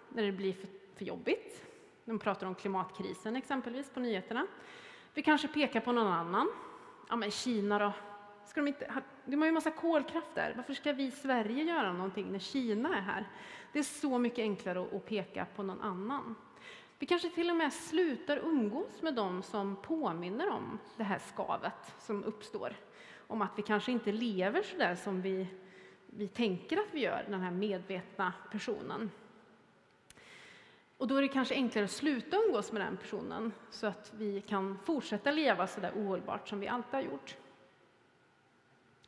när 0.09 0.23
det 0.23 0.33
blir 0.33 0.55
för, 0.97 1.05
jobbigt. 1.05 1.65
De 2.05 2.19
pratar 2.19 2.47
om 2.47 2.55
klimatkrisen 2.55 3.37
exempelvis 3.37 3.91
på 3.91 4.01
nyheterna. 4.01 4.47
Vi 5.15 5.23
kanske 5.23 5.49
pekar 5.49 5.81
på 5.81 5.93
någon 5.93 6.13
annan. 6.13 6.51
Ja, 7.09 7.17
men 7.17 7.31
Kina 7.31 7.79
då? 7.79 7.93
Ska 8.47 8.61
de, 8.61 8.69
inte, 8.69 9.03
de 9.25 9.37
har 9.37 9.47
ju 9.47 9.53
massa 9.53 9.71
kolkraft 9.71 10.35
där. 10.35 10.55
Varför 10.57 10.75
ska 10.75 10.93
vi 10.93 11.05
i 11.05 11.11
Sverige 11.11 11.65
göra 11.65 11.93
någonting 11.93 12.33
när 12.33 12.39
Kina 12.39 12.97
är 12.97 13.01
här? 13.01 13.29
Det 13.73 13.79
är 13.79 13.83
så 13.83 14.19
mycket 14.19 14.39
enklare 14.39 14.87
att 14.97 15.07
peka 15.07 15.47
på 15.57 15.63
någon 15.63 15.81
annan. 15.81 16.35
Vi 16.99 17.07
kanske 17.07 17.31
till 17.31 17.51
och 17.51 17.57
med 17.57 17.73
slutar 17.73 18.37
umgås 18.37 19.03
med 19.03 19.15
dem 19.15 19.43
som 19.43 19.77
påminner 19.77 20.51
om 20.51 20.79
det 20.97 21.05
här 21.05 21.19
skavet 21.19 21.95
som 21.99 22.25
uppstår. 22.25 22.77
Om 23.27 23.43
att 23.43 23.53
vi 23.57 23.63
kanske 23.63 23.93
inte 23.93 24.13
lever 24.13 24.63
så 24.63 24.77
där 24.77 24.95
som 24.95 25.23
vi, 25.23 25.47
vi 26.11 26.29
tänker 26.29 26.77
att 26.77 26.95
vi 26.95 27.01
gör, 27.01 27.25
den 27.29 27.41
här 27.41 27.51
medvetna 27.51 28.33
personen. 28.51 29.11
Och 30.99 31.09
då 31.09 31.17
är 31.17 31.23
det 31.23 31.29
kanske 31.29 31.55
enklare 31.55 31.85
att 31.85 31.91
sluta 31.91 32.37
umgås 32.37 32.73
med 32.73 32.83
den 32.83 32.97
personen 32.97 33.53
så 33.71 33.87
att 33.87 34.13
vi 34.17 34.41
kan 34.41 34.79
fortsätta 34.85 35.31
leva 35.31 35.67
så 35.67 35.81
där 35.81 35.93
ohållbart 35.95 36.49
som 36.49 36.61
vi 36.61 36.69
alltid 36.69 36.95
har 36.95 37.03
gjort. 37.03 37.37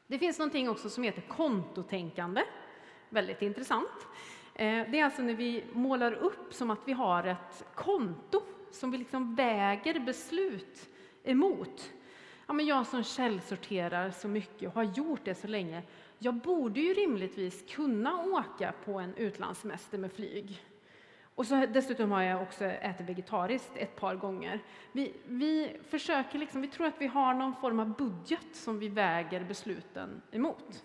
Det 0.07 0.19
finns 0.19 0.39
någonting 0.39 0.71
också 0.71 0.91
som 0.91 1.05
heter 1.05 1.23
kontotänkande. 1.23 2.43
Väldigt 3.09 3.43
intressant. 3.43 4.07
Eh, 4.55 4.91
det 4.91 5.01
är 5.01 5.05
alltså 5.05 5.23
när 5.23 5.35
vi 5.35 5.65
målar 5.73 6.13
upp 6.13 6.55
som 6.55 6.71
att 6.71 6.81
vi 6.85 6.93
har 6.93 7.25
ett 7.25 7.65
konto 7.75 8.43
som 8.71 8.91
vi 8.91 8.99
liksom 8.99 9.35
väger 9.35 10.01
beslut 10.01 10.89
emot. 11.23 11.93
Ja, 12.47 12.53
men 12.53 12.67
jag 12.67 12.87
som 12.87 13.05
källsorterar 13.05 14.11
så 14.11 14.29
mycket 14.29 14.69
och 14.69 14.75
har 14.75 14.83
gjort 14.83 15.21
det 15.25 15.35
så 15.35 15.47
länge, 15.47 15.83
jag 16.23 16.35
borde 16.35 16.81
ju 16.81 16.95
rimligtvis 16.95 17.65
kunna 17.69 18.25
åka 18.25 18.73
på 18.85 18.99
en 18.99 19.15
utlandssemester 19.15 19.99
med 19.99 20.13
flyg. 20.13 20.65
Och 21.35 21.47
så, 21.47 21.67
dessutom 21.67 22.11
har 22.11 22.23
jag 22.23 22.43
också 22.43 22.65
ätit 22.65 23.09
vegetariskt 23.09 23.77
ett 23.77 23.97
par 23.97 24.15
gånger. 24.15 24.63
Vi, 24.93 25.15
vi, 25.27 25.77
försöker 25.89 26.39
liksom, 26.39 26.61
vi 26.61 26.69
tror 26.69 26.87
att 26.87 27.01
vi 27.01 27.07
har 27.07 27.35
någon 27.35 27.55
form 27.55 27.81
av 27.81 27.97
budget 27.97 28.47
som 28.53 28.79
vi 28.79 28.89
väger 28.89 29.45
besluten 29.45 30.23
emot. 30.31 30.85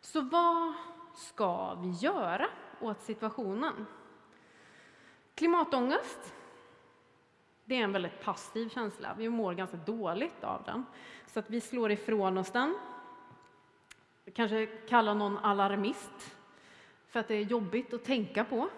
Så 0.00 0.20
vad 0.20 0.72
ska 1.16 1.74
vi 1.74 1.90
göra 1.90 2.46
åt 2.80 3.02
situationen? 3.02 3.86
Klimatångest, 5.34 6.34
det 7.68 7.76
är 7.76 7.84
en 7.84 7.92
väldigt 7.92 8.20
passiv 8.20 8.68
känsla. 8.68 9.14
Vi 9.18 9.28
mår 9.28 9.54
ganska 9.54 9.76
dåligt 9.76 10.44
av 10.44 10.62
den, 10.64 10.84
så 11.26 11.38
att 11.38 11.50
vi 11.50 11.60
slår 11.60 11.90
ifrån 11.90 12.38
oss 12.38 12.50
den. 12.50 12.78
Kanske 14.34 14.66
kallar 14.66 15.14
någon 15.14 15.38
alarmist 15.38 16.36
för 17.08 17.20
att 17.20 17.28
det 17.28 17.34
är 17.34 17.42
jobbigt 17.42 17.94
att 17.94 18.04
tänka 18.04 18.44
på. 18.44 18.68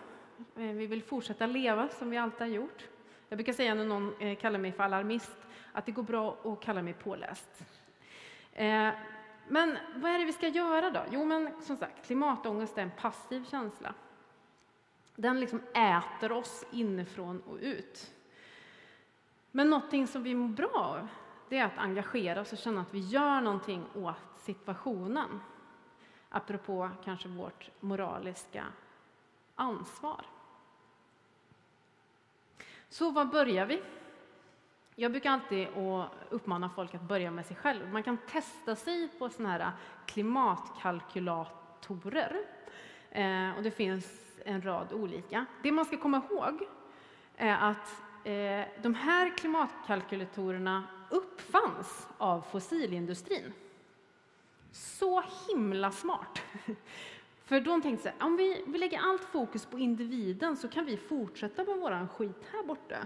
Eh, 0.57 0.63
vi 0.63 0.87
vill 0.87 1.03
fortsätta 1.03 1.47
leva 1.47 1.89
som 1.89 2.11
vi 2.11 2.17
alltid 2.17 2.41
har 2.41 2.47
gjort. 2.47 2.89
Jag 3.29 3.37
brukar 3.37 3.53
säga 3.53 3.75
när 3.75 3.85
någon 3.85 4.21
eh, 4.21 4.39
kallar 4.39 4.59
mig 4.59 4.73
för 4.73 4.83
alarmist 4.83 5.37
att 5.73 5.87
det 5.87 5.93
går 5.93 6.03
bra 6.03 6.37
att 6.45 6.61
kalla 6.61 6.83
mig 6.83 6.93
påläst. 6.93 7.65
Eh, 8.53 8.91
men 9.49 9.79
vad 9.95 10.13
är 10.13 10.19
det 10.19 10.25
vi 10.25 10.33
ska 10.33 10.49
göra 10.49 10.91
då? 10.91 11.03
Jo, 11.11 11.25
men 11.25 11.63
som 11.63 11.77
sagt, 11.77 12.07
klimatångest 12.07 12.79
är 12.79 12.83
en 12.83 12.91
passiv 13.01 13.45
känsla. 13.51 13.95
Den 15.17 15.41
liksom 15.41 15.63
äter 15.75 16.33
oss 16.33 16.65
inifrån 16.71 17.41
och 17.41 17.59
ut. 17.61 18.11
Men 19.51 19.71
någonting 19.71 20.07
som 20.07 20.23
vi 20.23 20.35
mår 20.35 20.49
bra 20.49 20.71
av, 20.75 21.09
det 21.49 21.59
är 21.59 21.65
att 21.65 21.79
engagera 21.79 22.41
oss 22.41 22.53
och 22.53 22.59
känna 22.59 22.81
att 22.81 22.95
vi 22.95 22.99
gör 22.99 23.41
någonting 23.41 23.85
åt 23.95 24.15
situationen. 24.39 25.41
Apropå 26.29 26.91
kanske 27.05 27.29
vårt 27.29 27.71
moraliska 27.81 28.65
ansvar. 29.55 30.25
Så 32.89 33.11
var 33.11 33.25
börjar 33.25 33.67
vi? 33.67 33.83
Jag 34.95 35.11
brukar 35.11 35.31
alltid 35.31 35.69
uppmana 36.31 36.71
folk 36.71 36.95
att 36.95 37.03
börja 37.03 37.31
med 37.31 37.47
sig 37.47 37.57
själv. 37.57 37.93
Man 37.93 38.03
kan 38.03 38.17
testa 38.17 38.77
sig 38.77 39.09
på 39.19 39.29
såna 39.29 39.49
här 39.49 39.71
klimatkalkylatorer. 40.07 42.37
Eh, 43.11 43.57
och 43.57 43.63
det 43.63 43.71
finns 43.71 44.37
en 44.45 44.63
rad 44.63 44.93
olika. 44.93 45.47
Det 45.63 45.73
man 45.73 45.85
ska 45.85 45.97
komma 45.97 46.23
ihåg 46.31 46.69
är 47.37 47.71
att 47.71 48.03
eh, 48.25 48.65
de 48.83 48.95
här 48.95 49.37
klimatkalkylatorerna 49.37 50.85
uppfanns 51.11 52.09
av 52.19 52.41
fossilindustrin. 52.41 53.53
Så 54.73 55.23
himla 55.49 55.93
smart! 55.93 56.43
För 57.45 57.61
de 57.61 57.83
tänkte 57.83 58.03
så 58.03 58.09
här, 58.09 58.27
om 58.27 58.37
vi, 58.37 58.65
vi 58.67 58.79
lägger 58.79 58.99
allt 58.99 59.25
fokus 59.25 59.67
på 59.67 59.79
individen 59.79 60.57
så 60.57 60.69
kan 60.69 60.85
vi 60.87 60.97
fortsätta 60.97 61.65
med 61.65 61.77
våran 61.77 62.09
skit 62.09 62.45
här 62.53 62.63
borta. 62.63 62.97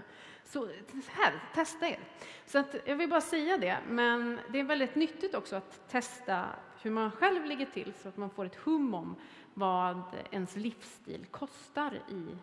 Så 0.43 0.69
här, 1.07 1.43
testa 1.53 1.87
er! 1.87 1.99
Så 2.45 2.59
att, 2.59 2.75
jag 2.85 2.95
vill 2.95 3.09
bara 3.09 3.21
säga 3.21 3.57
det, 3.57 3.77
men 3.87 4.39
det 4.51 4.59
är 4.59 4.63
väldigt 4.63 4.95
nyttigt 4.95 5.35
också 5.35 5.55
att 5.55 5.89
testa 5.89 6.45
hur 6.81 6.91
man 6.91 7.11
själv 7.11 7.45
ligger 7.45 7.65
till 7.65 7.93
så 8.01 8.07
att 8.07 8.17
man 8.17 8.29
får 8.29 8.45
ett 8.45 8.55
hum 8.55 8.93
om 8.93 9.15
vad 9.53 10.01
ens 10.31 10.55
livsstil 10.55 11.25
kostar 11.31 12.01
i 12.09 12.37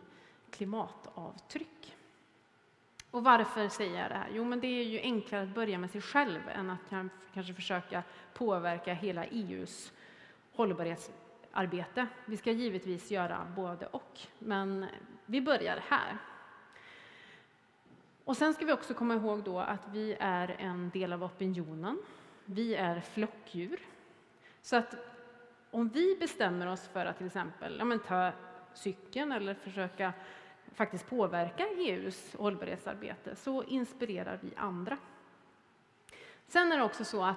klimatavtryck. 0.51 1.97
Och 3.13 3.25
varför 3.25 3.69
säger 3.69 4.01
jag 4.01 4.11
det 4.11 4.15
här? 4.15 4.29
Jo, 4.33 4.45
men 4.45 4.61
det 4.61 4.67
är 4.67 4.85
ju 4.85 5.01
enklare 5.01 5.43
att 5.43 5.55
börja 5.55 5.79
med 5.79 5.91
sig 5.91 6.01
själv 6.01 6.41
än 6.49 6.71
att 6.71 7.13
kanske 7.35 7.55
försöka 7.55 8.03
påverka 8.35 8.95
hela 8.95 9.25
EUs 9.25 9.93
hållbarhetsarbete. 10.53 12.07
Vi 12.25 12.37
ska 12.37 12.51
givetvis 12.51 13.11
göra 13.11 13.47
både 13.57 13.87
och, 13.87 14.19
men 14.39 14.87
vi 15.27 15.41
börjar 15.41 15.83
här. 15.89 16.19
Och 18.25 18.37
sen 18.37 18.55
ska 18.55 18.65
vi 18.65 18.73
också 18.73 18.95
komma 18.95 19.15
ihåg 19.15 19.43
då 19.43 19.59
att 19.59 19.89
vi 19.93 20.17
är 20.21 20.57
en 20.59 20.91
del 20.91 21.13
av 21.13 21.25
opinionen. 21.25 21.99
Vi 22.45 22.75
är 22.75 23.01
flockdjur. 23.01 23.81
Så 24.63 24.77
att 24.77 24.95
om 25.71 25.89
vi 25.89 26.17
bestämmer 26.21 26.67
oss 26.67 26.89
för 26.89 27.07
att 27.07 27.17
till 27.17 27.27
exempel 27.27 27.77
ja, 27.79 27.85
men 27.85 27.99
ta 27.99 28.33
cykeln 28.75 29.33
eller 29.33 29.55
försöka 29.55 30.13
faktiskt 30.75 31.07
påverka 31.07 31.67
EUs 31.67 32.35
hållbarhetsarbete 32.39 33.37
så 33.37 33.63
inspirerar 33.63 34.39
vi 34.43 34.51
andra. 34.57 34.99
Sen 36.47 36.73
är 36.73 36.79
det 36.79 36.85
också 36.85 37.05
så 37.05 37.25
att 37.25 37.37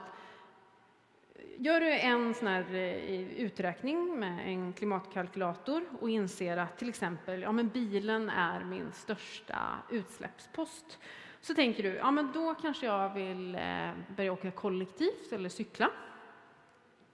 eh, 1.35 1.41
gör 1.57 1.79
du 1.79 1.99
en 1.99 2.33
sån 2.33 2.47
här 2.47 2.73
eh, 2.73 3.31
uträkning 3.31 4.19
med 4.19 4.49
en 4.49 4.73
klimatkalkylator 4.73 5.83
och 5.99 6.09
inser 6.09 6.57
att 6.57 6.77
till 6.77 6.89
exempel 6.89 7.41
ja, 7.41 7.51
men 7.51 7.69
bilen 7.69 8.29
är 8.29 8.63
min 8.63 8.91
största 8.91 9.59
utsläppspost 9.91 10.99
så 11.41 11.53
tänker 11.53 11.83
du 11.83 11.89
ja, 11.89 12.11
men 12.11 12.31
då 12.31 12.55
kanske 12.55 12.85
jag 12.85 13.13
vill 13.13 13.55
eh, 13.55 13.91
börja 14.15 14.33
åka 14.33 14.51
kollektivt 14.51 15.31
eller 15.31 15.49
cykla. 15.49 15.89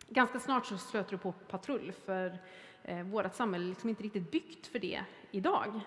Ganska 0.08 0.40
snart 0.40 0.66
så 0.66 0.78
stöter 0.78 1.12
du 1.12 1.18
på 1.18 1.32
patrull 1.32 1.92
för 2.06 2.38
eh, 2.84 3.04
vårt 3.04 3.36
samhälle 3.36 3.66
är 3.66 3.70
liksom 3.70 3.90
inte 3.90 4.04
riktigt 4.04 4.32
byggt 4.32 4.68
för 4.68 4.80
det 4.80 5.04
idag. 5.32 5.82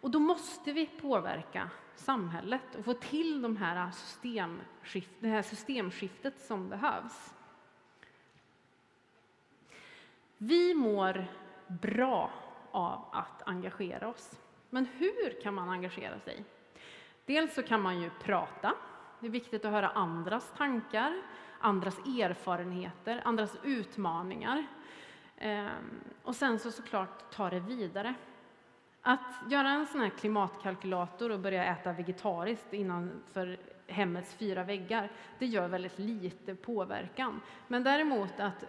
Och 0.00 0.10
då 0.10 0.18
måste 0.18 0.72
vi 0.72 0.86
påverka 0.86 1.70
samhället 1.96 2.74
och 2.78 2.84
få 2.84 2.94
till 2.94 3.42
de 3.42 3.56
här 3.56 3.90
systemskift, 3.90 5.10
det 5.20 5.28
här 5.28 5.42
systemskiftet 5.42 6.40
som 6.40 6.68
behövs. 6.68 7.34
Vi 10.38 10.74
mår 10.74 11.26
bra 11.66 12.30
av 12.70 13.04
att 13.12 13.48
engagera 13.48 14.08
oss. 14.08 14.40
Men 14.70 14.86
hur 14.86 15.42
kan 15.42 15.54
man 15.54 15.68
engagera 15.68 16.20
sig? 16.20 16.44
Dels 17.26 17.54
så 17.54 17.62
kan 17.62 17.82
man 17.82 18.00
ju 18.00 18.10
prata. 18.10 18.74
Det 19.20 19.26
är 19.26 19.30
viktigt 19.30 19.64
att 19.64 19.72
höra 19.72 19.88
andras 19.88 20.52
tankar, 20.56 21.22
andras 21.60 21.98
erfarenheter, 21.98 23.20
andras 23.24 23.56
utmaningar. 23.62 24.66
Ehm, 25.42 26.00
och 26.22 26.36
sen 26.36 26.58
så 26.58 26.70
såklart 26.70 27.32
ta 27.32 27.50
det 27.50 27.60
vidare. 27.60 28.14
Att 29.02 29.34
göra 29.50 29.70
en 29.70 29.86
sån 29.86 30.00
här 30.00 30.08
klimatkalkylator 30.08 31.30
och 31.30 31.40
börja 31.40 31.64
äta 31.64 31.92
vegetariskt 31.92 32.72
innanför 32.72 33.58
hemmets 33.86 34.34
fyra 34.34 34.64
väggar, 34.64 35.10
det 35.38 35.46
gör 35.46 35.68
väldigt 35.68 35.98
lite 35.98 36.54
påverkan. 36.54 37.40
Men 37.68 37.84
däremot 37.84 38.40
att 38.40 38.64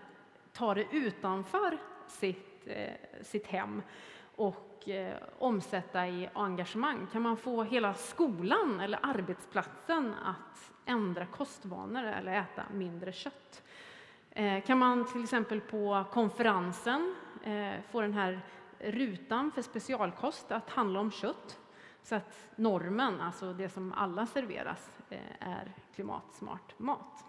ta 0.54 0.74
det 0.74 0.88
utanför 0.92 1.78
sitt, 2.08 2.68
eh, 2.68 2.94
sitt 3.22 3.48
hem 3.48 3.82
och 4.36 4.90
eh, 4.90 5.18
omsätta 5.40 6.08
i 6.08 6.30
engagemang. 6.34 7.08
Kan 7.12 7.22
man 7.22 7.38
få 7.38 7.64
hela 7.64 7.94
skolan 7.94 8.80
eller 8.80 9.00
arbetsplatsen 9.02 10.14
att 10.26 10.72
ändra 10.86 11.26
kostvanor 11.26 12.04
eller 12.04 12.34
äta 12.34 12.64
mindre 12.72 13.12
kött? 13.12 13.64
Eh, 14.36 14.64
kan 14.64 14.78
man 14.78 15.06
till 15.06 15.24
exempel 15.24 15.62
på 15.62 16.06
konferensen 16.12 17.16
eh, 17.44 17.82
få 17.92 18.02
den 18.02 18.14
här 18.14 18.42
rutan 18.80 19.52
för 19.52 19.62
specialkost 19.62 20.52
att 20.52 20.70
handla 20.70 21.00
om 21.00 21.12
kött 21.12 21.60
så 22.04 22.16
att 22.16 22.50
normen, 22.56 23.22
alltså 23.22 23.54
det 23.54 23.70
som 23.70 23.94
alla 23.94 24.26
serveras, 24.26 24.92
eh, 25.10 25.20
är 25.40 25.72
klimatsmart 25.96 26.80
mat. 26.80 27.26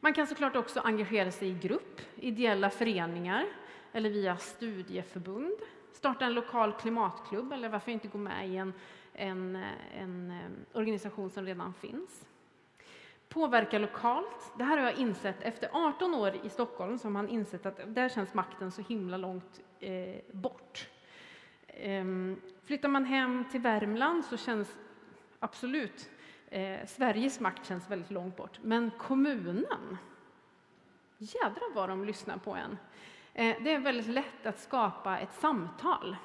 Man 0.00 0.14
kan 0.14 0.26
såklart 0.26 0.56
också 0.56 0.80
engagera 0.80 1.30
sig 1.30 1.48
i 1.48 1.54
grupp, 1.54 2.00
ideella 2.16 2.70
föreningar 2.70 3.46
eller 3.92 4.10
via 4.10 4.36
studieförbund. 4.36 5.58
Starta 5.92 6.24
en 6.24 6.34
lokal 6.34 6.72
klimatklubb 6.72 7.52
eller 7.52 7.68
varför 7.68 7.92
inte 7.92 8.08
gå 8.08 8.18
med 8.18 8.48
i 8.48 8.56
en, 8.56 8.72
en, 9.12 9.64
en 9.94 10.32
organisation 10.72 11.30
som 11.30 11.46
redan 11.46 11.74
finns. 11.74 12.27
Påverka 13.28 13.78
lokalt. 13.78 14.52
Det 14.58 14.64
här 14.64 14.78
har 14.78 14.84
jag 14.84 14.98
insett. 14.98 15.42
Efter 15.42 15.70
18 15.72 16.14
år 16.14 16.34
i 16.44 16.48
Stockholm 16.48 16.98
som 16.98 17.16
har 17.16 17.22
man 17.22 17.30
insett 17.30 17.66
att 17.66 17.94
där 17.94 18.08
känns 18.08 18.34
makten 18.34 18.70
så 18.70 18.82
himla 18.82 19.16
långt 19.16 19.60
eh, 19.80 20.16
bort. 20.32 20.88
Ehm, 21.66 22.40
flyttar 22.64 22.88
man 22.88 23.04
hem 23.04 23.44
till 23.50 23.60
Värmland 23.60 24.24
så 24.24 24.36
känns 24.36 24.76
absolut 25.38 26.10
eh, 26.50 26.86
Sveriges 26.86 27.40
makt 27.40 27.66
känns 27.66 27.90
väldigt 27.90 28.10
långt 28.10 28.36
bort. 28.36 28.58
Men 28.62 28.90
kommunen, 28.90 29.98
jädrar 31.18 31.74
vad 31.74 31.88
de 31.88 32.04
lyssnar 32.04 32.38
på 32.38 32.54
en. 32.54 32.78
Eh, 33.34 33.62
det 33.62 33.74
är 33.74 33.78
väldigt 33.78 34.06
lätt 34.06 34.46
att 34.46 34.60
skapa 34.60 35.18
ett 35.18 35.34
samtal, 35.34 36.16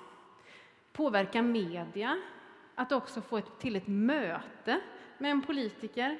påverka 0.92 1.42
media, 1.42 2.22
att 2.76 2.92
också 2.92 3.22
få 3.22 3.38
ett, 3.38 3.60
till 3.60 3.76
ett 3.76 3.88
möte 3.88 4.80
med 5.18 5.32
en 5.32 5.42
politiker 5.42 6.18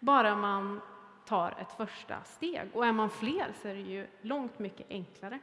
bara 0.00 0.36
man 0.36 0.80
tar 1.24 1.54
ett 1.60 1.72
första 1.72 2.22
steg. 2.24 2.68
Och 2.72 2.86
är 2.86 2.92
man 2.92 3.10
fler 3.10 3.52
så 3.62 3.68
är 3.68 3.74
det 3.74 3.80
ju 3.80 4.06
långt 4.22 4.58
mycket 4.58 4.86
enklare. 4.90 5.38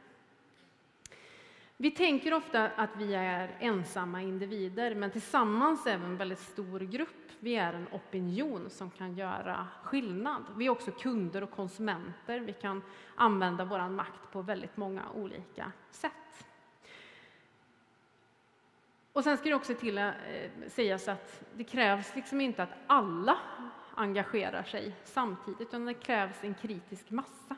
Vi 1.76 1.90
tänker 1.90 2.34
ofta 2.34 2.68
att 2.68 2.96
vi 2.96 3.14
är 3.14 3.56
ensamma 3.60 4.22
individer, 4.22 4.94
men 4.94 5.10
tillsammans 5.10 5.86
är 5.86 5.98
vi 5.98 6.04
en 6.04 6.16
väldigt 6.16 6.38
stor 6.38 6.80
grupp. 6.80 7.10
Vi 7.38 7.56
är 7.56 7.72
en 7.72 7.88
opinion 7.92 8.70
som 8.70 8.90
kan 8.90 9.14
göra 9.14 9.66
skillnad. 9.82 10.42
Vi 10.56 10.66
är 10.66 10.70
också 10.70 10.90
kunder 10.90 11.42
och 11.42 11.50
konsumenter. 11.50 12.40
Vi 12.40 12.52
kan 12.52 12.82
använda 13.14 13.64
vår 13.64 13.88
makt 13.88 14.32
på 14.32 14.42
väldigt 14.42 14.76
många 14.76 15.02
olika 15.14 15.72
sätt. 15.90 16.12
Och 19.12 19.24
sen 19.24 19.36
ska 19.36 19.48
det 19.48 19.54
också 19.54 19.74
till, 19.74 19.98
eh, 19.98 20.12
sägas 20.68 21.08
att 21.08 21.44
det 21.54 21.64
krävs 21.64 22.14
liksom 22.14 22.40
inte 22.40 22.62
att 22.62 22.72
alla 22.86 23.38
engagerar 23.96 24.62
sig 24.62 24.96
samtidigt, 25.04 25.60
utan 25.60 25.86
det 25.86 25.94
krävs 25.94 26.44
en 26.44 26.54
kritisk 26.54 27.10
massa 27.10 27.56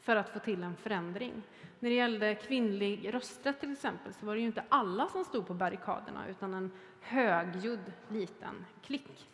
för 0.00 0.16
att 0.16 0.28
få 0.32 0.38
till 0.38 0.62
en 0.62 0.76
förändring. 0.76 1.42
När 1.78 1.90
det 1.90 1.96
gällde 1.96 2.34
kvinnlig 2.34 3.14
rösträtt 3.14 3.60
till 3.60 3.72
exempel 3.72 4.14
så 4.14 4.26
var 4.26 4.34
det 4.34 4.40
ju 4.40 4.46
inte 4.46 4.64
alla 4.68 5.08
som 5.08 5.24
stod 5.24 5.46
på 5.46 5.54
barrikaderna 5.54 6.28
utan 6.28 6.54
en 6.54 6.70
högljudd 7.00 7.92
liten 8.08 8.64
klick. 8.82 9.28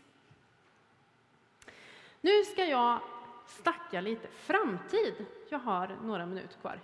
Nu 2.21 2.45
ska 2.45 2.65
jag 2.65 3.01
snacka 3.47 4.01
lite 4.01 4.29
framtid. 4.29 5.27
Jag 5.49 5.59
har 5.59 5.97
några 6.03 6.27
minuter 6.27 6.61
kvar. 6.61 6.81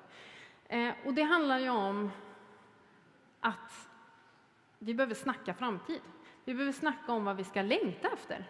Eh, 0.68 0.92
och 1.04 1.14
det 1.14 1.22
handlar 1.22 1.58
ju 1.58 1.70
om 1.70 2.10
att 3.40 3.88
vi 4.78 4.94
behöver 4.94 5.14
snacka 5.14 5.54
framtid. 5.54 6.00
Vi 6.44 6.54
behöver 6.54 6.72
snacka 6.72 7.12
om 7.12 7.24
vad 7.24 7.36
vi 7.36 7.44
ska 7.44 7.62
längta 7.62 8.08
efter. 8.08 8.46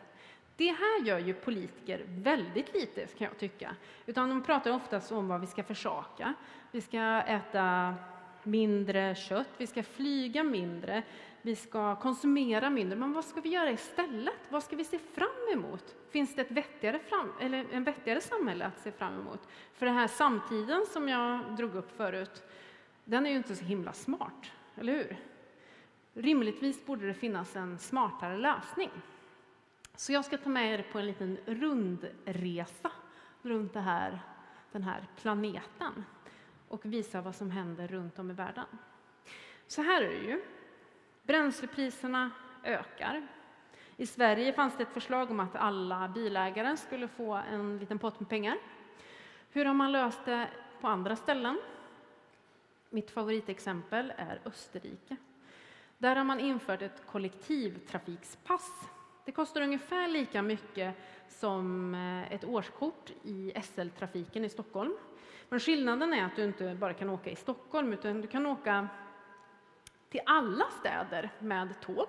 Det 0.61 0.72
här 0.72 1.04
gör 1.04 1.18
ju 1.18 1.34
politiker 1.34 2.04
väldigt 2.08 2.74
lite, 2.74 3.06
kan 3.06 3.24
jag 3.24 3.38
tycka. 3.38 3.76
Utan 4.06 4.28
de 4.28 4.42
pratar 4.42 4.70
oftast 4.70 5.12
om 5.12 5.28
vad 5.28 5.40
vi 5.40 5.46
ska 5.46 5.62
försaka. 5.62 6.34
Vi 6.70 6.80
ska 6.80 7.00
äta 7.22 7.94
mindre 8.42 9.14
kött, 9.14 9.48
vi 9.56 9.66
ska 9.66 9.82
flyga 9.82 10.42
mindre, 10.42 11.02
vi 11.42 11.56
ska 11.56 11.96
konsumera 11.96 12.70
mindre. 12.70 12.98
Men 12.98 13.12
vad 13.12 13.24
ska 13.24 13.40
vi 13.40 13.48
göra 13.48 13.70
istället? 13.70 14.34
Vad 14.48 14.62
ska 14.62 14.76
vi 14.76 14.84
se 14.84 14.98
fram 14.98 15.48
emot? 15.52 15.94
Finns 16.11 16.34
det 16.34 16.42
ett 16.42 16.50
vettigare 16.50 16.98
fram, 16.98 17.32
eller 17.40 17.66
en 17.72 17.84
vettigare 17.84 18.20
samhälle 18.20 18.66
att 18.66 18.78
se 18.78 18.92
fram 18.92 19.20
emot? 19.20 19.48
För 19.74 19.86
den 19.86 19.94
här 19.94 20.08
samtiden 20.08 20.86
som 20.92 21.08
jag 21.08 21.56
drog 21.56 21.74
upp 21.74 21.96
förut, 21.96 22.42
den 23.04 23.26
är 23.26 23.30
ju 23.30 23.36
inte 23.36 23.56
så 23.56 23.64
himla 23.64 23.92
smart, 23.92 24.52
eller 24.76 24.92
hur? 24.92 25.16
Rimligtvis 26.14 26.86
borde 26.86 27.06
det 27.06 27.14
finnas 27.14 27.56
en 27.56 27.78
smartare 27.78 28.36
lösning. 28.36 28.90
Så 29.97 30.12
jag 30.12 30.24
ska 30.24 30.38
ta 30.38 30.49
med 30.49 30.74
er 30.74 30.86
på 30.93 30.99
en 30.99 31.07
liten 31.07 31.38
rundresa 31.47 32.93
runt 33.43 33.72
det 33.72 33.80
här, 33.80 34.20
den 34.72 34.82
här 34.82 35.07
planeten 35.16 36.05
och 36.68 36.84
visa 36.84 37.20
vad 37.20 37.34
som 37.34 37.51
händer 37.51 37.88
runt 37.88 38.18
om 38.18 38.30
i 38.30 38.34
världen. 38.34 38.66
Så 39.66 39.82
här 39.82 40.03
är 40.03 40.09
det 40.09 40.26
ju. 40.26 40.43
Bränslepriserna 41.22 42.30
ökar. 42.64 43.26
I 43.97 44.07
Sverige 44.07 44.53
fanns 44.53 44.76
det 44.76 44.82
ett 44.82 44.93
förslag 44.93 45.30
om 45.30 45.41
att 45.41 45.57
alla 45.57 46.09
bilägare 46.09 46.76
skulle 46.76 47.09
få 47.09 47.34
en 47.34 47.78
liten 47.78 47.99
pott 47.99 48.20
med 48.20 48.28
pengar. 48.28 48.59
Hur 49.51 49.64
har 49.64 49.74
man 49.74 49.93
löst 49.93 50.24
det 50.24 50.49
på 50.80 50.88
andra 50.88 51.16
ställen? 51.16 51.61
Mitt 52.91 53.11
favoritexempel 53.11 54.12
är 54.16 54.41
Österrike. 54.45 55.16
Där 55.99 56.16
har 56.16 56.24
man 56.24 56.41
infört 56.41 56.82
ett 56.82 57.07
kollektivtrafikspass. 57.07 58.88
Det 59.31 59.35
kostar 59.35 59.61
ungefär 59.61 60.09
lika 60.09 60.43
mycket 60.43 60.95
som 61.28 61.95
eh, 61.95 62.33
ett 62.33 62.45
årskort 62.45 63.11
i 63.22 63.53
SL-trafiken 63.62 64.45
i 64.45 64.49
Stockholm. 64.49 64.97
Men 65.49 65.61
skillnaden 65.61 66.12
är 66.12 66.24
att 66.24 66.37
du 66.37 66.45
inte 66.45 66.74
bara 66.81 66.95
kan 66.95 67.11
åka 67.11 67.31
i 67.31 67.37
Stockholm, 67.37 67.93
utan 67.93 68.20
du 68.20 68.28
kan 68.28 68.47
åka 68.47 68.89
till 70.09 70.20
alla 70.26 70.64
städer 70.81 71.31
med 71.39 71.81
tåg 71.81 72.07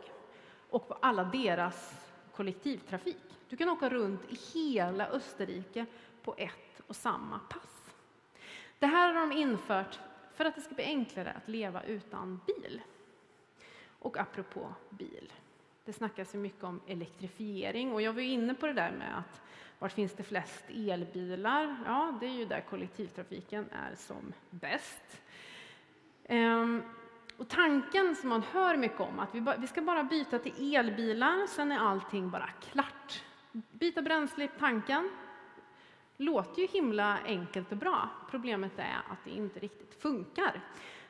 och 0.69 0.87
på 0.87 0.93
alla 0.93 1.23
deras 1.23 2.07
kollektivtrafik. 2.35 3.39
Du 3.49 3.57
kan 3.57 3.69
åka 3.69 3.89
runt 3.89 4.21
i 4.29 4.35
hela 4.53 5.07
Österrike 5.07 5.85
på 6.23 6.35
ett 6.37 6.81
och 6.87 6.95
samma 6.95 7.39
pass. 7.39 7.93
Det 8.79 8.87
här 8.87 9.13
har 9.13 9.21
de 9.21 9.31
infört 9.31 9.99
för 10.33 10.45
att 10.45 10.55
det 10.55 10.61
ska 10.61 10.75
bli 10.75 10.83
enklare 10.83 11.31
att 11.31 11.47
leva 11.47 11.83
utan 11.83 12.39
bil. 12.47 12.81
Och 13.99 14.17
apropå 14.17 14.73
bil, 14.89 15.31
det 15.85 15.93
snackas 15.93 16.35
ju 16.35 16.39
mycket 16.39 16.63
om 16.63 16.81
elektrifiering 16.87 17.93
och 17.93 18.01
jag 18.01 18.13
var 18.13 18.21
inne 18.21 18.53
på 18.53 18.67
det 18.67 18.73
där 18.73 18.91
med 18.91 19.17
att 19.17 19.41
var 19.79 19.89
finns 19.89 20.13
det 20.13 20.23
flest 20.23 20.63
elbilar? 20.69 21.75
Ja, 21.85 22.17
det 22.19 22.25
är 22.25 22.33
ju 22.33 22.45
där 22.45 22.61
kollektivtrafiken 22.61 23.69
är 23.71 23.95
som 23.95 24.33
bäst. 24.49 25.21
Ehm, 26.25 26.81
och 27.37 27.47
tanken 27.47 28.15
som 28.15 28.29
man 28.29 28.41
hör 28.41 28.77
mycket 28.77 28.99
om, 28.99 29.19
att 29.19 29.35
vi, 29.35 29.53
vi 29.57 29.67
ska 29.67 29.81
bara 29.81 30.03
byta 30.03 30.39
till 30.39 30.75
elbilar, 30.75 31.47
sen 31.47 31.71
är 31.71 31.79
allting 31.79 32.29
bara 32.29 32.49
klart. 32.71 33.23
Byta 33.51 34.01
bränsle 34.01 34.43
i 34.43 34.49
tanken, 34.59 35.09
låter 36.17 36.61
ju 36.61 36.67
himla 36.67 37.19
enkelt 37.25 37.71
och 37.71 37.77
bra. 37.77 38.09
Problemet 38.29 38.79
är 38.79 39.01
att 39.09 39.23
det 39.23 39.31
inte 39.31 39.59
riktigt 39.59 40.01
funkar. 40.01 40.61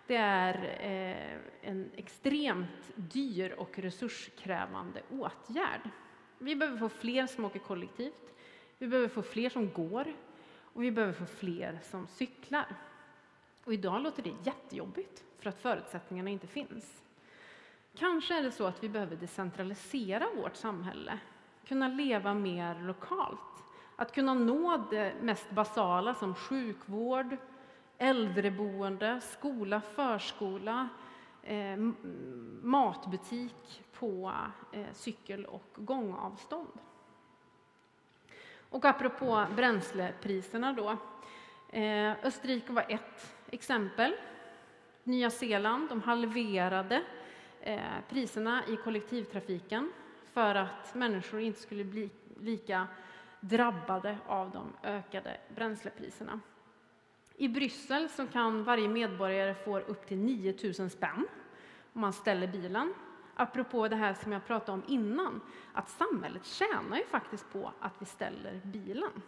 Det 0.07 0.15
är 0.15 0.63
eh, 0.79 1.69
en 1.69 1.91
extremt 1.95 2.91
dyr 2.95 3.51
och 3.57 3.79
resurskrävande 3.79 5.01
åtgärd. 5.09 5.89
Vi 6.37 6.55
behöver 6.55 6.77
få 6.77 6.89
fler 6.89 7.27
som 7.27 7.45
åker 7.45 7.59
kollektivt, 7.59 8.33
vi 8.77 8.87
behöver 8.87 9.07
få 9.07 9.21
fler 9.21 9.49
som 9.49 9.71
går 9.71 10.13
och 10.73 10.83
vi 10.83 10.91
behöver 10.91 11.13
få 11.13 11.25
fler 11.25 11.79
som 11.83 12.07
cyklar. 12.07 12.75
Och 13.63 13.73
idag 13.73 14.01
låter 14.01 14.23
det 14.23 14.33
jättejobbigt 14.43 15.23
för 15.39 15.49
att 15.49 15.61
förutsättningarna 15.61 16.29
inte 16.29 16.47
finns. 16.47 17.03
Kanske 17.95 18.37
är 18.37 18.43
det 18.43 18.51
så 18.51 18.65
att 18.65 18.83
vi 18.83 18.89
behöver 18.89 19.15
decentralisera 19.15 20.27
vårt 20.35 20.55
samhälle, 20.55 21.19
kunna 21.67 21.87
leva 21.87 22.33
mer 22.33 22.79
lokalt, 22.79 23.63
att 23.95 24.13
kunna 24.13 24.33
nå 24.33 24.87
det 24.91 25.13
mest 25.21 25.51
basala 25.51 26.15
som 26.15 26.35
sjukvård, 26.35 27.37
äldreboende, 28.01 29.21
skola, 29.21 29.81
förskola, 29.81 30.89
eh, 31.43 31.77
matbutik 32.61 33.83
på 33.93 34.33
eh, 34.71 34.85
cykel 34.93 35.45
och 35.45 35.63
gångavstånd. 35.75 36.79
Och 38.69 38.85
apropå 38.85 39.45
bränslepriserna 39.55 40.73
då. 40.73 40.97
Eh, 41.77 42.11
Österrike 42.23 42.73
var 42.73 42.85
ett 42.89 43.35
exempel. 43.51 44.13
Nya 45.03 45.29
Zeeland 45.29 45.89
de 45.89 46.01
halverade 46.01 47.03
eh, 47.61 47.79
priserna 48.09 48.63
i 48.67 48.75
kollektivtrafiken 48.75 49.91
för 50.33 50.55
att 50.55 50.95
människor 50.95 51.39
inte 51.39 51.59
skulle 51.59 51.83
bli 51.83 52.09
lika 52.39 52.87
drabbade 53.39 54.17
av 54.27 54.51
de 54.51 54.73
ökade 54.83 55.37
bränslepriserna. 55.55 56.39
I 57.41 57.49
Bryssel 57.49 58.09
så 58.09 58.27
kan 58.27 58.63
varje 58.63 58.87
medborgare 58.87 59.55
få 59.55 59.79
upp 59.79 60.07
till 60.07 60.17
9 60.17 60.55
000 60.79 60.89
spänn 60.89 61.27
om 61.93 62.01
man 62.01 62.13
ställer 62.13 62.47
bilen. 62.47 62.93
Apropå 63.35 63.87
det 63.87 63.95
här 63.95 64.13
som 64.13 64.31
jag 64.31 64.45
pratade 64.45 64.71
om 64.71 64.83
innan, 64.87 65.41
att 65.73 65.89
samhället 65.89 66.45
tjänar 66.45 66.97
ju 66.97 67.05
faktiskt 67.05 67.53
på 67.53 67.71
att 67.79 67.93
vi 67.99 68.05
ställer 68.05 68.61
bilen. 68.63 69.21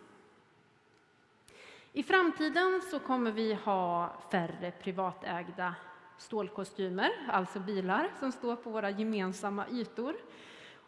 I 1.94 2.04
framtiden 2.04 2.82
så 2.92 3.00
kommer 3.00 3.32
vi 3.32 3.54
ha 3.54 4.16
färre 4.32 4.72
privatägda 4.72 5.76
stålkostymer, 6.18 7.10
alltså 7.30 7.60
bilar 7.60 8.10
som 8.20 8.32
står 8.32 8.56
på 8.56 8.70
våra 8.70 8.90
gemensamma 8.90 9.68
ytor. 9.68 10.16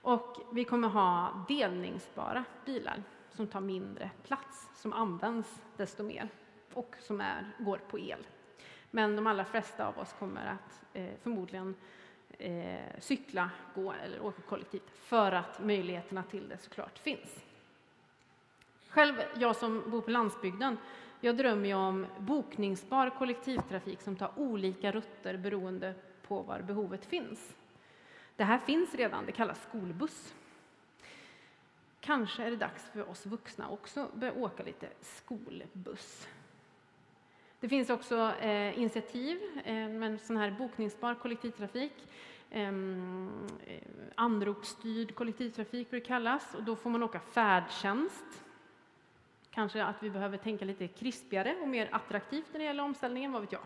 Och 0.01 0.38
vi 0.51 0.63
kommer 0.63 0.88
ha 0.88 1.45
delningsbara 1.47 2.45
bilar 2.65 3.03
som 3.32 3.47
tar 3.47 3.61
mindre 3.61 4.11
plats, 4.23 4.69
som 4.76 4.93
används 4.93 5.61
desto 5.78 6.03
mer 6.03 6.30
och 6.76 6.95
som 6.99 7.21
är, 7.21 7.51
går 7.59 7.78
på 7.78 7.99
el. 7.99 8.28
Men 8.91 9.15
de 9.15 9.28
allra 9.28 9.45
flesta 9.45 9.88
av 9.88 9.99
oss 9.99 10.15
kommer 10.19 10.45
att 10.45 10.84
eh, 10.93 11.09
förmodligen 11.23 11.76
eh, 12.38 12.99
cykla, 12.99 13.49
gå 13.76 13.93
eller 13.93 14.21
åka 14.26 14.41
kollektivt 14.41 14.89
för 14.95 15.32
att 15.32 15.63
möjligheterna 15.63 16.23
till 16.23 16.49
det 16.49 16.57
såklart 16.57 16.99
finns. 16.99 17.43
Själv, 18.89 19.15
jag 19.36 19.55
som 19.55 19.91
bor 19.91 20.01
på 20.01 20.11
landsbygden, 20.11 20.78
jag 21.21 21.38
drömmer 21.38 21.67
ju 21.67 21.73
om 21.73 22.05
bokningsbar 22.19 23.09
kollektivtrafik 23.09 24.01
som 24.01 24.15
tar 24.15 24.32
olika 24.36 24.91
rutter 24.91 25.38
beroende 25.38 25.93
på 26.28 26.41
var 26.41 26.61
behovet 26.61 27.05
finns. 27.05 27.55
Det 28.36 28.43
här 28.43 28.57
finns 28.57 28.95
redan, 28.95 29.26
det 29.26 29.32
kallas 29.32 29.63
skolbuss. 29.63 30.34
Kanske 31.99 32.43
är 32.43 32.51
det 32.51 32.57
dags 32.57 32.89
för 32.89 33.09
oss 33.09 33.26
vuxna 33.26 33.69
också 33.69 33.99
att 33.99 34.13
börja 34.13 34.34
åka 34.34 34.63
lite 34.63 34.89
skolbuss. 35.01 36.28
Det 37.66 37.70
finns 37.70 37.89
också 37.89 38.32
eh, 38.41 38.80
initiativ 38.80 39.38
eh, 39.63 39.74
med 39.74 40.22
sån 40.22 40.38
här 40.38 40.51
bokningsbar 40.51 41.16
kollektivtrafik. 41.16 41.93
Ehm, 42.51 43.30
eh, 43.68 43.82
anropsstyrd 44.16 45.16
kollektivtrafik 45.16 45.89
brukar 45.89 46.05
det 46.05 46.07
kallas 46.07 46.55
och 46.55 46.63
då 46.63 46.76
får 46.76 46.89
man 46.89 47.03
åka 47.03 47.20
färdtjänst. 47.20 48.43
Kanske 49.51 49.84
att 49.84 50.03
vi 50.03 50.09
behöver 50.09 50.38
tänka 50.38 50.66
lite 50.66 50.88
krispigare 50.88 51.55
och 51.61 51.68
mer 51.68 51.89
attraktivt 51.91 52.45
när 52.51 52.59
det 52.59 52.66
gäller 52.66 52.84
omställningen, 52.84 53.32
vad 53.32 53.41
vet 53.41 53.51
jag. 53.51 53.61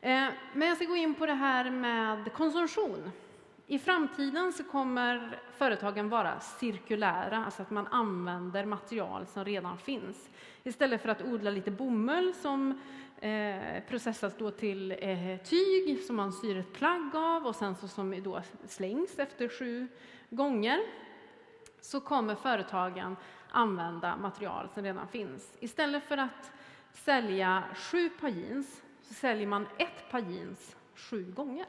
Eh, 0.00 0.32
men 0.54 0.68
jag 0.68 0.76
ska 0.76 0.86
gå 0.86 0.96
in 0.96 1.14
på 1.14 1.26
det 1.26 1.34
här 1.34 1.70
med 1.70 2.32
konsumtion. 2.32 3.10
I 3.72 3.78
framtiden 3.78 4.52
så 4.52 4.64
kommer 4.64 5.38
företagen 5.56 6.08
vara 6.08 6.40
cirkulära, 6.40 7.44
alltså 7.44 7.62
att 7.62 7.70
man 7.70 7.86
använder 7.86 8.64
material 8.64 9.26
som 9.26 9.44
redan 9.44 9.78
finns. 9.78 10.30
Istället 10.62 11.02
för 11.02 11.08
att 11.08 11.22
odla 11.22 11.50
lite 11.50 11.70
bomull 11.70 12.34
som 12.34 12.80
eh, 13.20 13.82
processas 13.88 14.34
då 14.38 14.50
till 14.50 14.92
eh, 14.92 15.36
tyg 15.44 16.00
som 16.06 16.16
man 16.16 16.32
syr 16.32 16.56
ett 16.56 16.72
plagg 16.72 17.16
av 17.16 17.46
och 17.46 17.56
sen 17.56 17.76
så 17.76 17.88
som 17.88 18.22
då 18.22 18.42
slängs 18.66 19.18
efter 19.18 19.48
sju 19.48 19.88
gånger 20.30 20.80
så 21.80 22.00
kommer 22.00 22.34
företagen 22.34 23.16
använda 23.50 24.16
material 24.16 24.68
som 24.74 24.82
redan 24.82 25.08
finns. 25.08 25.56
Istället 25.60 26.04
för 26.04 26.16
att 26.16 26.52
sälja 26.92 27.64
sju 27.74 28.10
par 28.10 28.28
jeans 28.28 28.82
så 29.02 29.14
säljer 29.14 29.46
man 29.46 29.66
ett 29.78 30.10
par 30.10 30.20
jeans 30.20 30.76
sju 30.94 31.32
gånger. 31.32 31.66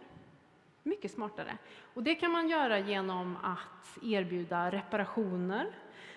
Mycket 0.84 1.12
smartare. 1.12 1.58
Och 1.94 2.04
det 2.04 2.16
kan 2.16 2.32
man 2.32 2.50
göra 2.50 2.80
genom 2.80 3.38
att 3.44 3.98
erbjuda 4.04 4.72
reparationer 4.72 5.76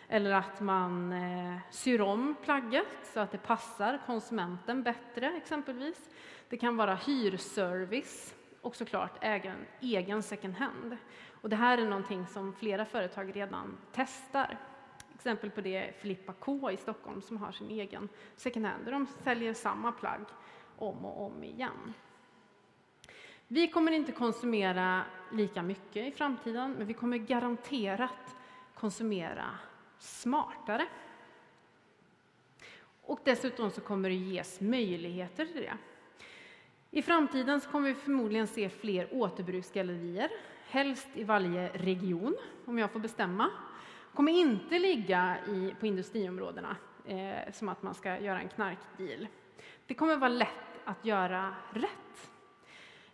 eller 0.08 0.32
att 0.32 0.60
man 0.60 1.12
eh, 1.12 1.58
syr 1.70 2.00
om 2.00 2.36
plagget 2.44 2.86
så 3.02 3.20
att 3.20 3.30
det 3.30 3.38
passar 3.38 4.00
konsumenten 4.06 4.82
bättre 4.82 5.36
exempelvis. 5.36 6.10
Det 6.48 6.56
kan 6.56 6.76
vara 6.76 6.94
hyrservice 6.94 8.34
och 8.60 8.76
såklart 8.76 9.24
egen, 9.24 9.56
egen 9.80 10.22
second 10.22 10.54
hand. 10.54 10.96
Och 11.30 11.48
det 11.48 11.56
här 11.56 11.78
är 11.78 11.84
någonting 11.84 12.26
som 12.26 12.52
flera 12.52 12.84
företag 12.84 13.36
redan 13.36 13.78
testar. 13.92 14.58
Exempel 15.14 15.50
på 15.50 15.60
det 15.60 15.76
är 15.76 15.92
Filippa 15.92 16.32
K 16.32 16.70
i 16.70 16.76
Stockholm 16.76 17.22
som 17.22 17.36
har 17.36 17.52
sin 17.52 17.70
egen 17.70 18.08
second 18.36 18.66
hand 18.66 18.84
där 18.84 18.92
de 18.92 19.06
säljer 19.06 19.54
samma 19.54 19.92
plagg 19.92 20.24
om 20.76 21.04
och 21.04 21.26
om 21.26 21.44
igen. 21.44 21.94
Vi 23.48 23.68
kommer 23.68 23.92
inte 23.92 24.12
konsumera 24.12 25.02
lika 25.32 25.62
mycket 25.62 25.96
i 26.08 26.12
framtiden, 26.12 26.72
men 26.72 26.86
vi 26.86 26.94
kommer 26.94 27.16
garanterat 27.16 28.36
konsumera 28.74 29.50
smartare. 29.98 30.86
Och 33.02 33.20
dessutom 33.24 33.70
så 33.70 33.80
kommer 33.80 34.08
det 34.08 34.14
ges 34.14 34.60
möjligheter 34.60 35.46
till 35.46 35.62
det. 35.62 35.76
I 36.90 37.02
framtiden 37.02 37.60
så 37.60 37.70
kommer 37.70 37.88
vi 37.88 37.94
förmodligen 37.94 38.46
se 38.46 38.68
fler 38.68 39.08
återbruksgallerier, 39.12 40.30
helst 40.68 41.08
i 41.14 41.24
varje 41.24 41.68
region, 41.68 42.36
om 42.64 42.78
jag 42.78 42.92
får 42.92 43.00
bestämma. 43.00 43.50
kommer 44.14 44.32
inte 44.32 44.78
ligga 44.78 45.36
i, 45.48 45.74
på 45.80 45.86
industriområdena, 45.86 46.76
eh, 47.06 47.52
som 47.52 47.68
att 47.68 47.82
man 47.82 47.94
ska 47.94 48.18
göra 48.18 48.40
en 48.40 48.48
knarkdeal. 48.48 49.26
Det 49.86 49.94
kommer 49.94 50.16
vara 50.16 50.28
lätt 50.28 50.80
att 50.84 51.04
göra 51.04 51.54
rätt. 51.72 52.30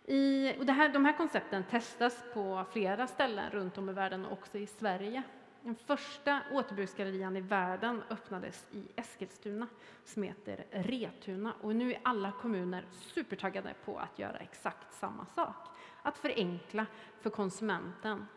I, 0.05 0.53
och 0.59 0.65
det 0.65 0.73
här, 0.73 0.89
de 0.89 1.05
här 1.05 1.17
koncepten 1.17 1.63
testas 1.63 2.23
på 2.33 2.65
flera 2.71 3.07
ställen 3.07 3.51
runt 3.51 3.77
om 3.77 3.89
i 3.89 3.93
världen, 3.93 4.25
också 4.25 4.57
i 4.57 4.67
Sverige. 4.67 5.23
Den 5.61 5.75
första 5.75 6.41
återbruksgallerian 6.51 7.37
i 7.37 7.41
världen 7.41 8.03
öppnades 8.09 8.67
i 8.71 8.83
Eskilstuna 8.95 9.67
som 10.05 10.23
heter 10.23 10.65
Retuna 10.71 11.53
och 11.61 11.75
nu 11.75 11.93
är 11.93 11.99
alla 12.03 12.31
kommuner 12.31 12.85
supertaggade 12.91 13.73
på 13.85 13.97
att 13.97 14.19
göra 14.19 14.37
exakt 14.37 14.93
samma 14.93 15.25
sak. 15.25 15.67
Att 16.01 16.17
förenkla 16.17 16.85
för 17.21 17.29
konsumenten. 17.29 18.27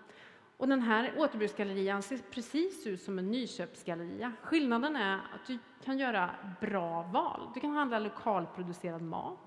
Och 0.56 0.68
den 0.68 0.82
här 0.82 1.12
återbruksgallerian 1.16 2.02
ser 2.02 2.18
precis 2.18 2.86
ut 2.86 3.02
som 3.02 3.18
en 3.18 3.30
nyköpsgalleria. 3.30 4.32
Skillnaden 4.42 4.96
är 4.96 5.16
att 5.16 5.46
du 5.46 5.58
kan 5.84 5.98
göra 5.98 6.30
bra 6.60 7.02
val. 7.02 7.50
Du 7.54 7.60
kan 7.60 7.70
handla 7.70 7.98
lokalproducerad 7.98 9.02
mat. 9.02 9.45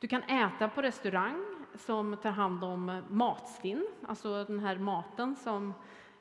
Du 0.00 0.08
kan 0.08 0.22
äta 0.22 0.68
på 0.68 0.82
restaurang 0.82 1.44
som 1.74 2.16
tar 2.16 2.30
hand 2.30 2.64
om 2.64 3.02
matsvinn, 3.08 3.86
alltså 4.08 4.44
den 4.44 4.58
här 4.58 4.78
maten 4.78 5.36
som 5.36 5.74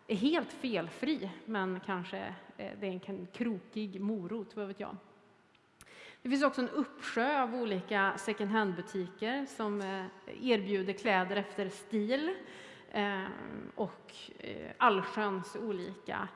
är 0.08 0.16
helt 0.16 0.54
felfri, 0.54 1.32
men 1.46 1.80
kanske 1.86 2.36
eh, 2.58 2.72
det 2.80 2.88
är 2.88 3.10
en 3.10 3.28
krokig 3.34 4.02
morot, 4.02 4.56
vad 4.56 4.68
vet 4.68 4.80
jag. 4.80 4.98
Det 6.22 6.30
finns 6.30 6.44
också 6.44 6.62
en 6.62 6.70
uppsjö 6.70 7.44
av 7.44 7.56
olika 7.56 8.14
second 8.18 8.52
hand-butiker 8.52 9.46
som 9.46 9.82
eh, 9.82 10.06
erbjuder 10.42 10.94
kläder 10.94 11.36
efter 11.36 11.70
stil 11.70 12.36
eh, 12.92 13.24
och 13.76 14.14
allsköns 14.78 15.56
olika 15.56 16.28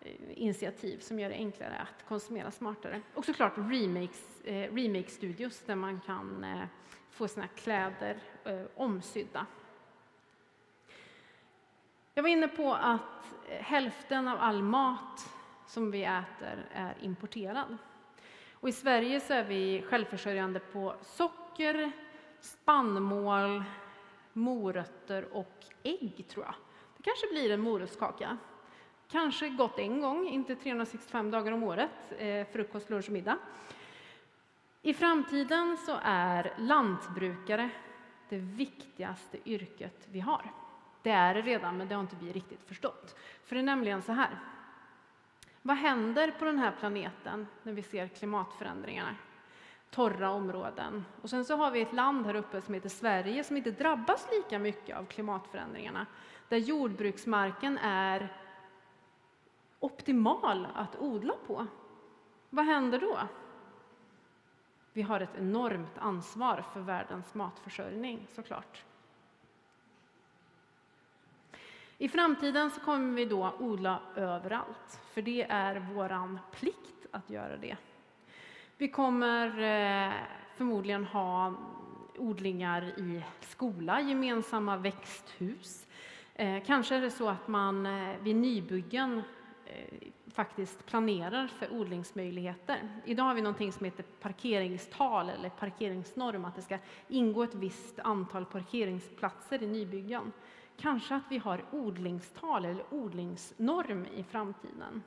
Eh, 0.00 0.12
initiativ 0.34 0.98
som 0.98 1.18
gör 1.18 1.28
det 1.28 1.34
enklare 1.34 1.76
att 1.76 2.08
konsumera 2.08 2.50
smartare. 2.50 3.00
Och 3.14 3.24
såklart 3.24 3.52
remakes, 3.56 4.40
eh, 4.44 4.74
remake-studios 4.74 5.62
där 5.66 5.74
man 5.74 6.00
kan 6.00 6.44
eh, 6.44 6.64
få 7.10 7.28
sina 7.28 7.48
kläder 7.48 8.20
omsydda 8.74 9.46
jag 12.18 12.22
var 12.22 12.28
inne 12.28 12.48
på 12.48 12.74
att 12.74 13.34
hälften 13.48 14.28
av 14.28 14.38
all 14.40 14.62
mat 14.62 15.28
som 15.66 15.90
vi 15.90 16.04
äter 16.04 16.68
är 16.72 16.96
importerad. 17.00 17.76
Och 18.52 18.68
I 18.68 18.72
Sverige 18.72 19.20
så 19.20 19.34
är 19.34 19.44
vi 19.44 19.82
självförsörjande 19.82 20.60
på 20.60 20.94
socker, 21.02 21.92
spannmål, 22.40 23.64
morötter 24.32 25.32
och 25.32 25.64
ägg, 25.82 26.24
tror 26.28 26.44
jag. 26.44 26.54
Det 26.96 27.02
kanske 27.02 27.26
blir 27.26 27.50
en 27.50 27.60
morotskaka. 27.60 28.38
Kanske 29.10 29.48
gått 29.48 29.78
en 29.78 30.00
gång, 30.00 30.28
inte 30.28 30.56
365 30.56 31.30
dagar 31.30 31.52
om 31.52 31.62
året, 31.62 32.12
eh, 32.18 32.46
frukost, 32.52 32.90
lunch 32.90 33.06
och 33.06 33.12
middag. 33.12 33.38
I 34.82 34.94
framtiden 34.94 35.76
så 35.76 35.98
är 36.02 36.54
lantbrukare 36.58 37.70
det 38.28 38.38
viktigaste 38.38 39.38
yrket 39.44 40.08
vi 40.10 40.20
har. 40.20 40.50
Det 41.02 41.10
är 41.10 41.34
det 41.34 41.42
redan, 41.42 41.76
men 41.76 41.88
det 41.88 41.94
har 41.94 42.02
inte 42.02 42.16
vi 42.20 42.32
riktigt 42.32 42.64
förstått. 42.64 43.18
För 43.44 43.54
det 43.54 43.60
är 43.60 43.64
nämligen 43.64 44.02
så 44.02 44.12
här. 44.12 44.38
Vad 45.62 45.76
händer 45.76 46.30
på 46.38 46.44
den 46.44 46.58
här 46.58 46.72
planeten 46.78 47.46
när 47.62 47.72
vi 47.72 47.82
ser 47.82 48.08
klimatförändringarna? 48.08 49.14
Torra 49.90 50.30
områden. 50.30 51.04
Och 51.22 51.30
sen 51.30 51.44
så 51.44 51.56
har 51.56 51.70
vi 51.70 51.80
ett 51.80 51.92
land 51.92 52.26
här 52.26 52.34
uppe 52.34 52.60
som 52.60 52.74
heter 52.74 52.88
Sverige 52.88 53.44
som 53.44 53.56
inte 53.56 53.70
drabbas 53.70 54.28
lika 54.32 54.58
mycket 54.58 54.96
av 54.96 55.04
klimatförändringarna. 55.04 56.06
Där 56.48 56.56
jordbruksmarken 56.56 57.78
är 57.78 58.32
optimal 59.80 60.66
att 60.74 60.96
odla 60.98 61.34
på. 61.46 61.66
Vad 62.50 62.64
händer 62.64 62.98
då? 62.98 63.18
Vi 64.92 65.02
har 65.02 65.20
ett 65.20 65.38
enormt 65.38 65.98
ansvar 65.98 66.64
för 66.72 66.80
världens 66.80 67.34
matförsörjning 67.34 68.26
såklart. 68.34 68.84
I 71.98 72.08
framtiden 72.08 72.70
så 72.70 72.80
kommer 72.80 73.14
vi 73.14 73.24
då 73.24 73.52
odla 73.58 74.00
överallt, 74.16 75.00
för 75.12 75.22
det 75.22 75.42
är 75.42 75.86
vår 75.94 76.38
plikt 76.52 77.06
att 77.10 77.30
göra 77.30 77.56
det. 77.56 77.76
Vi 78.76 78.88
kommer 78.88 79.46
eh, 79.48 80.12
förmodligen 80.56 81.04
ha 81.04 81.54
odlingar 82.16 82.82
i 82.82 83.24
skola, 83.40 84.00
gemensamma 84.00 84.76
växthus. 84.76 85.86
Eh, 86.34 86.64
kanske 86.66 86.96
är 86.96 87.00
det 87.00 87.10
så 87.10 87.28
att 87.28 87.48
man 87.48 87.86
eh, 87.86 88.16
vid 88.22 88.36
nybyggen 88.36 89.22
Eh, 89.68 90.08
faktiskt 90.26 90.86
planerar 90.86 91.46
för 91.46 91.72
odlingsmöjligheter. 91.72 92.88
Idag 93.04 93.24
har 93.24 93.34
vi 93.34 93.42
någonting 93.42 93.72
som 93.72 93.84
heter 93.84 94.02
parkeringstal 94.20 95.28
eller 95.28 95.48
parkeringsnorm, 95.48 96.44
att 96.44 96.56
det 96.56 96.62
ska 96.62 96.78
ingå 97.08 97.42
ett 97.42 97.54
visst 97.54 97.98
antal 97.98 98.44
parkeringsplatser 98.44 99.62
i 99.62 99.66
nybyggen. 99.66 100.32
Kanske 100.76 101.14
att 101.14 101.22
vi 101.30 101.38
har 101.38 101.64
odlingstal 101.70 102.64
eller 102.64 102.84
odlingsnorm 102.90 104.06
i 104.06 104.22
framtiden. 104.22 105.02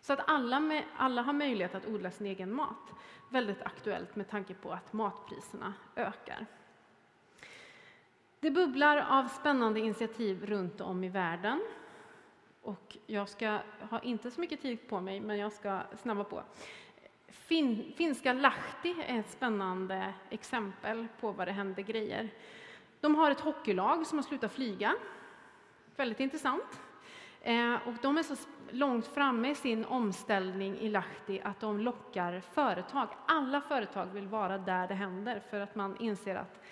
Så 0.00 0.12
att 0.12 0.30
alla, 0.30 0.60
med, 0.60 0.84
alla 0.96 1.22
har 1.22 1.32
möjlighet 1.32 1.74
att 1.74 1.86
odla 1.86 2.10
sin 2.10 2.26
egen 2.26 2.54
mat. 2.54 2.92
Väldigt 3.28 3.62
aktuellt 3.62 4.16
med 4.16 4.28
tanke 4.28 4.54
på 4.54 4.72
att 4.72 4.92
matpriserna 4.92 5.74
ökar. 5.96 6.46
Det 8.40 8.50
bubblar 8.50 8.96
av 8.96 9.28
spännande 9.28 9.80
initiativ 9.80 10.46
runt 10.46 10.80
om 10.80 11.04
i 11.04 11.08
världen. 11.08 11.60
Och 12.68 12.96
jag 13.06 13.28
ska 13.28 13.58
ha 13.90 14.00
inte 14.00 14.30
så 14.30 14.40
mycket 14.40 14.62
tid 14.62 14.88
på 14.88 15.00
mig, 15.00 15.20
men 15.20 15.38
jag 15.38 15.52
ska 15.52 15.80
snabba 16.02 16.24
på. 16.24 16.42
Fin, 17.28 17.92
finska 17.96 18.32
Lahti 18.32 18.94
är 19.06 19.20
ett 19.20 19.30
spännande 19.30 20.14
exempel 20.30 21.06
på 21.20 21.32
vad 21.32 21.48
det 21.48 21.52
händer 21.52 21.82
grejer. 21.82 22.28
De 23.00 23.14
har 23.14 23.30
ett 23.30 23.40
hockeylag 23.40 24.06
som 24.06 24.18
har 24.18 24.22
slutat 24.22 24.52
flyga. 24.52 24.94
Väldigt 25.96 26.20
intressant. 26.20 26.80
Eh, 27.40 27.74
och 27.74 27.94
de 28.02 28.18
är 28.18 28.22
så 28.22 28.36
långt 28.70 29.06
framme 29.06 29.50
i 29.50 29.54
sin 29.54 29.84
omställning 29.84 30.78
i 30.78 30.88
Lahti 30.88 31.40
att 31.44 31.60
de 31.60 31.80
lockar 31.80 32.40
företag. 32.40 33.08
Alla 33.26 33.60
företag 33.60 34.06
vill 34.06 34.26
vara 34.26 34.58
där 34.58 34.88
det 34.88 34.94
händer 34.94 35.42
för 35.50 35.60
att 35.60 35.74
man 35.74 35.96
inser 35.96 36.34
att 36.34 36.64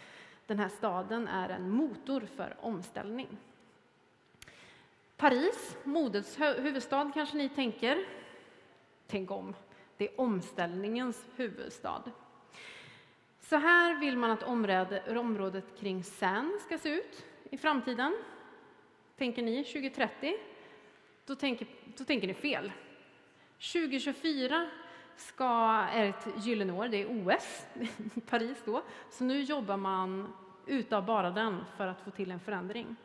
den 0.47 0.59
här 0.59 0.69
staden 0.69 1.29
är 1.29 1.49
en 1.49 1.71
motor 1.71 2.29
för 2.37 2.57
omställning. 2.61 3.39
Paris, 5.17 5.77
modets 5.85 6.41
huvudstad 6.41 7.11
kanske 7.15 7.37
ni 7.37 7.49
tänker. 7.49 8.05
Tänk 9.07 9.31
om, 9.31 9.55
det 9.97 10.09
är 10.09 10.21
omställningens 10.21 11.27
huvudstad. 11.37 12.03
Så 13.41 13.57
här 13.57 14.01
vill 14.01 14.17
man 14.17 14.31
att 14.31 14.43
området 15.17 15.65
kring 15.79 16.05
Seine 16.05 16.59
ska 16.59 16.79
se 16.79 16.89
ut 16.89 17.25
i 17.51 17.57
framtiden. 17.57 18.17
Tänker 19.17 19.43
ni 19.43 19.65
2030? 19.65 20.37
Då 21.27 21.35
tänker, 21.35 21.67
då 21.97 22.05
tänker 22.05 22.27
ni 22.27 22.35
fel. 22.35 22.73
2024 23.73 24.71
ska, 25.17 25.45
är 25.93 26.05
ett 26.05 26.27
gyllene 26.45 26.73
år, 26.73 26.89
det 26.89 27.03
är 27.03 27.07
OS 27.07 27.67
i 28.15 28.21
Paris 28.31 28.63
då. 28.65 28.83
Så 29.11 29.25
nu 29.25 29.43
jobbar 29.43 29.77
man 29.77 30.35
utav 30.67 31.05
bara 31.05 31.31
den 31.31 31.65
för 31.77 31.87
att 31.87 32.01
få 32.01 32.11
till 32.11 32.31
en 32.31 32.41
förändring. 32.41 32.97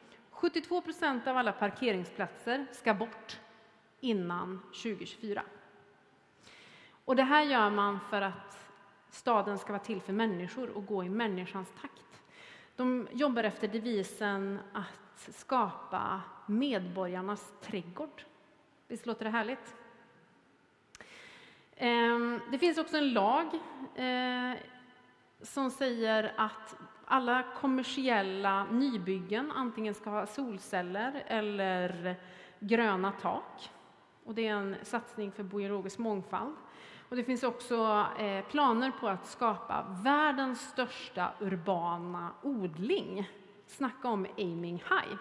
72 0.41 0.81
procent 0.81 1.27
av 1.27 1.37
alla 1.37 1.51
parkeringsplatser 1.51 2.65
ska 2.71 2.93
bort 2.93 3.39
innan 3.99 4.59
2024. 4.59 5.43
Och 7.05 7.15
det 7.15 7.23
här 7.23 7.43
gör 7.43 7.69
man 7.69 7.99
för 8.09 8.21
att 8.21 8.69
Staden 9.09 9.59
ska 9.59 9.71
vara 9.71 9.83
till 9.83 10.01
för 10.01 10.13
människor 10.13 10.69
och 10.69 10.85
gå 10.85 11.03
i 11.03 11.09
människans 11.09 11.73
takt. 11.81 12.23
De 12.75 13.07
jobbar 13.11 13.43
efter 13.43 13.67
devisen 13.67 14.59
att 14.73 15.35
skapa 15.35 16.21
medborgarnas 16.45 17.53
trädgård. 17.61 18.23
Visst 18.87 19.05
låter 19.05 19.25
det 19.25 19.31
härligt? 19.31 19.75
Ehm, 21.75 22.41
det 22.51 22.59
finns 22.59 22.77
också 22.77 22.97
en 22.97 23.13
lag 23.13 23.47
eh, 23.95 24.57
som 25.41 25.71
säger 25.71 26.33
att 26.37 26.75
alla 27.11 27.43
kommersiella 27.61 28.63
nybyggen 28.63 29.51
antingen 29.51 29.93
ska 29.93 30.09
ha 30.09 30.25
solceller 30.25 31.23
eller 31.27 32.15
gröna 32.59 33.11
tak. 33.11 33.71
Och 34.23 34.35
det 34.35 34.47
är 34.47 34.53
en 34.53 34.75
satsning 34.83 35.31
för 35.31 35.43
biologisk 35.43 35.97
mångfald. 35.97 36.55
Och 37.09 37.15
det 37.15 37.23
finns 37.23 37.43
också 37.43 38.05
eh, 38.19 38.45
planer 38.45 38.91
på 38.99 39.07
att 39.07 39.25
skapa 39.25 39.85
världens 40.03 40.61
största 40.69 41.31
urbana 41.39 42.31
odling. 42.41 43.29
Snacka 43.67 44.09
om 44.09 44.27
aiming 44.37 44.75
high. 44.75 45.17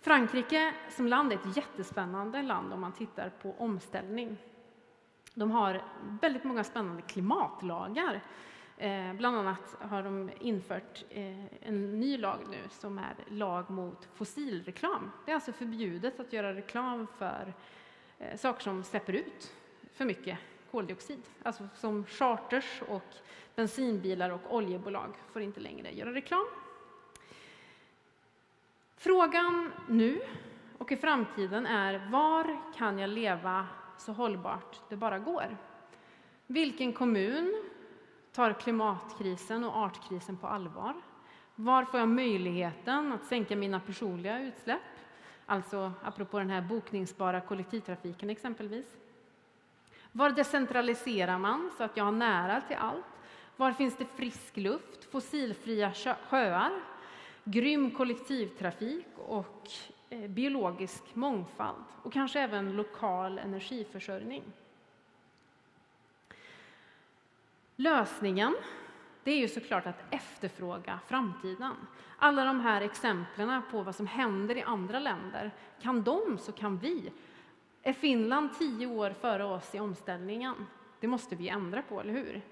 Frankrike 0.00 0.74
som 0.90 1.06
land 1.06 1.32
är 1.32 1.36
ett 1.36 1.56
jättespännande 1.56 2.42
land 2.42 2.72
om 2.72 2.80
man 2.80 2.92
tittar 2.92 3.28
på 3.28 3.54
omställning. 3.58 4.36
De 5.34 5.50
har 5.50 5.82
väldigt 6.20 6.44
många 6.44 6.64
spännande 6.64 7.02
klimatlagar 7.02 8.20
Eh, 8.82 9.12
bland 9.14 9.36
annat 9.36 9.76
har 9.80 10.02
de 10.02 10.30
infört 10.40 11.04
eh, 11.10 11.44
en 11.60 12.00
ny 12.00 12.18
lag 12.18 12.38
nu 12.50 12.58
som 12.70 12.98
är 12.98 13.14
lag 13.28 13.70
mot 13.70 14.08
fossilreklam. 14.14 15.10
Det 15.24 15.30
är 15.30 15.34
alltså 15.34 15.52
förbjudet 15.52 16.20
att 16.20 16.32
göra 16.32 16.54
reklam 16.54 17.06
för 17.18 17.54
eh, 18.18 18.38
saker 18.38 18.62
som 18.62 18.84
släpper 18.84 19.12
ut 19.12 19.54
för 19.92 20.04
mycket 20.04 20.38
koldioxid. 20.70 21.22
Alltså 21.42 21.68
som 21.74 22.04
charters 22.04 22.82
och 22.88 23.14
bensinbilar 23.54 24.30
och 24.30 24.54
oljebolag 24.54 25.14
får 25.32 25.42
inte 25.42 25.60
längre 25.60 25.90
göra 25.90 26.14
reklam. 26.14 26.46
Frågan 28.96 29.72
nu 29.88 30.20
och 30.78 30.92
i 30.92 30.96
framtiden 30.96 31.66
är 31.66 32.10
var 32.10 32.60
kan 32.76 32.98
jag 32.98 33.10
leva 33.10 33.66
så 33.98 34.12
hållbart 34.12 34.80
det 34.88 34.96
bara 34.96 35.18
går? 35.18 35.56
Vilken 36.46 36.92
kommun 36.92 37.71
tar 38.32 38.52
klimatkrisen 38.52 39.64
och 39.64 39.76
artkrisen 39.76 40.36
på 40.36 40.46
allvar? 40.46 40.94
Var 41.54 41.84
får 41.84 42.00
jag 42.00 42.08
möjligheten 42.08 43.12
att 43.12 43.24
sänka 43.24 43.56
mina 43.56 43.80
personliga 43.80 44.40
utsläpp? 44.40 44.80
Alltså 45.46 45.92
apropå 46.02 46.38
den 46.38 46.50
här 46.50 46.62
bokningsbara 46.62 47.40
kollektivtrafiken 47.40 48.30
exempelvis. 48.30 48.86
Var 50.12 50.30
decentraliserar 50.30 51.38
man 51.38 51.70
så 51.76 51.84
att 51.84 51.96
jag 51.96 52.04
har 52.04 52.12
nära 52.12 52.60
till 52.60 52.76
allt? 52.76 53.04
Var 53.56 53.72
finns 53.72 53.96
det 53.96 54.04
frisk 54.04 54.56
luft, 54.56 55.04
fossilfria 55.04 55.92
sjöar, 56.28 56.70
grym 57.44 57.90
kollektivtrafik 57.90 59.06
och 59.16 59.70
eh, 60.10 60.30
biologisk 60.30 61.02
mångfald 61.14 61.84
och 62.02 62.12
kanske 62.12 62.40
även 62.40 62.76
lokal 62.76 63.38
energiförsörjning? 63.38 64.42
Lösningen 67.82 68.56
det 69.24 69.30
är 69.30 69.38
ju 69.38 69.48
såklart 69.48 69.86
att 69.86 70.04
efterfråga 70.10 71.00
framtiden. 71.06 71.74
Alla 72.18 72.44
de 72.44 72.60
här 72.60 72.80
exemplen 72.80 73.62
på 73.70 73.82
vad 73.82 73.94
som 73.94 74.06
händer 74.06 74.56
i 74.56 74.62
andra 74.62 74.98
länder, 74.98 75.50
kan 75.80 76.02
de 76.02 76.38
så 76.38 76.52
kan 76.52 76.78
vi. 76.78 77.12
Är 77.82 77.92
Finland 77.92 78.58
tio 78.58 78.86
år 78.86 79.10
före 79.10 79.44
oss 79.44 79.74
i 79.74 79.80
omställningen? 79.80 80.66
Det 81.00 81.06
måste 81.06 81.36
vi 81.36 81.48
ändra 81.48 81.82
på, 81.82 82.00
eller 82.00 82.12
hur? 82.12 82.42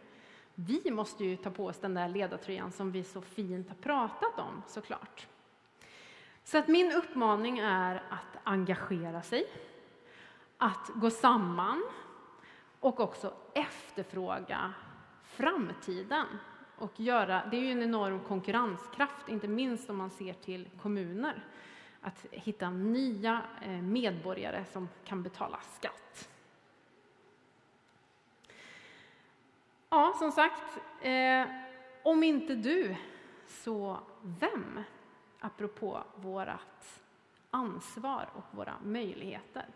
Vi 0.55 0.91
måste 0.91 1.25
ju 1.25 1.37
ta 1.37 1.51
på 1.51 1.67
oss 1.67 1.79
den 1.79 1.95
där 1.95 2.09
ledartröjan 2.09 2.73
som 2.73 2.93
vi 2.93 3.05
så 3.05 3.21
fint 3.21 3.69
har 3.69 3.77
pratat 3.77 4.39
om, 4.39 4.63
såklart. 4.67 5.27
Så 6.45 6.59
att 6.59 6.69
min 6.69 6.93
uppmaning 6.93 7.59
är 7.59 8.03
att 8.09 8.41
engagera 8.45 9.23
sig, 9.23 9.47
att 10.59 10.91
gå 10.95 11.11
samman 11.11 11.83
och 12.81 13.01
också 13.01 13.35
efterfråga 13.55 14.75
framtiden. 15.41 16.27
Och 16.79 17.01
göra, 17.01 17.43
det 17.51 17.57
är 17.57 17.61
ju 17.61 17.73
en 17.73 17.83
enorm 17.83 18.21
konkurrenskraft, 18.21 19.29
inte 19.29 19.49
minst 19.49 19.91
om 19.91 19.97
man 19.97 20.11
ser 20.11 20.33
till 20.33 20.69
kommuner. 20.83 21.45
Att 22.01 22.27
hitta 22.31 22.71
nya 22.71 23.43
eh, 23.63 23.71
medborgare 23.71 24.65
som 24.73 24.89
kan 25.05 25.23
betala 25.23 25.61
skatt. 25.79 26.29
Ja, 29.89 30.15
som 30.19 30.33
sagt, 30.33 30.79
eh, 31.03 31.47
om 32.03 32.23
inte 32.23 32.55
du, 32.55 32.97
så 33.47 33.99
vem? 34.23 34.83
Apropå 35.41 36.03
vårt 36.15 36.49
ansvar 37.51 38.29
och 38.35 38.57
våra 38.57 38.75
möjligheter. 38.85 39.67